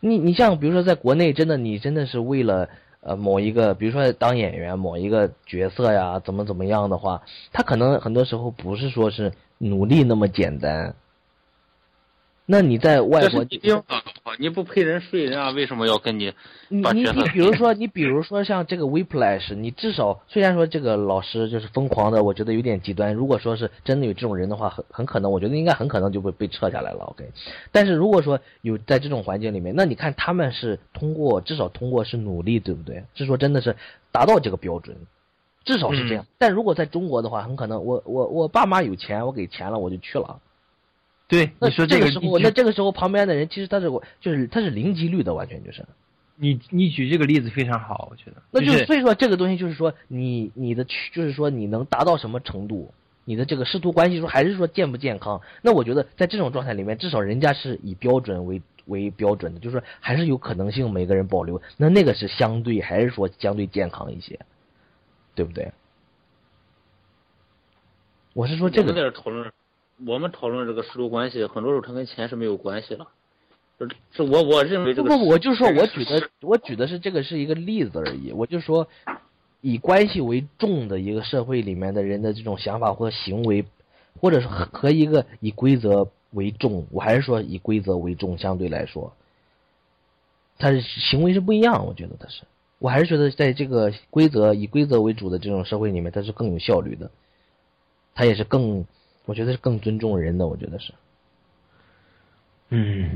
[0.00, 2.70] 你你像比如说在国内，真的你真的是为了
[3.00, 7.22] 呃某一个，比如说当演员某一个角色呀，怎么怎么样的话，
[7.52, 10.94] 他可能很多时候不是说是努力那么简单。
[12.46, 13.84] 那你在外国这是一定的，
[14.40, 16.32] 你不陪人睡，人家为什么要跟你
[16.68, 23.12] 你你比如说，你比如说像这个 Whiplash，你至少虽然说这个老师就是疯狂的，我觉得有点极端。
[23.12, 27.04] 如果说是真的有这种人的话，很很可能，我觉得应该很可能就会被撤下来了。
[27.04, 27.30] OK，
[27.70, 33.04] 但是如果说有在这种环境里面，那你看他们是通过至少通过是努力，对不对？
[33.14, 33.76] 是说真的是
[34.10, 34.96] 达到这个标准，
[35.66, 36.24] 至少是这样。
[36.38, 40.40] 但如果在中国的话，很可能我我我爸妈有钱，我给钱了我就去了。
[41.30, 45.86] 对，那你说个这时候，那这个时候旁边的人其实他是我就是他是零几率的，完全就是。
[46.34, 48.42] 你你举这个例子非常好，我觉得。
[48.50, 52.92] 那就是所以说这个东西就是说你你的就是说你能达到什么程度，
[53.24, 55.40] 你的这个师徒关系说还是说健不健康？
[55.62, 64.40] 那我觉得在这种状态里面，至少人家是以标准为为标准的，就是说还是有可能性每个人保留，那那个是相对还是说相对健康一些，
[65.34, 65.70] 对不对？
[68.32, 69.52] 我是说这我们在个这讨论，
[70.06, 73.06] 我们讨论这个师徒关系，很多时候它跟钱是没有关系的。
[73.78, 78.88] 这这我我认为这个不不，我就说我举的我举的是这个是一个例子而已，我就说
[79.60, 83.64] 以关系为重的一个社会里面的人的这种想法或行为，
[84.20, 89.14] 或者是和和一个以规则为重，我还是说以规则为重，相对来说，
[90.58, 92.42] 他是行为是不一样，我觉得他是，
[92.78, 97.10] 我还是觉得在这个规则以规则为主的这种社会里面，它是更有效率的，
[98.14, 98.84] 他也是更，
[99.30, 100.92] 我觉得是更尊重人的，我觉得是。
[102.70, 103.10] 嗯，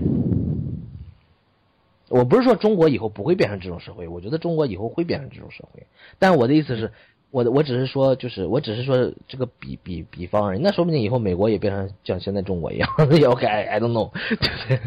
[2.09, 5.89] 我不是说中国以后不会变成这种社会，我觉得中国以后会变成这种社会。
[6.21, 6.93] 但我的意思是，
[7.33, 10.61] 我的我只是说，就是我只是说这个比比比方而已。
[10.61, 14.81] 那说不定以后美国也变成像现在中国一样，OK，I I don't know，对不对？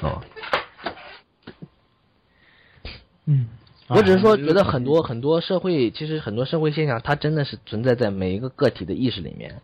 [0.00, 0.22] 哦，
[3.26, 3.48] 嗯，
[3.88, 9.60] 我只是说，啊觉得很多很多社会，其实很多社会现象，它真的是存在在每一个个体的意识里面。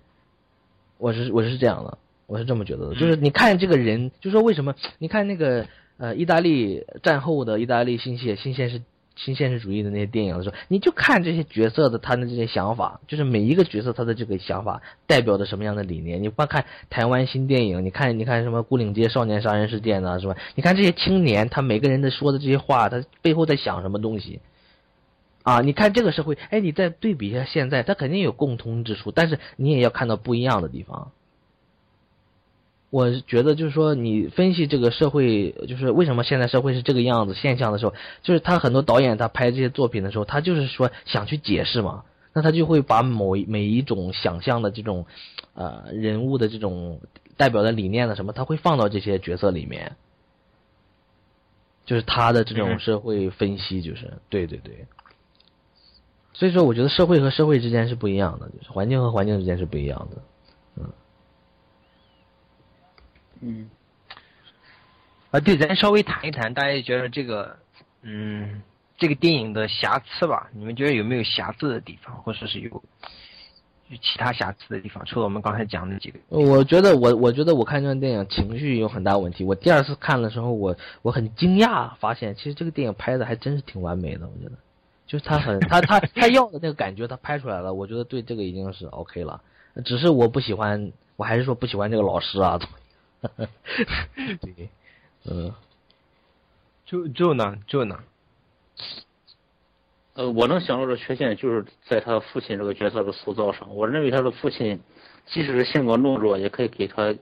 [0.98, 1.96] 我是我是这样的，
[2.26, 2.94] 我是这么觉得的。
[2.94, 4.74] 就是你看这个人，就说为什么？
[4.98, 5.66] 你看那个
[5.96, 8.82] 呃，意大利战后的意大利新现新现实
[9.16, 16.22] 新现实主义的那些电影的时候，你就看这些角色的他的这些想法，就是每一个角色他的这个想法代表着什么样的理念。
[16.22, 20.36] 你光看台湾新电影，你看你看什么《牯岭街少年杀人事件》呐，是吧？
[20.54, 24.40] 你看这些青年，他每个人的说的这些话，他背后在想什么东西？
[25.42, 31.12] 啊，你看这个社会，哎，你再对比一下现在，它肯定有共通之处，但是你也要看到不一样的地方。
[32.90, 37.92] 我是觉得，就是说，你分析这个社会，就是为什么现在社会是这个样子现象的时候，
[38.22, 45.04] 就是他很多导演他拍这些作品的时候，他就是说想去解释嘛，那他就会把某一每一种想象的这种，
[45.52, 47.00] 呃，人物的这种
[47.36, 49.96] 代表的理念的什么，他会放到这些角色里面，
[51.84, 54.86] 就是他的这种社会分析，就是对对对。
[56.38, 60.22] 所以说，我觉得社会和社会之间是不一样的，就是环境和环境之间是不一样的。
[60.76, 60.92] 嗯，
[63.40, 63.70] 嗯
[65.32, 67.56] 啊，对，咱稍微谈一谈，大家觉得这个，
[68.02, 68.62] 嗯，
[68.96, 70.48] 这个电影的瑕疵吧？
[70.52, 72.70] 你们觉得有没有瑕疵的地方，或者是有
[73.88, 75.04] 有其他瑕疵的地方？
[75.06, 79.42] 除了我们刚才讲的几个，我觉得我我觉得我看这段电影情绪有很大问题。
[79.42, 84.28] 我第二次看的时候，我我很惊讶，发现其实这个电影拍的还真是挺完美的。
[84.28, 84.52] 我觉得，
[85.08, 87.72] 就是他很他他他要的那个感觉，他拍出来了。
[87.72, 89.40] 我觉得对这个已经是 OK 了。
[89.84, 92.60] 只是我不喜欢，我还是说不喜欢这个老师啊。
[94.42, 94.68] 对，
[95.24, 95.52] 嗯，
[96.84, 97.98] 就就呢就呢，
[100.14, 103.74] 呃，我能想到的缺陷就是在他父亲这个角色的塑造上。
[103.74, 104.78] 我认为他的父亲，
[105.26, 107.14] 即使是性格懦弱，也可以给他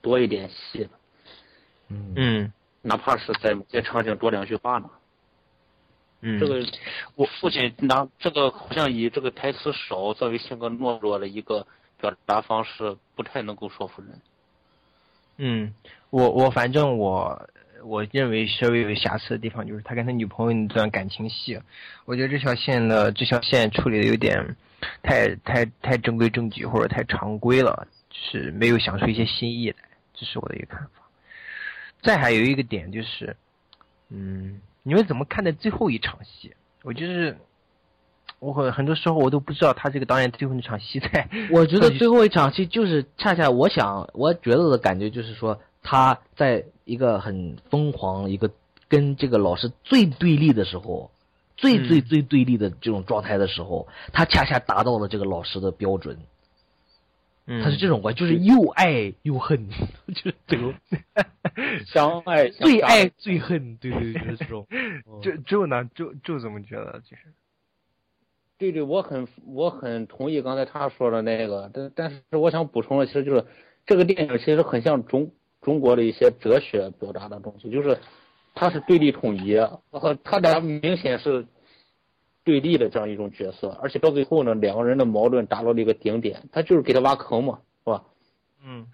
[0.00, 0.88] 多一点戏，
[1.88, 4.88] 嗯嗯哪怕是在某些场景多两句话呢。
[6.20, 6.64] 嗯，这个
[7.14, 11.66] 我父亲拿这个好像以这个台词少作为性格懦弱的一个
[12.00, 14.20] 表达方式，不太能够说服人。
[15.36, 15.72] 嗯，
[16.10, 17.48] 我我反正我
[17.84, 21.60] 我认为稍微有瑕疵的地方就是他跟他女朋友那段感情戏，
[22.04, 24.56] 我觉得这条线的这条线处理的有点
[25.02, 29.76] 太太太正规正矩或者太常规了，就是没有想出一些新意来，
[30.14, 31.08] 这是我的一个看法。
[32.02, 33.36] 再还有一个点就是，
[34.08, 36.54] 嗯，你们怎么看待最后一场戏？
[36.82, 37.36] 我就是。
[38.40, 41.28] 我很很多时候我都不知道他这个导演最后那场戏在。
[41.50, 48.48] 我觉得最后一场戏就是恰恰我想我觉得的感觉就是说他在一个很疯狂一个
[48.88, 51.10] 跟这个老师最对立的时候，
[51.56, 56.16] 最最最对立的这种状态的时候，他恰恰达到了这个老师的标准。
[57.50, 59.68] 嗯，他是这种关，就是又爱又恨，
[60.14, 60.74] 就是这种
[61.86, 64.66] 相爱最爱最恨，对对，就是这种。
[65.22, 67.22] 就就呢，就就怎么觉得就是。
[68.58, 73.46] 对对，我很我很同意刚才他说的那个，但但是我想补充的其实就是
[73.86, 75.30] 这个电影其实很像中
[75.62, 77.98] 中国的一些哲学表达的东西，就是
[78.54, 79.56] 它是对立统一，
[79.90, 81.46] 和他俩明显是
[82.48, 88.04] 对立的这样一种角色，而且到最后呢，两个人的矛盾达到了一个顶点，他就是给他挖坑嘛，是吧？
[88.64, 88.86] 嗯，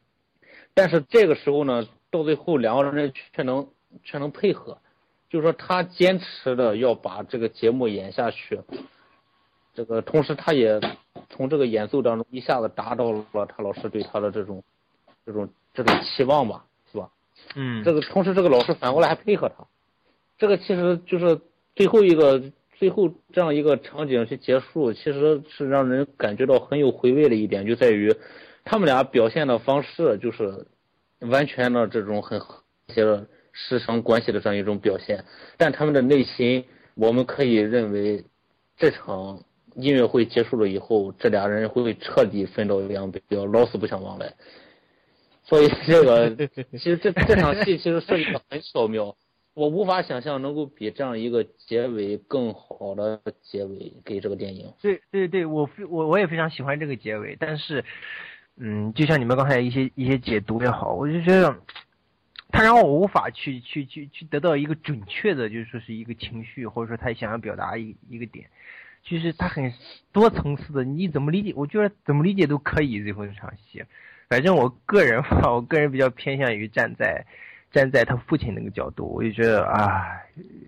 [0.75, 3.69] 但是这个时候呢，到最后两个人却能
[4.03, 4.79] 却能配合，
[5.31, 8.61] 就是说他坚持的要把这个节目演下去，
[9.73, 10.81] 这个同时他也
[11.31, 14.65] 从这个演奏当中一下子达到了他老师对他的这种
[15.25, 17.09] 这种这种期望吧，是吧？
[17.55, 19.65] 嗯，这个同时这个老师反过来还配合他，
[20.39, 21.41] 这个其实就是
[21.77, 22.43] 最后一个
[22.75, 28.15] 最后这样一个场景去结束，其实是让人感觉到很有回味的一点，就在于
[28.65, 30.67] 他们俩表现的方式就是
[31.21, 35.25] 完全的这种很和谐的师生关系的这样一种表现，
[35.57, 36.65] 但他们的内心，
[36.95, 38.25] 我们可以认为
[38.77, 39.43] 这场
[39.77, 44.35] 音乐会结束了以后，这俩人会彻底分道扬镳，老死不相往来。
[45.45, 46.35] 所以这个
[46.73, 49.15] 其实这这场戏其实设计的很巧妙，
[49.55, 54.73] 我无法想象能够比这样一个结尾更好的结尾给这个电影。
[54.83, 57.85] 对对对，我非我我也非常喜欢这个结尾，但是，
[58.57, 61.57] 嗯，就像你们刚才一些一些解读也好，我就觉得，
[62.51, 68.47] 他让我无法去去去去得到一个准确的，就是说是一个情绪，或者说他想要表达一一个点，
[69.05, 69.73] 就是他很
[70.13, 71.53] 多层次的，你怎么理解？
[71.55, 73.01] 我觉得怎么理解都可以。
[73.03, 73.85] 最后这场戏，
[74.29, 77.25] 反正我个人吧， 我个人比较偏向于站在
[77.75, 80.07] 站在他父亲那个角度，我就觉得啊，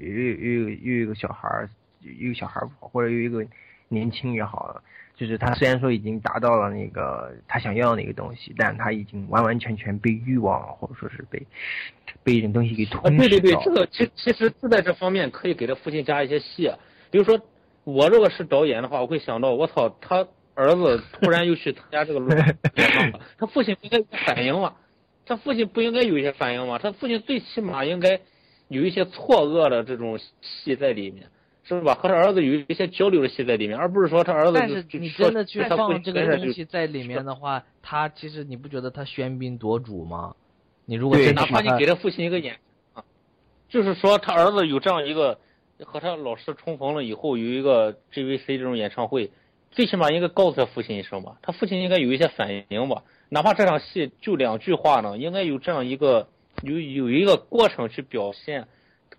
[0.01, 1.71] 又又又有一个小孩儿，
[2.03, 3.47] 一个小孩儿不好，或者有一个
[3.89, 4.83] 年轻也好，
[5.15, 11.41] 就是他虽然说已经达到了那个他想要的那个东西，但他已经完完全全被欲望或者说是被
[12.25, 16.73] 被一种东西给啊，吞噬对对对，这个其其实是在这方面可以给他父亲加一些戏，
[17.13, 17.41] 比如说
[17.85, 20.27] 我如果是导演的话，我会想到我操，他
[20.57, 24.75] 儿子突然又去参加这个演唱了， 他父亲应该有反应吗？
[25.27, 26.79] 他父亲不应该有一些反应吗？
[26.79, 28.21] 他父亲最起码应该
[28.69, 31.29] 有一些错愕的这种戏在里面，
[31.65, 31.95] 是吧？
[31.95, 40.35] 和他儿子有一些交流的戏在里面，而不是说他儿子但是你真的去放这个东西在里面的话，他其实你不觉得他喧宾夺主吗？
[40.85, 42.61] 你如果哪怕你给他父亲一个眼
[42.95, 43.03] 啊，
[43.69, 45.41] 就是说他儿子有这样一个
[45.85, 49.33] 和他老师重逢了以后有一个 JVC 这种演唱会，
[49.73, 56.29] 最起码应该告诉他父亲一声吧，他父亲应该有一些反应吧，哪怕这场戏就两句话呢，应该有这样一个
[56.63, 58.67] 有有一个过程去表现，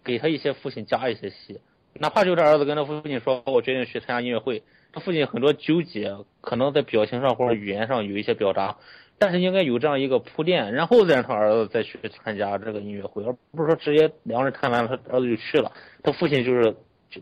[0.04, 1.60] 给他一些父亲加一些戏，
[1.94, 4.64] 哪怕就他儿子跟他父亲说，我决定去参加音乐会，
[4.94, 8.78] 他父亲很多纠结，可能在表情上或者语言上有一些表达。
[9.20, 15.72] 但是应该有这样一个铺垫，然后再让他儿子再去参加这个音乐会，而不是说直接两个人看完了，他儿子就去了，
[16.04, 16.76] 他父亲就是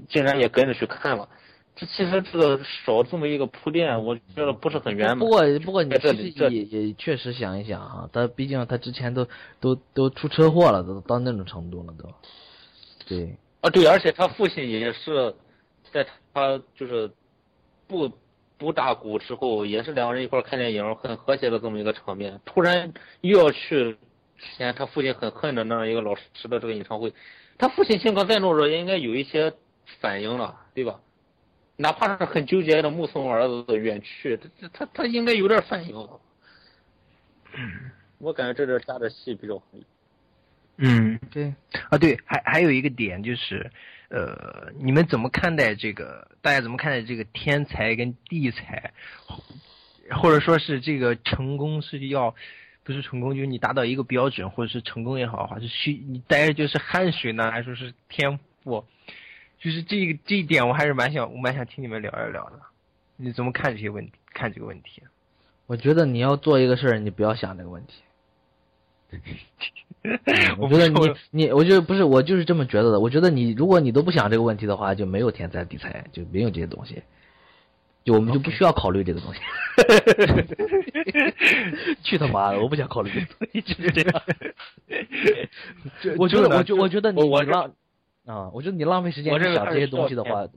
[0.10, 1.30] 竟然也跟着去看了。
[1.76, 5.20] 这其实这个少这么一个铺垫，我觉得不是很圆满。
[5.20, 9.28] 不过不过你这其实也也确实想一想啊，他毕竟他之前都
[9.60, 12.10] 都都出车祸了，都到那种程度了都。
[13.06, 15.36] 对，啊，对，而且他父亲也是
[15.92, 17.12] 在他就是
[17.88, 18.10] 不
[18.58, 22.40] 不打鼓之后，也是两个人一块儿看电影，很和谐的这么一个场面。
[22.46, 23.98] 突然又要去
[24.38, 27.14] 之前他父亲很恨的那样一个老师的这个演唱会，
[27.58, 29.54] 他父亲性格再懦弱，也应该有一些
[30.00, 31.02] 反应了，对吧？
[31.78, 36.08] 哪怕是很纠结的目送儿子远去，这这他他应该有点反应。
[38.18, 39.86] 我感觉这点加的戏比较合理。
[40.78, 41.54] 嗯，对，
[41.90, 43.72] 啊，对，还还有一个点就是，
[44.10, 46.28] 呃，你们怎么看待这个？
[46.42, 48.92] 大家怎么看待这个天才跟地才，
[50.12, 52.36] 或者说是这个成功是要，
[52.84, 58.86] 不是成功，就是你达到一个标准，或者是成功也好，还是需你待着就是汗水呢，还是说是天赋？
[59.60, 62.60] 就是这个这一点，我还是蛮想，我蛮想听你们聊一聊的。
[63.18, 64.12] 你怎么看这些问题？
[64.34, 65.02] 看这个问题？
[65.68, 68.04] 我觉得你要做一个事儿，你不要想这个问题。
[70.60, 71.00] 我觉得你
[71.32, 73.00] 你，我觉得不是，我就是这么觉得的。
[73.00, 77.02] 我觉得你，如果你都不想这个问题的话，就没有天才地才，就没有这些东西，
[78.04, 79.40] 就我们就不需要考虑这个东西。
[82.04, 82.60] 去他妈的！
[82.60, 84.22] 我不想考虑这个东西，就是这样。
[86.20, 87.72] 我觉得，我觉我觉得你我你浪
[88.26, 90.48] 啊，我觉得你浪费时间去想这些东西的话，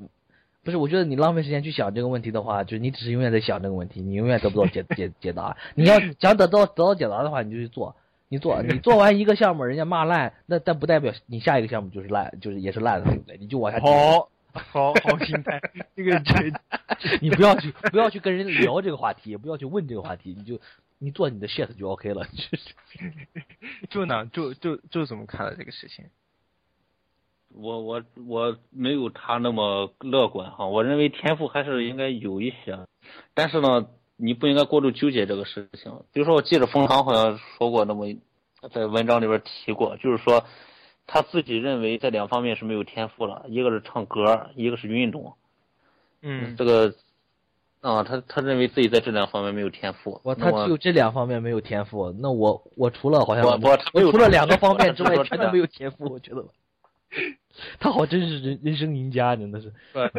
[0.64, 5.56] 不是，我觉得你浪费时间去想这个问题的话，就是你只是永远在想这个问题，你永远得不到解解解答。
[5.74, 7.96] 你要想得到得到解答的话，你就去做。
[8.30, 13.38] 你做，你做完一个项目，人家骂烂，那但不代表你下一个项目就是烂，就是也是烂的，对不对？
[13.38, 13.86] 你就往下接。
[13.86, 15.58] 好，好好心态，
[15.96, 16.52] 这个 这
[17.22, 20.60] 你不要去不要去跟人聊这个话题，也不要去问这个话题，你就
[20.98, 22.26] 你做你的 shit 就 OK 了。
[22.26, 22.74] 就 是
[23.88, 26.04] 就呢，就就就怎么看待这个事情？
[27.54, 32.78] 我我我没有他那么乐观哈，我认为天赋还是应该有一些，
[33.34, 35.92] 但是呢，你不应该过度纠结这个事情。
[36.12, 38.06] 比如说，我记得冯唐好像说过那么，
[38.72, 40.44] 在文章里边提过，就是说
[41.06, 45.34] 他自己认为这两方面是没有天赋了，一个是唱歌，一个是运动。
[46.22, 46.94] 嗯，这个
[47.80, 50.20] 啊，他他认为自己在这两方面没有天赋。
[50.22, 56.44] 我他只有这两方面没有天赋，那我我除了好像不不他没有我除了两个方面之外他，全都没有天赋，我觉得。
[57.80, 59.72] 他好真是人人生赢家，真的是。
[59.92, 60.10] 对，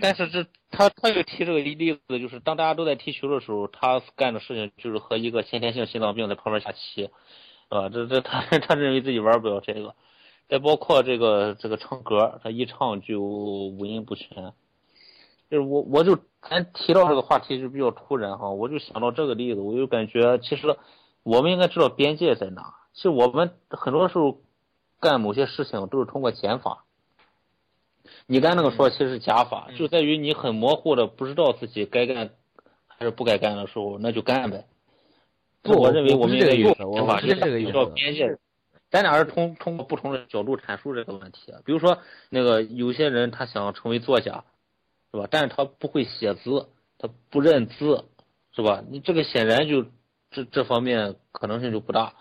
[0.00, 7.10] 但是这他他又提这个例子，就是当大家都在踢球的时候，他干的事情就是和一个先天性心脏病在旁边下棋，
[7.68, 9.94] 啊，这这他 他认为自己玩不了这个，
[10.48, 14.52] 再包括这个这个唱歌，他一唱就五音不全，
[15.48, 20.76] 就是我我就咱提到这个话题就比较突然哈，我就想到这个例子，我就感觉其实
[21.22, 24.40] 我们应该知道边界在哪，其实我们很多时候
[25.00, 26.84] 干某些事情都是通过减法。
[28.26, 32.30] 你刚才那个说其实是加法，就在于你很模糊的不知道自己该干
[32.86, 34.66] 还是不该干的时候，那就干呗。
[35.62, 38.38] 不我认为我们应该有是这个意思我减法，不是这个意思知道边界。
[38.90, 41.52] 咱俩是通通过不同的角度阐述这个问题。
[41.64, 41.98] 比如说，
[42.28, 44.44] 那个有些人他想成为作家，
[45.12, 45.28] 是吧？
[45.30, 46.68] 但是他不会写字，
[46.98, 48.04] 他不认字，
[48.52, 48.82] 是吧？
[48.90, 49.84] 你这个显然就
[50.32, 52.14] 这这方面可能性就不大。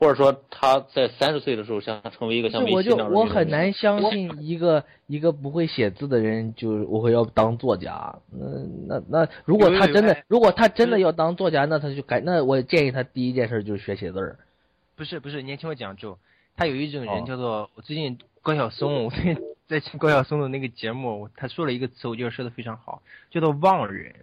[0.00, 8.14] 或者说他在三十岁的时候想成为一个像梅我就西那样的我很难相信一个一个不会写字的人就是我会要当作家。
[8.32, 14.38] 嗯，那那如果他真的如果他真的要当作家，那他就改那我建议他第一件事就是学写字儿。
[14.96, 16.18] 不是不是，你先听我讲就，
[16.56, 17.24] 他有一种人哦。
[17.26, 19.36] 叫做我最近高晓松，我最近
[19.68, 24.14] 在听高晓松的那个节目，他说了一个词，我觉得说的非常好，叫做妄人，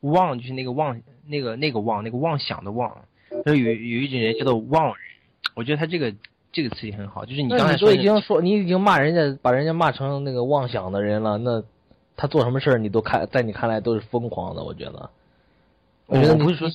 [0.00, 3.04] 妄就是那个妄那个那个妄那个妄想的妄，
[3.44, 5.05] 他说有有一种人叫做妄人，
[5.54, 6.14] 我觉得他这个
[6.52, 11.62] 这个词也很好，就是你刚才说已经说你已经骂人家把人家骂成那个妄想的人了，那
[12.16, 15.10] 他做什么事儿你都看在你看来都是疯狂的，我觉得。
[16.06, 16.68] 我觉得不是说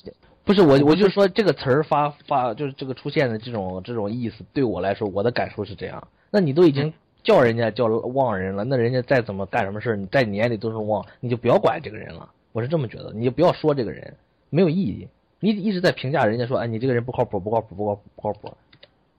[0.44, 6.06] 不是我，我就说这个词儿发发就是这个出现的这种这种意思，对我来说我的感受是这样。
[6.30, 6.92] 那你都已经
[7.24, 12.30] 叫人家叫妄人了，那人家再怎么干什么事儿，你在你眼里都是妄，你就不要管这个人了。
[12.52, 14.14] 我是这么觉得，你就不要说这个人，
[14.50, 15.08] 没有意义。
[15.42, 18.56] 你一直在评价人家说，哎，你这个人不靠谱，不靠谱，不靠谱，不靠谱，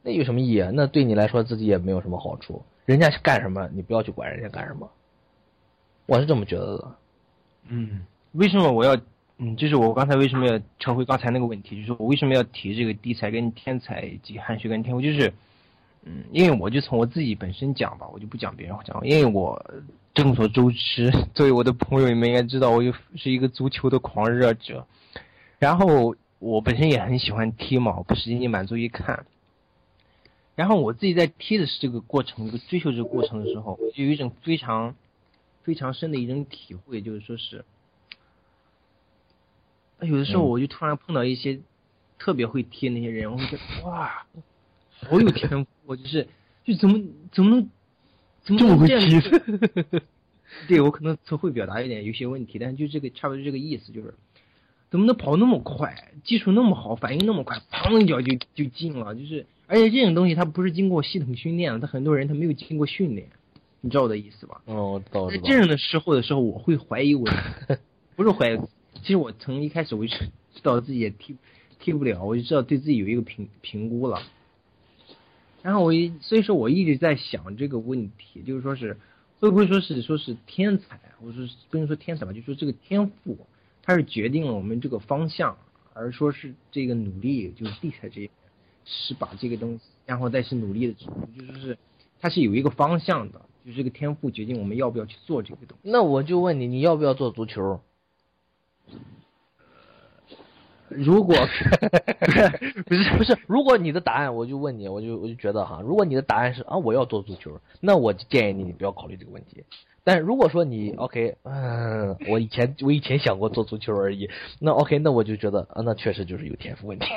[0.02, 0.62] 那有什么意义？
[0.72, 2.62] 那对你来说自己也没有什么好处。
[2.86, 4.90] 人家干什么，你不要去管人家干什么。
[6.06, 6.94] 我是这么觉得的。
[7.68, 8.96] 嗯，为什么我要
[9.38, 15.32] 嗯，就是我刚才为什么要撤回刚才那个问题，就是我为什么要提这个地才跟天才以及汉学跟天赋，就是
[16.04, 19.64] 嗯，因为我就从我自己本身讲吧，我就不讲别人讲，因为我
[20.14, 24.86] 众所周知， 作为我的朋友你们应该知道，我就是一个足球的狂热者，
[25.62, 29.26] 然后我本身也很喜欢踢嘛，我不是仅仅满足于看。
[30.56, 34.96] 然后我自己在踢的这个过程，这个追求这个过程的时候，就有一种非常
[35.62, 37.64] 非常深的一种体会，就是说是，
[40.00, 41.60] 有的时候我就突然碰到一些
[42.18, 44.26] 特别会踢那些人，我会觉得哇，
[44.98, 46.26] 好有天赋，我就是
[46.64, 47.70] 就怎么怎么能
[48.42, 50.00] 怎么这么会踢
[50.66, 54.12] 对我可能词汇表达有点有些问题，但是就这个差不多就这个意思，就是
[54.92, 63.30] 怎么能跑那么快，技术那么好，反应那么快，砰一脚就就进了，就是而且这种东西它不是经过系统训练的，他很多人他没有经过训练，
[63.80, 64.60] 你知道我的意思吧？
[64.66, 65.30] 哦，我知道。
[65.30, 67.26] 在这样的时候的时候，我会怀疑我，
[68.16, 68.58] 不是怀疑，
[69.00, 71.36] 其实我从一开始我就知道自己也踢
[71.80, 74.20] 踢不了，我就知道对自己有一个评评估了。
[75.62, 78.98] 然后我一所以说我一直在想这个问题，就是说是
[79.40, 83.38] 会不会说是说是天才，我说不能说天才吧，就说这个天赋，
[83.82, 85.56] 它是决定了我们这个方向，
[85.92, 88.30] 而说是这个努力，就是地才这一
[88.84, 91.78] 是把这个东西，然后再是努力的程度，就是是
[92.20, 95.90] 它是有一个方向的，就是这个天赋决定我们要不要去做这个东西。
[95.90, 97.80] 那我就问你，你要不要做足球？
[100.88, 101.34] 如果
[102.84, 109.64] 不是不是，如果你的答案，我就问你，我就我就觉得哈，如果你的答案是啊我要做足球，那我就建议你你不要考虑这个问题。
[110.04, 114.28] 但如果说你 OK，嗯，我以前我以前想过做足球而已，
[114.60, 117.06] 那 OK，那我就觉得啊，那确实就是有天赋问题。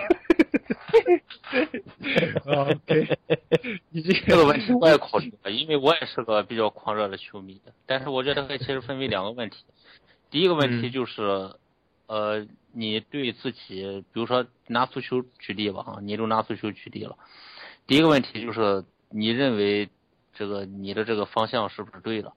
[2.46, 3.18] OK，
[3.90, 7.60] 你 这这个问题我也考虑了，因为我也是个比较狂热的球迷。
[7.86, 9.58] 但是我觉得它其实分为两个问题，
[10.30, 11.54] 第一个问题就是，
[12.08, 17.18] 呃，你对自己，比如说拿足球举例吧，哈，你就拿足球举例了。
[17.88, 19.90] 第一个问题就是你认为
[20.34, 22.34] 这个你的这个方向是不是对的？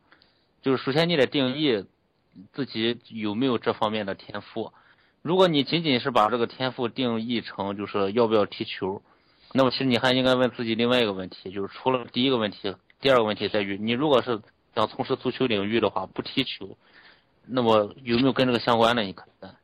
[0.63, 1.85] 就是首先你得定义
[2.53, 4.73] 自己有没有这方面的天赋。
[5.23, 9.03] 如果你仅仅是把这个天赋定义成就是要不要踢球，
[9.53, 14.41] 那么其实你还应该问自己另外一个问题，就是除了第一个问题，第二个问题在于你如果是
[14.75, 16.77] 想从事足球领域的话，不踢球，
[17.47, 19.57] 那么有没有跟这个相关的你可以干？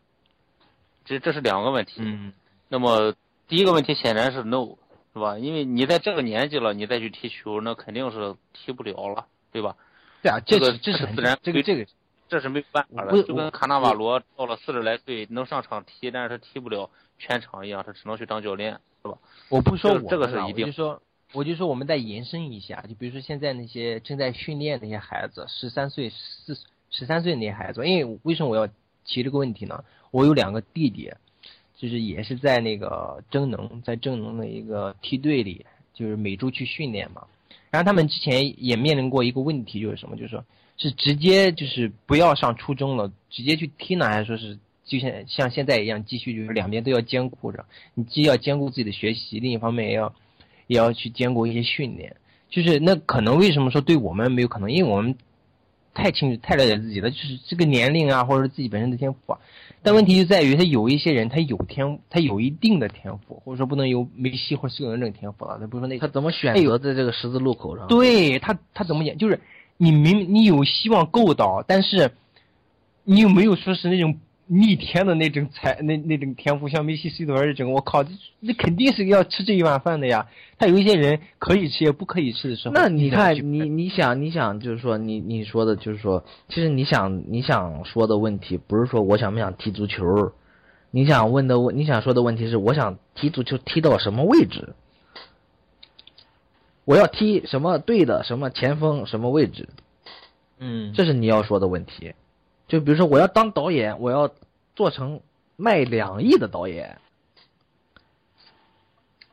[1.05, 1.95] 这这是两个问题。
[1.99, 2.33] 嗯，
[2.69, 3.15] 那么
[3.47, 4.77] 第一个问题显然是 no，
[5.12, 5.39] 是吧？
[5.39, 9.77] 因为你在这个年纪了，你再去踢球，那肯定是踢不了了，对吧？
[10.25, 11.87] 对啊，这个这是自然这个这个
[12.31, 16.89] 这是没有办法的，就跟卡纳瓦罗到了四十来岁能上场踢，但是他踢不了
[17.19, 19.19] 全场一样，他只能去当教练，是吧？
[19.51, 21.03] 我不说这个是一定我就说
[21.35, 26.57] 我就说我们再延伸一下，就比如说现在那些正在训练那些孩子，十三岁、四
[26.91, 28.67] 十三岁那些孩子，因为为什么我要
[29.05, 29.85] 提这个问题呢？
[30.11, 31.13] 我有两个弟弟，
[31.77, 37.27] 就是也是在那个征能，在征能的一个梯队里，就是每周去训练嘛。
[37.75, 40.15] 然后他们之前也面临过一个问题，就是什么？
[40.15, 40.45] 就是说
[40.77, 47.65] 是直接就是不要上初中了，直接去踢呢，还是说是就像像现在一样继续就是两边都要兼顾着？
[47.95, 50.15] 你既要兼顾自己的学习，另一方面也要
[50.69, 52.15] 也要去兼顾一些训练。
[52.49, 54.71] 就是那可能为什么说对我们没有可能？
[54.71, 55.17] 因为我们
[55.95, 59.39] 太清楚、太了解自己了，就是这个年龄啊，或者自己本身的天赋啊。
[59.83, 65.59] 但问题就在于，他有一些人他有天，他有一定的天赋，或者说不能有梅西或者 C 罗这种天赋了。
[65.61, 67.87] 他不是说那他怎么选择在这个十字路口上？
[67.87, 69.16] 对他，他怎么演？
[69.19, 69.41] 就是
[69.77, 72.12] 你明你有希望够到，但是
[73.05, 78.11] 你有没有说是那种逆天的那种才那那种天赋，像梅西、C 罗这种，我靠，这
[78.41, 80.29] 那肯定是要吃这一碗饭的呀。
[80.59, 82.75] 他有一些人可以吃，也不可以吃的时候。
[82.75, 90.33] 那你看，你你想，你想，就是说，你你说的，就是说，其实你想你想说的问题，不是说我想不想踢足球，
[90.91, 94.75] 你想问的问，你想说的问题是，我想踢足球踢到什么位置？
[96.85, 99.71] 我要踢什么队的什么前锋什么位置？
[100.59, 102.12] 嗯，这是你要说的问题。
[102.66, 104.35] 就比如说，我要当导演，我要
[104.74, 105.20] 做成
[105.57, 106.99] 卖两亿的导演，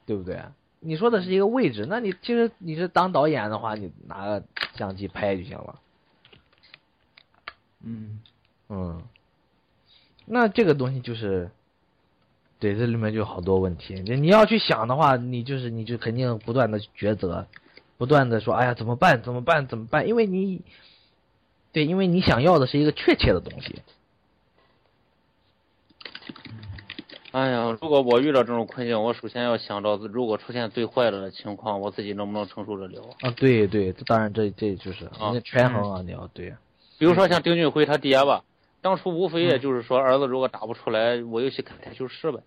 [0.05, 0.41] 对不对？
[0.79, 4.43] 你说的是一个位置，那你其实你是当导演的话，你拿个
[4.75, 5.79] 相机拍就行了。
[7.83, 8.19] 嗯
[8.69, 9.01] 嗯，
[10.25, 11.51] 那这个东西就是，
[12.59, 13.93] 对，这里面就好多问题。
[14.05, 17.47] 你你要去想的话，你就是你就肯定不断的抉择，
[17.97, 19.21] 不断的说，哎呀，怎么办？
[19.21, 19.67] 怎么办？
[19.67, 20.07] 怎么办？
[20.07, 20.61] 因为你，
[21.71, 23.81] 对，因为你想要的是一个确切的东西。
[27.31, 33.01] 哎呀，如果我遇到这种困境，我首先要想到，如果出现最坏的情况，我自己能不能承受得了？
[33.21, 36.53] 啊，对对，这当然这这就是啊你权衡啊，你要对。
[36.99, 38.43] 比如说像丁俊晖他爹吧，
[38.81, 42.39] 当初无非也就是说，儿子如果打不出来，我就去开台球室呗，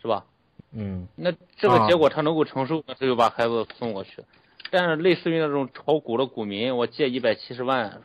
[0.00, 0.24] 是吧？
[0.72, 4.22] 嗯，那这个结果他能够承受，那他就把孩子送过去。
[4.70, 8.02] 但是类似于那种炒股的股民，我借一百七十万，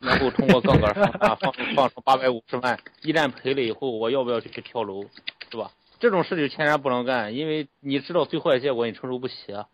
[0.00, 5.04] 然后通过杠杆放大放放出八百五十万，一旦赔了以后，我要不要去跳楼，
[5.50, 5.70] 是吧？
[6.00, 9.66] 这种事就千万不能干，因为你知道最坏的结果你承受不起啊。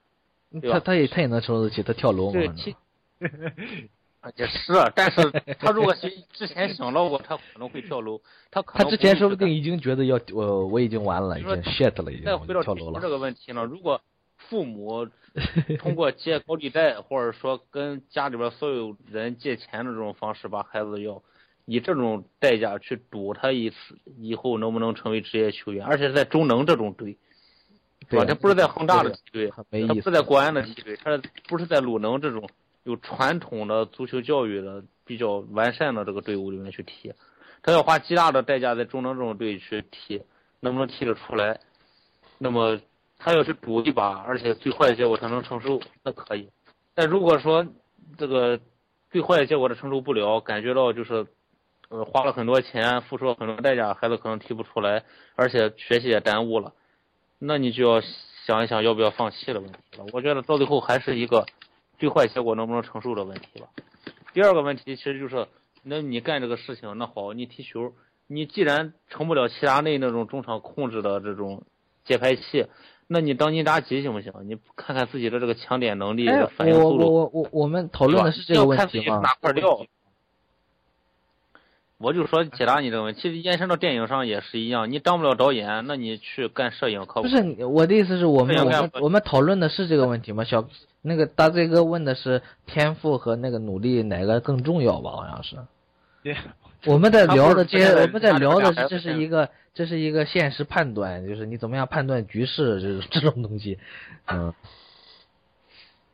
[0.61, 2.33] 对吧他他也他也能承受得起，他跳楼嘛。
[2.41, 2.77] 对，其
[4.21, 8.21] 啊也是，但是他如果是之前想到过他可能会跳楼，
[8.51, 13.01] 他可他之前说不定已经觉得要我我已经完了，已经 shit 了，已经再回到跳楼了。
[13.01, 14.01] 这个问题呢，如果
[14.49, 15.09] 父母
[15.79, 21.23] 通过借高利贷，或者说跟家里边所有人借钱的这种方式把孩子要，
[21.67, 23.77] 以这种代价去赌他一次，
[24.19, 25.87] 以后能不能成为职业球员？
[25.87, 27.17] 而且是在中能这种队，
[28.09, 28.25] 对吧？
[28.25, 29.63] 对他不是在恒大的梯队，他
[29.95, 32.49] 不是在国安的梯队，他不是在鲁能这种
[32.83, 37.13] 有传统的足球教育的比较完善的这个队伍里面去踢，
[37.63, 40.23] 他要花极大的代价在中能这种队去踢，
[40.59, 41.61] 能不能踢得出来？
[42.39, 42.81] 那么
[43.23, 46.51] 他要去赌一把，而且最坏的结果他能承受，那可以。
[46.95, 47.67] 但如果说
[48.17, 48.59] 这个
[49.11, 51.27] 最坏的结果他承受不了，感觉到就是
[51.91, 55.05] 呃花了很多钱，付出了很多代价，孩子可能踢不出来，
[55.37, 56.73] 而且学习也耽误了，
[57.39, 58.01] 那你就要
[58.47, 60.07] 想一想要不要放弃的问题了。
[60.13, 61.45] 我觉得到最后还是一个
[61.99, 63.69] 最坏结果能不能承受的问题吧。
[64.33, 65.47] 第二个问题其实就是，
[65.83, 67.93] 那你干这个事情，那好，你踢球，
[68.27, 71.65] 你既然成不了齐达内那种中场控制的这种
[72.05, 72.67] 节拍器，
[73.13, 74.33] 那你当尼扎吉行不行？
[74.45, 76.99] 你看看自己的这个抢点能力、哎，反应速度。
[76.99, 79.19] 我我我我我们讨论的是这个问题吗？
[79.21, 79.85] 哪块料？
[81.99, 84.93] 我就说解答你这个问题，其实延伸到电影上也是一样。
[84.93, 90.45] 你当不了导演，那你去干摄影可不是我的意思是我们我们我们讨论的是这个问题吗？
[90.45, 90.65] 小
[91.03, 95.11] 那个大 Z 哥问的是天赋和那个努力哪个更重要吧？
[95.11, 95.57] 好像是。
[96.23, 96.37] 对。
[96.87, 103.79] 我们在聊的这我们在聊的这是一个这是一个现实判断，就是你怎么样判断局势这种这种东西，
[104.27, 104.55] 嗯。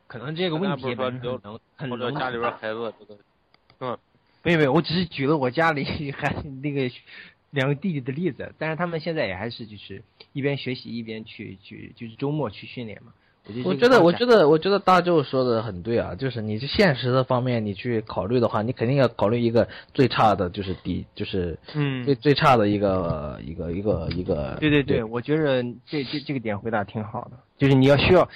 [0.07, 3.17] 可能这个问题说很能很或者家 里边孩子这个，
[3.81, 3.97] 嗯，
[4.41, 5.83] 没有没有，我只是举了我家里
[6.15, 6.89] 还那个
[7.49, 13.13] 两个弟弟的例子，但是他们现在也还是就是一边学习一边去去就是周末去训练嘛。
[13.63, 24.57] 我觉得，我觉得，我觉得大舅说的很对啊，就是你去现实的方面，你去考虑的话，你肯定要考虑一个最差的，就是底，就是嗯最最差的一个一个一个一个。
[24.59, 28.27] 对对对，我觉得这这这个点回答挺好的，就是你要需要，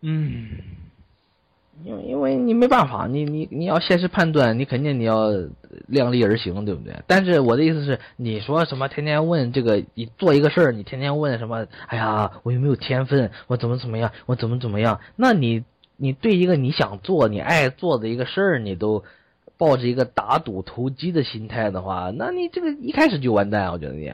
[0.00, 0.58] 嗯，
[1.84, 5.30] 因为因为你没办法，你你你要现实判断，你肯定你要
[5.88, 6.94] 量力而行，对不对？
[7.06, 11.66] 但是我的意思是，你说什么天天问这个，你做一个事儿，你天天问什么？
[11.88, 13.30] 哎呀，我有没有天分？
[13.46, 14.12] 我怎么怎么样？
[14.26, 15.00] 我怎么怎么样？
[15.16, 15.64] 那你
[15.96, 19.02] 你对一个你想做、你爱做的一个事儿，你都
[19.56, 24.12] 抱着一个打赌投机的心态的话，那你这个一开始就完蛋，我觉得你。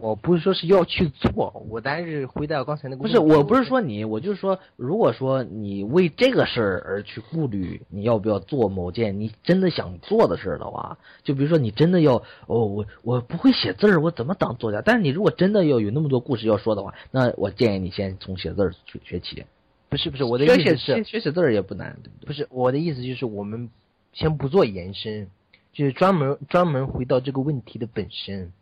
[0.00, 12.16] 我不是说是要去做，我但是回到刚才那个不是，我不是说你，我就是说，如果说你为这个事儿而去顾虑你要不要做某件你真的想做的事儿的话，就比如说你真的要
[12.46, 14.80] 哦，我我不会写字儿，我怎么当作家？
[14.82, 19.44] 但是你如果真的要有那么多故事要说的话，那我建议你先从写字儿学学起。
[19.90, 22.26] 不是不是，我的意思是学写字儿也不难，对不对？
[22.26, 23.68] 不是我的意思就是我们
[24.12, 25.28] 先不做延伸，
[25.72, 28.52] 就是专门专门回到这个问题的本身，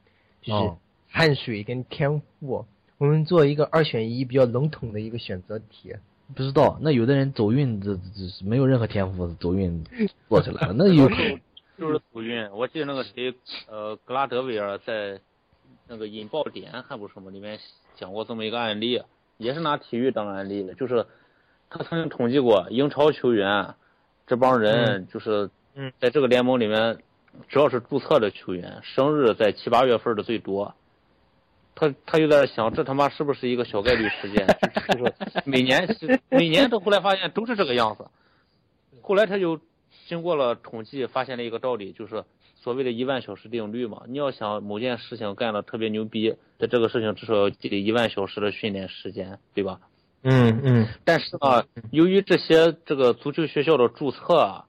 [0.42, 0.78] 就是哦
[1.10, 2.66] 汗水跟天赋，
[2.98, 5.94] 我们做一个二选一比较笼统的一个选择题。
[6.36, 9.82] 不知道，那有的人走运，这这是没有任何天赋，走运
[10.28, 11.08] 做起来了， 那有
[11.78, 12.50] 就是走运。
[12.50, 13.34] 我记得那个谁，
[13.66, 15.20] 呃，格拉德维尔在
[15.86, 17.58] 那个《引爆点》还不是什么里面
[17.96, 19.02] 讲过这么一个案例，
[19.38, 21.06] 也是拿体育当案例的，就是
[21.70, 23.74] 他曾经统计过英超球员
[24.26, 26.98] 这帮人，就是嗯在这个联盟里面，
[27.48, 30.74] 只要是注册的球员，生日在七八月份的最多。
[31.80, 34.44] 他他就在想，这他妈是不是一个小概率事件？
[34.98, 35.14] 就 就是
[35.44, 35.96] 每年
[36.28, 38.08] 每年都后来发现都是这个样子。
[39.00, 39.60] 后来他就
[40.08, 42.24] 经过了统计，发现了一个道理，就是
[42.56, 44.02] 所谓的一万小时定律嘛。
[44.08, 49.78] 你要想某件事情干的特别牛逼，在这个事情至少要积累一万小时的训练时间，对吧？
[50.22, 54.64] 嗯嗯但是呢，由于这些这个足球学校的注册啊，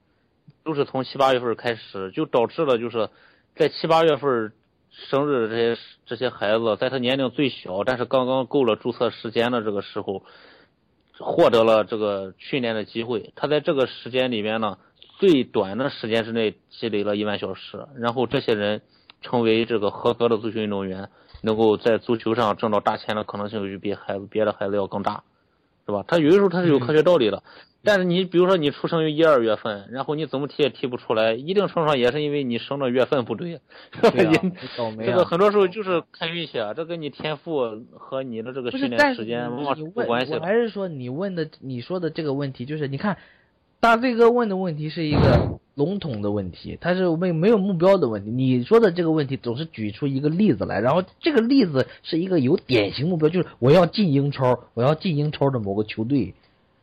[0.63, 3.09] 都是从七八月份开始，就导致了就是
[3.55, 4.53] 在七八月份
[4.91, 10.23] 生日的这些这些孩子，在他年龄最小，但是刚刚够了注册时间的这个时候，
[11.19, 13.31] 获得了这个训练的机会。
[13.35, 14.77] 他在这个时间里面呢，
[15.19, 18.81] 最短的时间之内积累了一万小时，然后这些人
[19.21, 21.09] 成为这个合格的足球运动员，
[21.41, 25.23] 能够在足球上挣到大钱的可能性就比孩子别的孩子要更大。
[25.89, 26.05] 是吧？
[26.07, 27.41] 他有的时候他是有科学道理的，
[27.83, 33.59] 但是你比如说你出生于一二月份，然后你怎么提也提不出来，一定程度上也是因为你生的月份不对。
[33.99, 34.33] 对啊
[34.77, 40.39] 倒霉啊这个很多时候就是看运气啊，这跟你天赋和你的这个，训练时间往往是有关系我。
[40.39, 43.17] 还是说你问的你说的这个问题，就是你看，
[43.79, 48.31] 大醉哥问的问题是一个笼统的问题，他是没没有目标的问题。
[48.31, 56.33] 你说的这个问题总是举出一个例子来，然后这个例子是一个有典型目标，就是我要进英超，我要进英超的某个球队。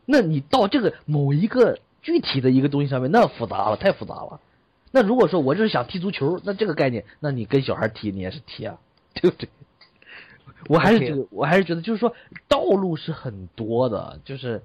[0.04, 4.40] 那你到这个某一个具体的一个东西上面，那复杂了，太复杂了。
[4.92, 8.78] 那如果说我就是想踢足球，那这个概念，那你跟小孩踢你也是踢啊，
[9.14, 9.48] 对不对？
[10.68, 12.14] 我还是觉得，我还是觉得，就是说，
[12.48, 14.62] 道路是很多的，就是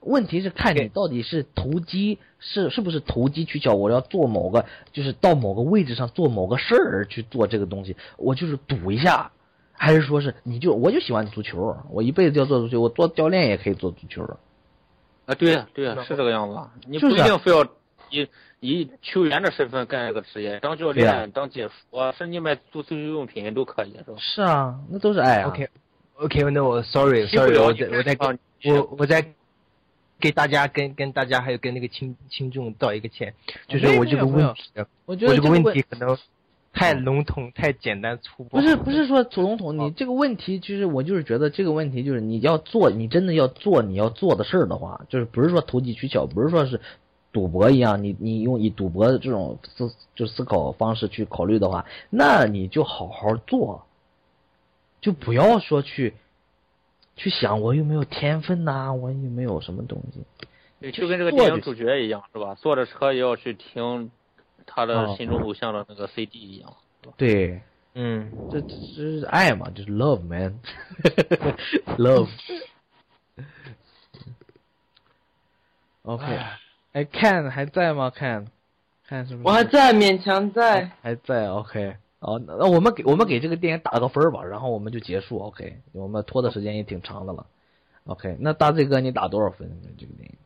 [0.00, 3.74] 问题是看你到底是投机，是是不是投机取巧。
[3.74, 9.30] 我要做某个，就是到某个位置上做某个事儿去做这个东西，我就是赌一下，
[9.72, 14.22] 还是说是你就我就喜欢足球，我一辈子要做足球，我做教练也可以做足球。
[15.26, 16.72] 啊，对呀、对呀、是这个样子啊。
[16.86, 17.64] 你不一定非要
[18.10, 18.26] 以
[18.58, 24.16] 以球员的身份干这个职业，当教练、当解说，甚至你卖足球用品都可以，是吧？
[24.18, 25.48] 是啊，那都是爱啊。
[25.48, 25.68] OK
[26.16, 29.24] OK，那我 sorry sorry，我再我再啊我我再
[30.20, 33.34] 给大家跟跟大家还有跟那个听听众道一个歉，
[33.66, 34.62] 就是我这个问题，
[35.06, 36.16] 我觉得这个问题可能
[36.72, 38.60] 太笼统、太简单粗暴。
[38.60, 46.80] 不是不是说楚笼统，你这个问题其实我就是觉得这个问题就是你要做，你真的要做你要做的事儿的话，就是不是说投机取巧，不是说是
[47.32, 53.86] 赌博一样，你你用以赌博的这种思就思考方式去考虑的话，那你就好好做，
[55.00, 56.14] 就不要说去
[57.22, 60.24] 去想我有没有天分呐、我有没有什么东西。
[60.80, 62.54] 对，就跟这个电影主角一样，是吧？
[62.54, 64.10] 坐着车也要去听
[64.64, 66.72] 他的哦心中偶像的那个 CD 一样。
[67.18, 67.60] 对，
[67.94, 72.28] 嗯，这这这是爱嘛，就是 love man，love。
[76.04, 76.24] OK，
[76.92, 78.46] 哎，Ken 还在吗？Ken，
[79.06, 79.46] 看是不是？
[79.46, 80.90] 我还在，勉强在。
[81.02, 81.50] 还在。
[81.50, 85.38] OK，好，那那我们给我们给这个电影打个分儿吧，然后我们就结束。
[85.38, 87.46] OK，我们拖的时间也挺长的了。
[88.04, 89.70] OK，那大 Z 哥你打多少分？
[89.98, 90.38] 这个电影？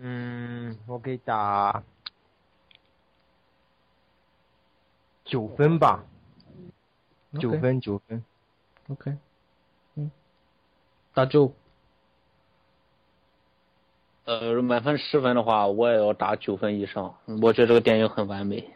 [0.00, 1.82] 嗯，我给打
[5.24, 6.04] 九分吧，
[7.40, 8.22] 九分九分。
[8.88, 9.16] OK，
[9.96, 10.10] 嗯，
[11.14, 11.52] 大舅，
[14.24, 17.14] 呃，满分十分的话，我也要打九分以上。
[17.42, 18.70] 我觉得这个电影很完美。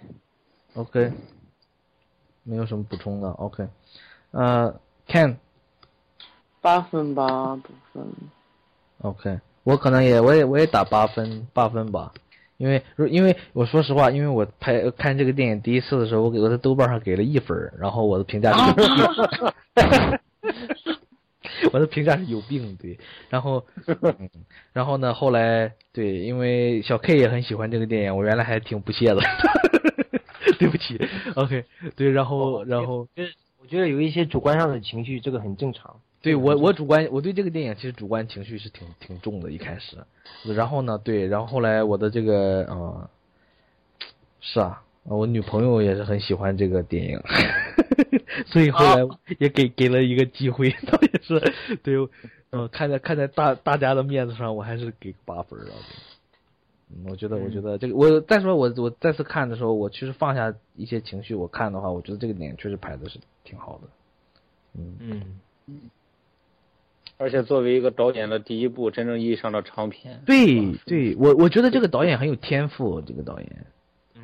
[0.75, 1.13] OK，
[2.45, 3.31] 没有什么补充的。
[3.31, 3.69] OK，
[4.31, 4.75] 呃
[5.09, 5.37] ，Ken。
[6.61, 7.63] 八分吧，八
[7.93, 8.05] 分。
[9.01, 12.13] OK，我可能也我也我也打八分八分吧，
[12.57, 20.21] 因为因为我说实话，因为我拍看这个电影第一次的时候，我给我在豆瓣上给了一分，然后我的评价是，
[21.73, 22.97] 我的评价是有病，对，
[23.29, 24.31] 然后，嗯、
[24.73, 29.21] 然后呢，后来对，因为小 K 也很喜欢这个电影，我原来还挺不屑的，
[30.59, 30.99] 对不起，
[31.37, 31.65] OK，
[31.97, 36.01] 对，然后然后就是我觉得有一些主观上的情绪，这个很正常。
[36.21, 39.97] 对我，我主观，我对这个电影其实主观情绪是挺挺重的，一开始，
[40.55, 43.11] 然后呢，对，然后后来我的这个，呃，
[44.41, 47.21] 是啊，我女朋友也是很喜欢这个电影，
[48.47, 49.05] 所以后来
[49.41, 51.41] 也给给了一个机会，倒也是，
[51.83, 51.97] 对，
[52.51, 55.73] 呃，看在看在大大家的面子上，我还是给八分了。
[56.95, 63.89] 嗯，我觉得，我觉得这个，我再说我我再次看的时候，我其实放下一些情绪，我看的话，我觉得这个电影确实拍的是挺好的。
[64.75, 64.97] 嗯。
[65.67, 65.91] 嗯。
[67.19, 73.67] 而且作为一个导演的第一部真正意义上的长片，对对，我我觉得这个导演很有天赋，这个导演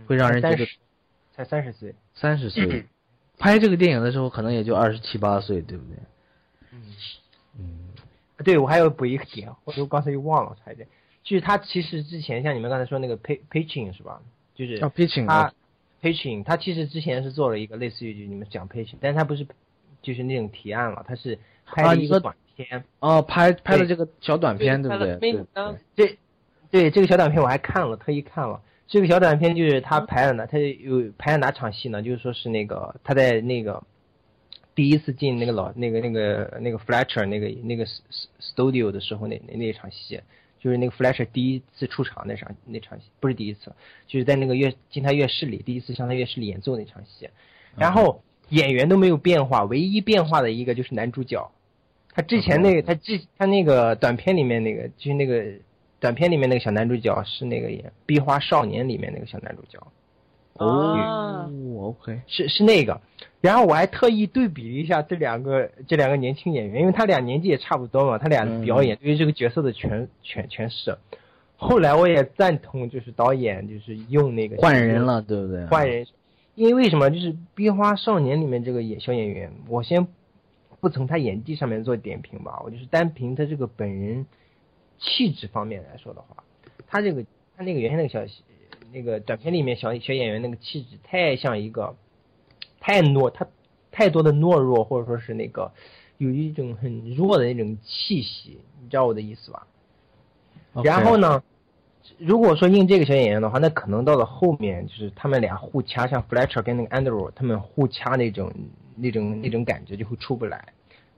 [0.06, 0.66] 会让人觉得
[1.32, 2.86] 才三十岁，三十岁
[3.38, 5.96] 拍这个电影的时候可能也就二十七八岁，对不对？
[6.72, 6.82] 嗯。
[7.60, 7.88] 嗯，
[8.44, 10.88] 对我还要补一个点，我就刚才又忘了，差一点，
[11.22, 14.20] 就是他其实之前像你们刚才说那个 p pitching 是吧？
[14.54, 15.52] 就是叫 pitching 他
[16.02, 19.46] pitching 他其实之前是做了一个类似于就你们讲 pitching，但是他不是
[20.02, 22.34] 就是那种提案了，他是拍了一个短。
[22.56, 25.16] 片哦，拍拍的这个小短片，对不对？
[25.18, 25.46] 对
[25.94, 26.18] 对
[26.72, 28.60] 对，这个小短片我还看了，特意看了。
[28.88, 32.02] 这个小短片就是他拍了哪，他有拍了哪场戏呢？
[32.02, 33.84] 就是说是那个他在那个
[34.74, 37.86] 第一次进那个老那个那个那个 Fletcher 那个那个
[38.40, 40.20] studio 的时候那那那场戏，
[40.60, 43.72] 就是那个 Fletcher 第一次出场那场那场戏，不是第一次，
[44.06, 47.28] 就是在那个乐金泰乐室里第一次向他乐室里演奏那场戏，
[47.76, 51.50] 然后演员都没有变化，唯一变化的一个就是男主角。
[52.12, 55.44] 他之前那个，他之他那个短片里面那个，就是那个
[56.00, 59.78] 短片里面那个小男主角是那个演《壁花少年》里面那个小男主角。
[60.54, 61.48] 哦
[61.80, 63.00] ，OK，是是那个。
[63.40, 70.96] 然后我还特意对比了一下这两个这两个年轻演员，因为他俩年纪也差不多嘛，他俩的表演对于这个角色的诠诠诠释。
[71.56, 75.66] 后来我也赞同，就是导演就是用那个换人了，对不对？
[75.66, 76.06] 换人，
[76.54, 77.10] 因为为什么？
[77.10, 80.06] 就是《冰花少年》里面这个演小演员，我先。
[80.80, 84.24] 不从他演技上面做点评吧，我就是单凭他这个本人
[85.00, 86.44] 气质方面来说的话，
[86.86, 87.24] 他这个
[87.56, 88.20] 他那个原先那个小
[88.92, 91.96] 那个短片里面小小演员那个气质太像一个
[92.80, 93.46] 太懦，他
[93.90, 95.72] 太多的懦弱或者说是那个
[96.16, 99.66] 有一种很弱的那种气息，你知道我的意思吧.
[100.84, 101.42] 然后呢，
[102.18, 108.52] 如果说用这个小演员的话，那可能到了后面就是他们俩互掐，像 Fletcher 跟那个 Andrew 他们互掐那种。
[109.00, 110.72] 那种那种感觉就会出不来，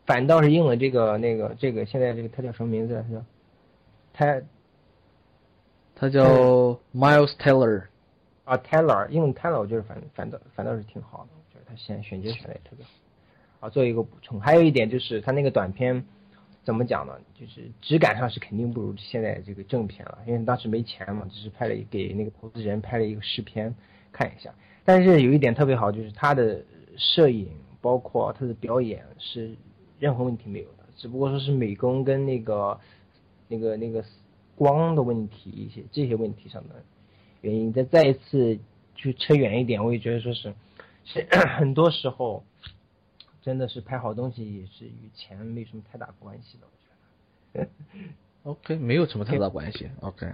[0.05, 3.25] 反倒是应了这个那个这个现在这个他叫什么名字来着？
[4.13, 4.43] 他
[5.95, 7.85] 他叫 Miles Taylor
[8.45, 11.40] 啊，Taylor 用 Taylor 我觉得反反倒反倒是挺好的，
[11.71, 12.91] 他选选角选的也特别好。
[13.61, 16.05] 啊，做一个补充，还有一点就是他那个短片
[16.65, 17.15] 怎么讲呢？
[17.39, 23.73] 就是质感上是肯定不如现在这个正片了，因为当时没钱嘛，只是拍了给那个投资人拍了一个试片
[24.11, 24.53] 看一下。
[24.85, 26.65] 但是有一点特别好，就是他的
[26.97, 27.49] 摄影。
[27.83, 29.57] 包括他的表演是
[29.99, 32.79] 任何问题没有的，只不过说是美工跟那个
[33.49, 34.05] 那个那个
[34.55, 36.75] 光的问题一些这些问题上的
[37.41, 37.73] 原因。
[37.73, 38.59] 再再一次
[38.95, 40.53] 去扯远一点，我也觉得说是
[41.05, 41.27] 是
[41.59, 42.45] 很多时候
[43.43, 47.69] 真的是拍好东西也是与钱没什么太大关系的，我觉得。
[48.43, 49.91] OK，没有什么太大关系。
[50.01, 50.27] OK，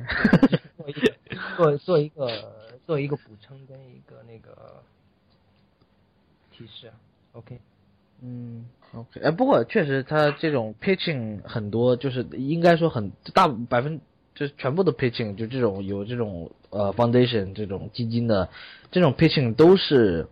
[0.76, 1.12] 做一个
[1.56, 4.82] 做做一个做一个补充跟一个那个
[6.52, 6.92] 提示。
[7.32, 7.58] OK，
[8.22, 14.00] 嗯，OK，哎，不过确实他这种 pitching 很多，就是应该说很大百分，
[14.36, 18.48] 就是全部的 pitching 就这种有这种呃 foundation 这种基金的
[18.92, 20.28] 这种 pitching 都是，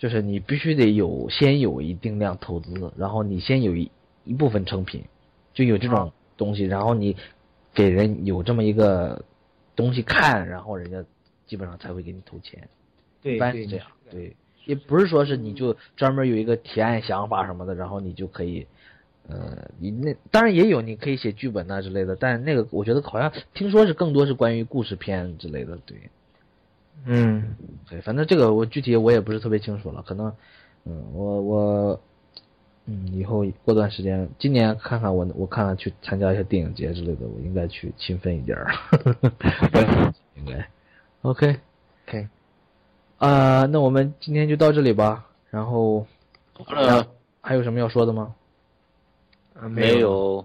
[0.00, 3.90] 就是你必须得有先有一定量投资，然后你先有一
[4.24, 5.04] 一部分成品，
[5.52, 7.14] 就有这种东西，然后你
[7.74, 9.22] 给人有这么一个
[9.76, 11.04] 东西看，然后人家
[11.46, 12.66] 基本上才会给你投钱，
[13.22, 14.34] 对，一般是这样，对。
[14.66, 18.66] 也不是说是你就专门有一个提案想法什么的，然后你就可以，
[19.28, 25.96] 呃，你那当然也有你可以写剧本呐、啊、之类的，但那个我觉得好像听说是更多是关于故事片之类的，对，
[27.06, 27.56] 嗯，
[27.88, 30.32] 对，反正这个我具体我也不是特别清楚了，可能，
[30.84, 32.00] 嗯，我我
[32.86, 38.72] 嗯，以后过段时间，今年看看我，我看看去参加一些电影节之类的，我应该去勤奋一点儿，
[40.36, 40.66] 应该。
[41.22, 42.28] OK，OK，
[43.18, 45.26] 啊、那我们今天就到这里吧。
[45.50, 46.06] 然后
[46.68, 47.06] 呃，
[47.40, 48.34] 还有什么要说的吗
[49.54, 50.44] 啊没有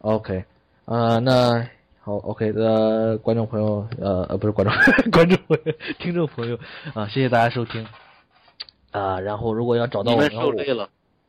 [0.00, 0.44] ，？OK，
[0.86, 1.68] 呃，那
[2.08, 4.74] 好，OK 呃观众朋友，呃呃，不是观众，
[5.12, 6.58] 观众朋友，听众朋友
[6.94, 7.86] 啊、谢谢大家收听。
[8.92, 10.88] 啊、然后如果要找到我们我然后我受累了。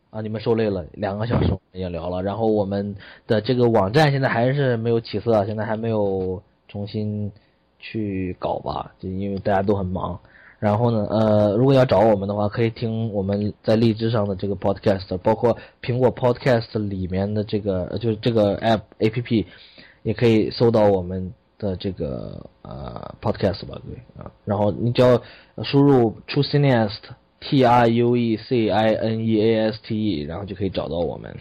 [0.09, 2.95] 啊，你们受累了，两个小时我们也聊了，然后我们
[3.27, 7.29] 的这个网站现在还是没有起色，现在还没有重新
[7.77, 10.17] 去搞吧，就因为大家都很忙。
[10.59, 19.45] 然后呢，呃，如果要找我们的话，可以听我们在荔枝上的这个 podcast，包括苹果 podcast 里面的这个，呃就是这个 app A P P，
[20.09, 24.31] 也可以搜到我们的这个呃 podcast 吧，对啊。
[24.43, 25.21] 然后你只要
[25.63, 26.97] 输入 True Cineast
[27.39, 31.37] T R U E C I N E A S T E，然后就可以找到我们。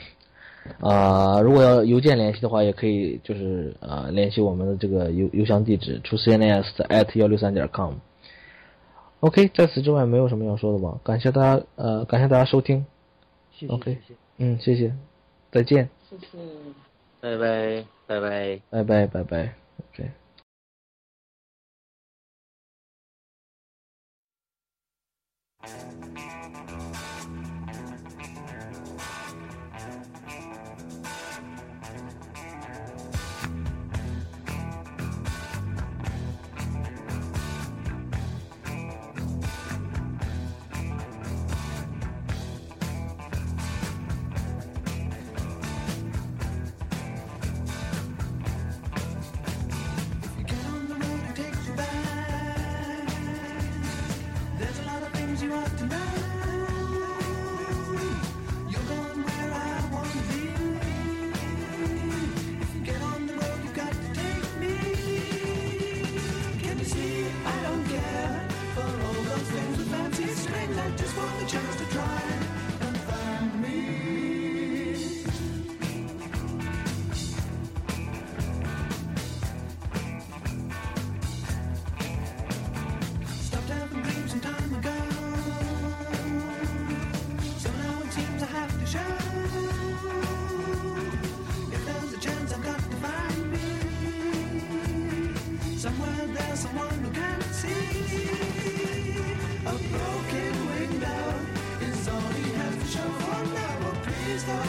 [0.82, 7.95] 啊、如果要邮件联系的话，也可以就是呃联系我们的这个邮邮箱地址 truecns at 幺六三点 com。
[9.20, 11.01] OK，在此之外没有什么要说的吧？
[11.03, 12.85] 感谢大家呃感谢大家收听。
[13.53, 14.15] 谢谢 OK 谢谢。
[14.36, 14.93] 嗯，谢谢，
[15.51, 16.88] 再见，谢谢。
[17.20, 18.61] 拜拜，拜拜。
[18.70, 20.11] 拜拜拜拜，OK。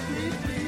[0.09, 0.58] sleep.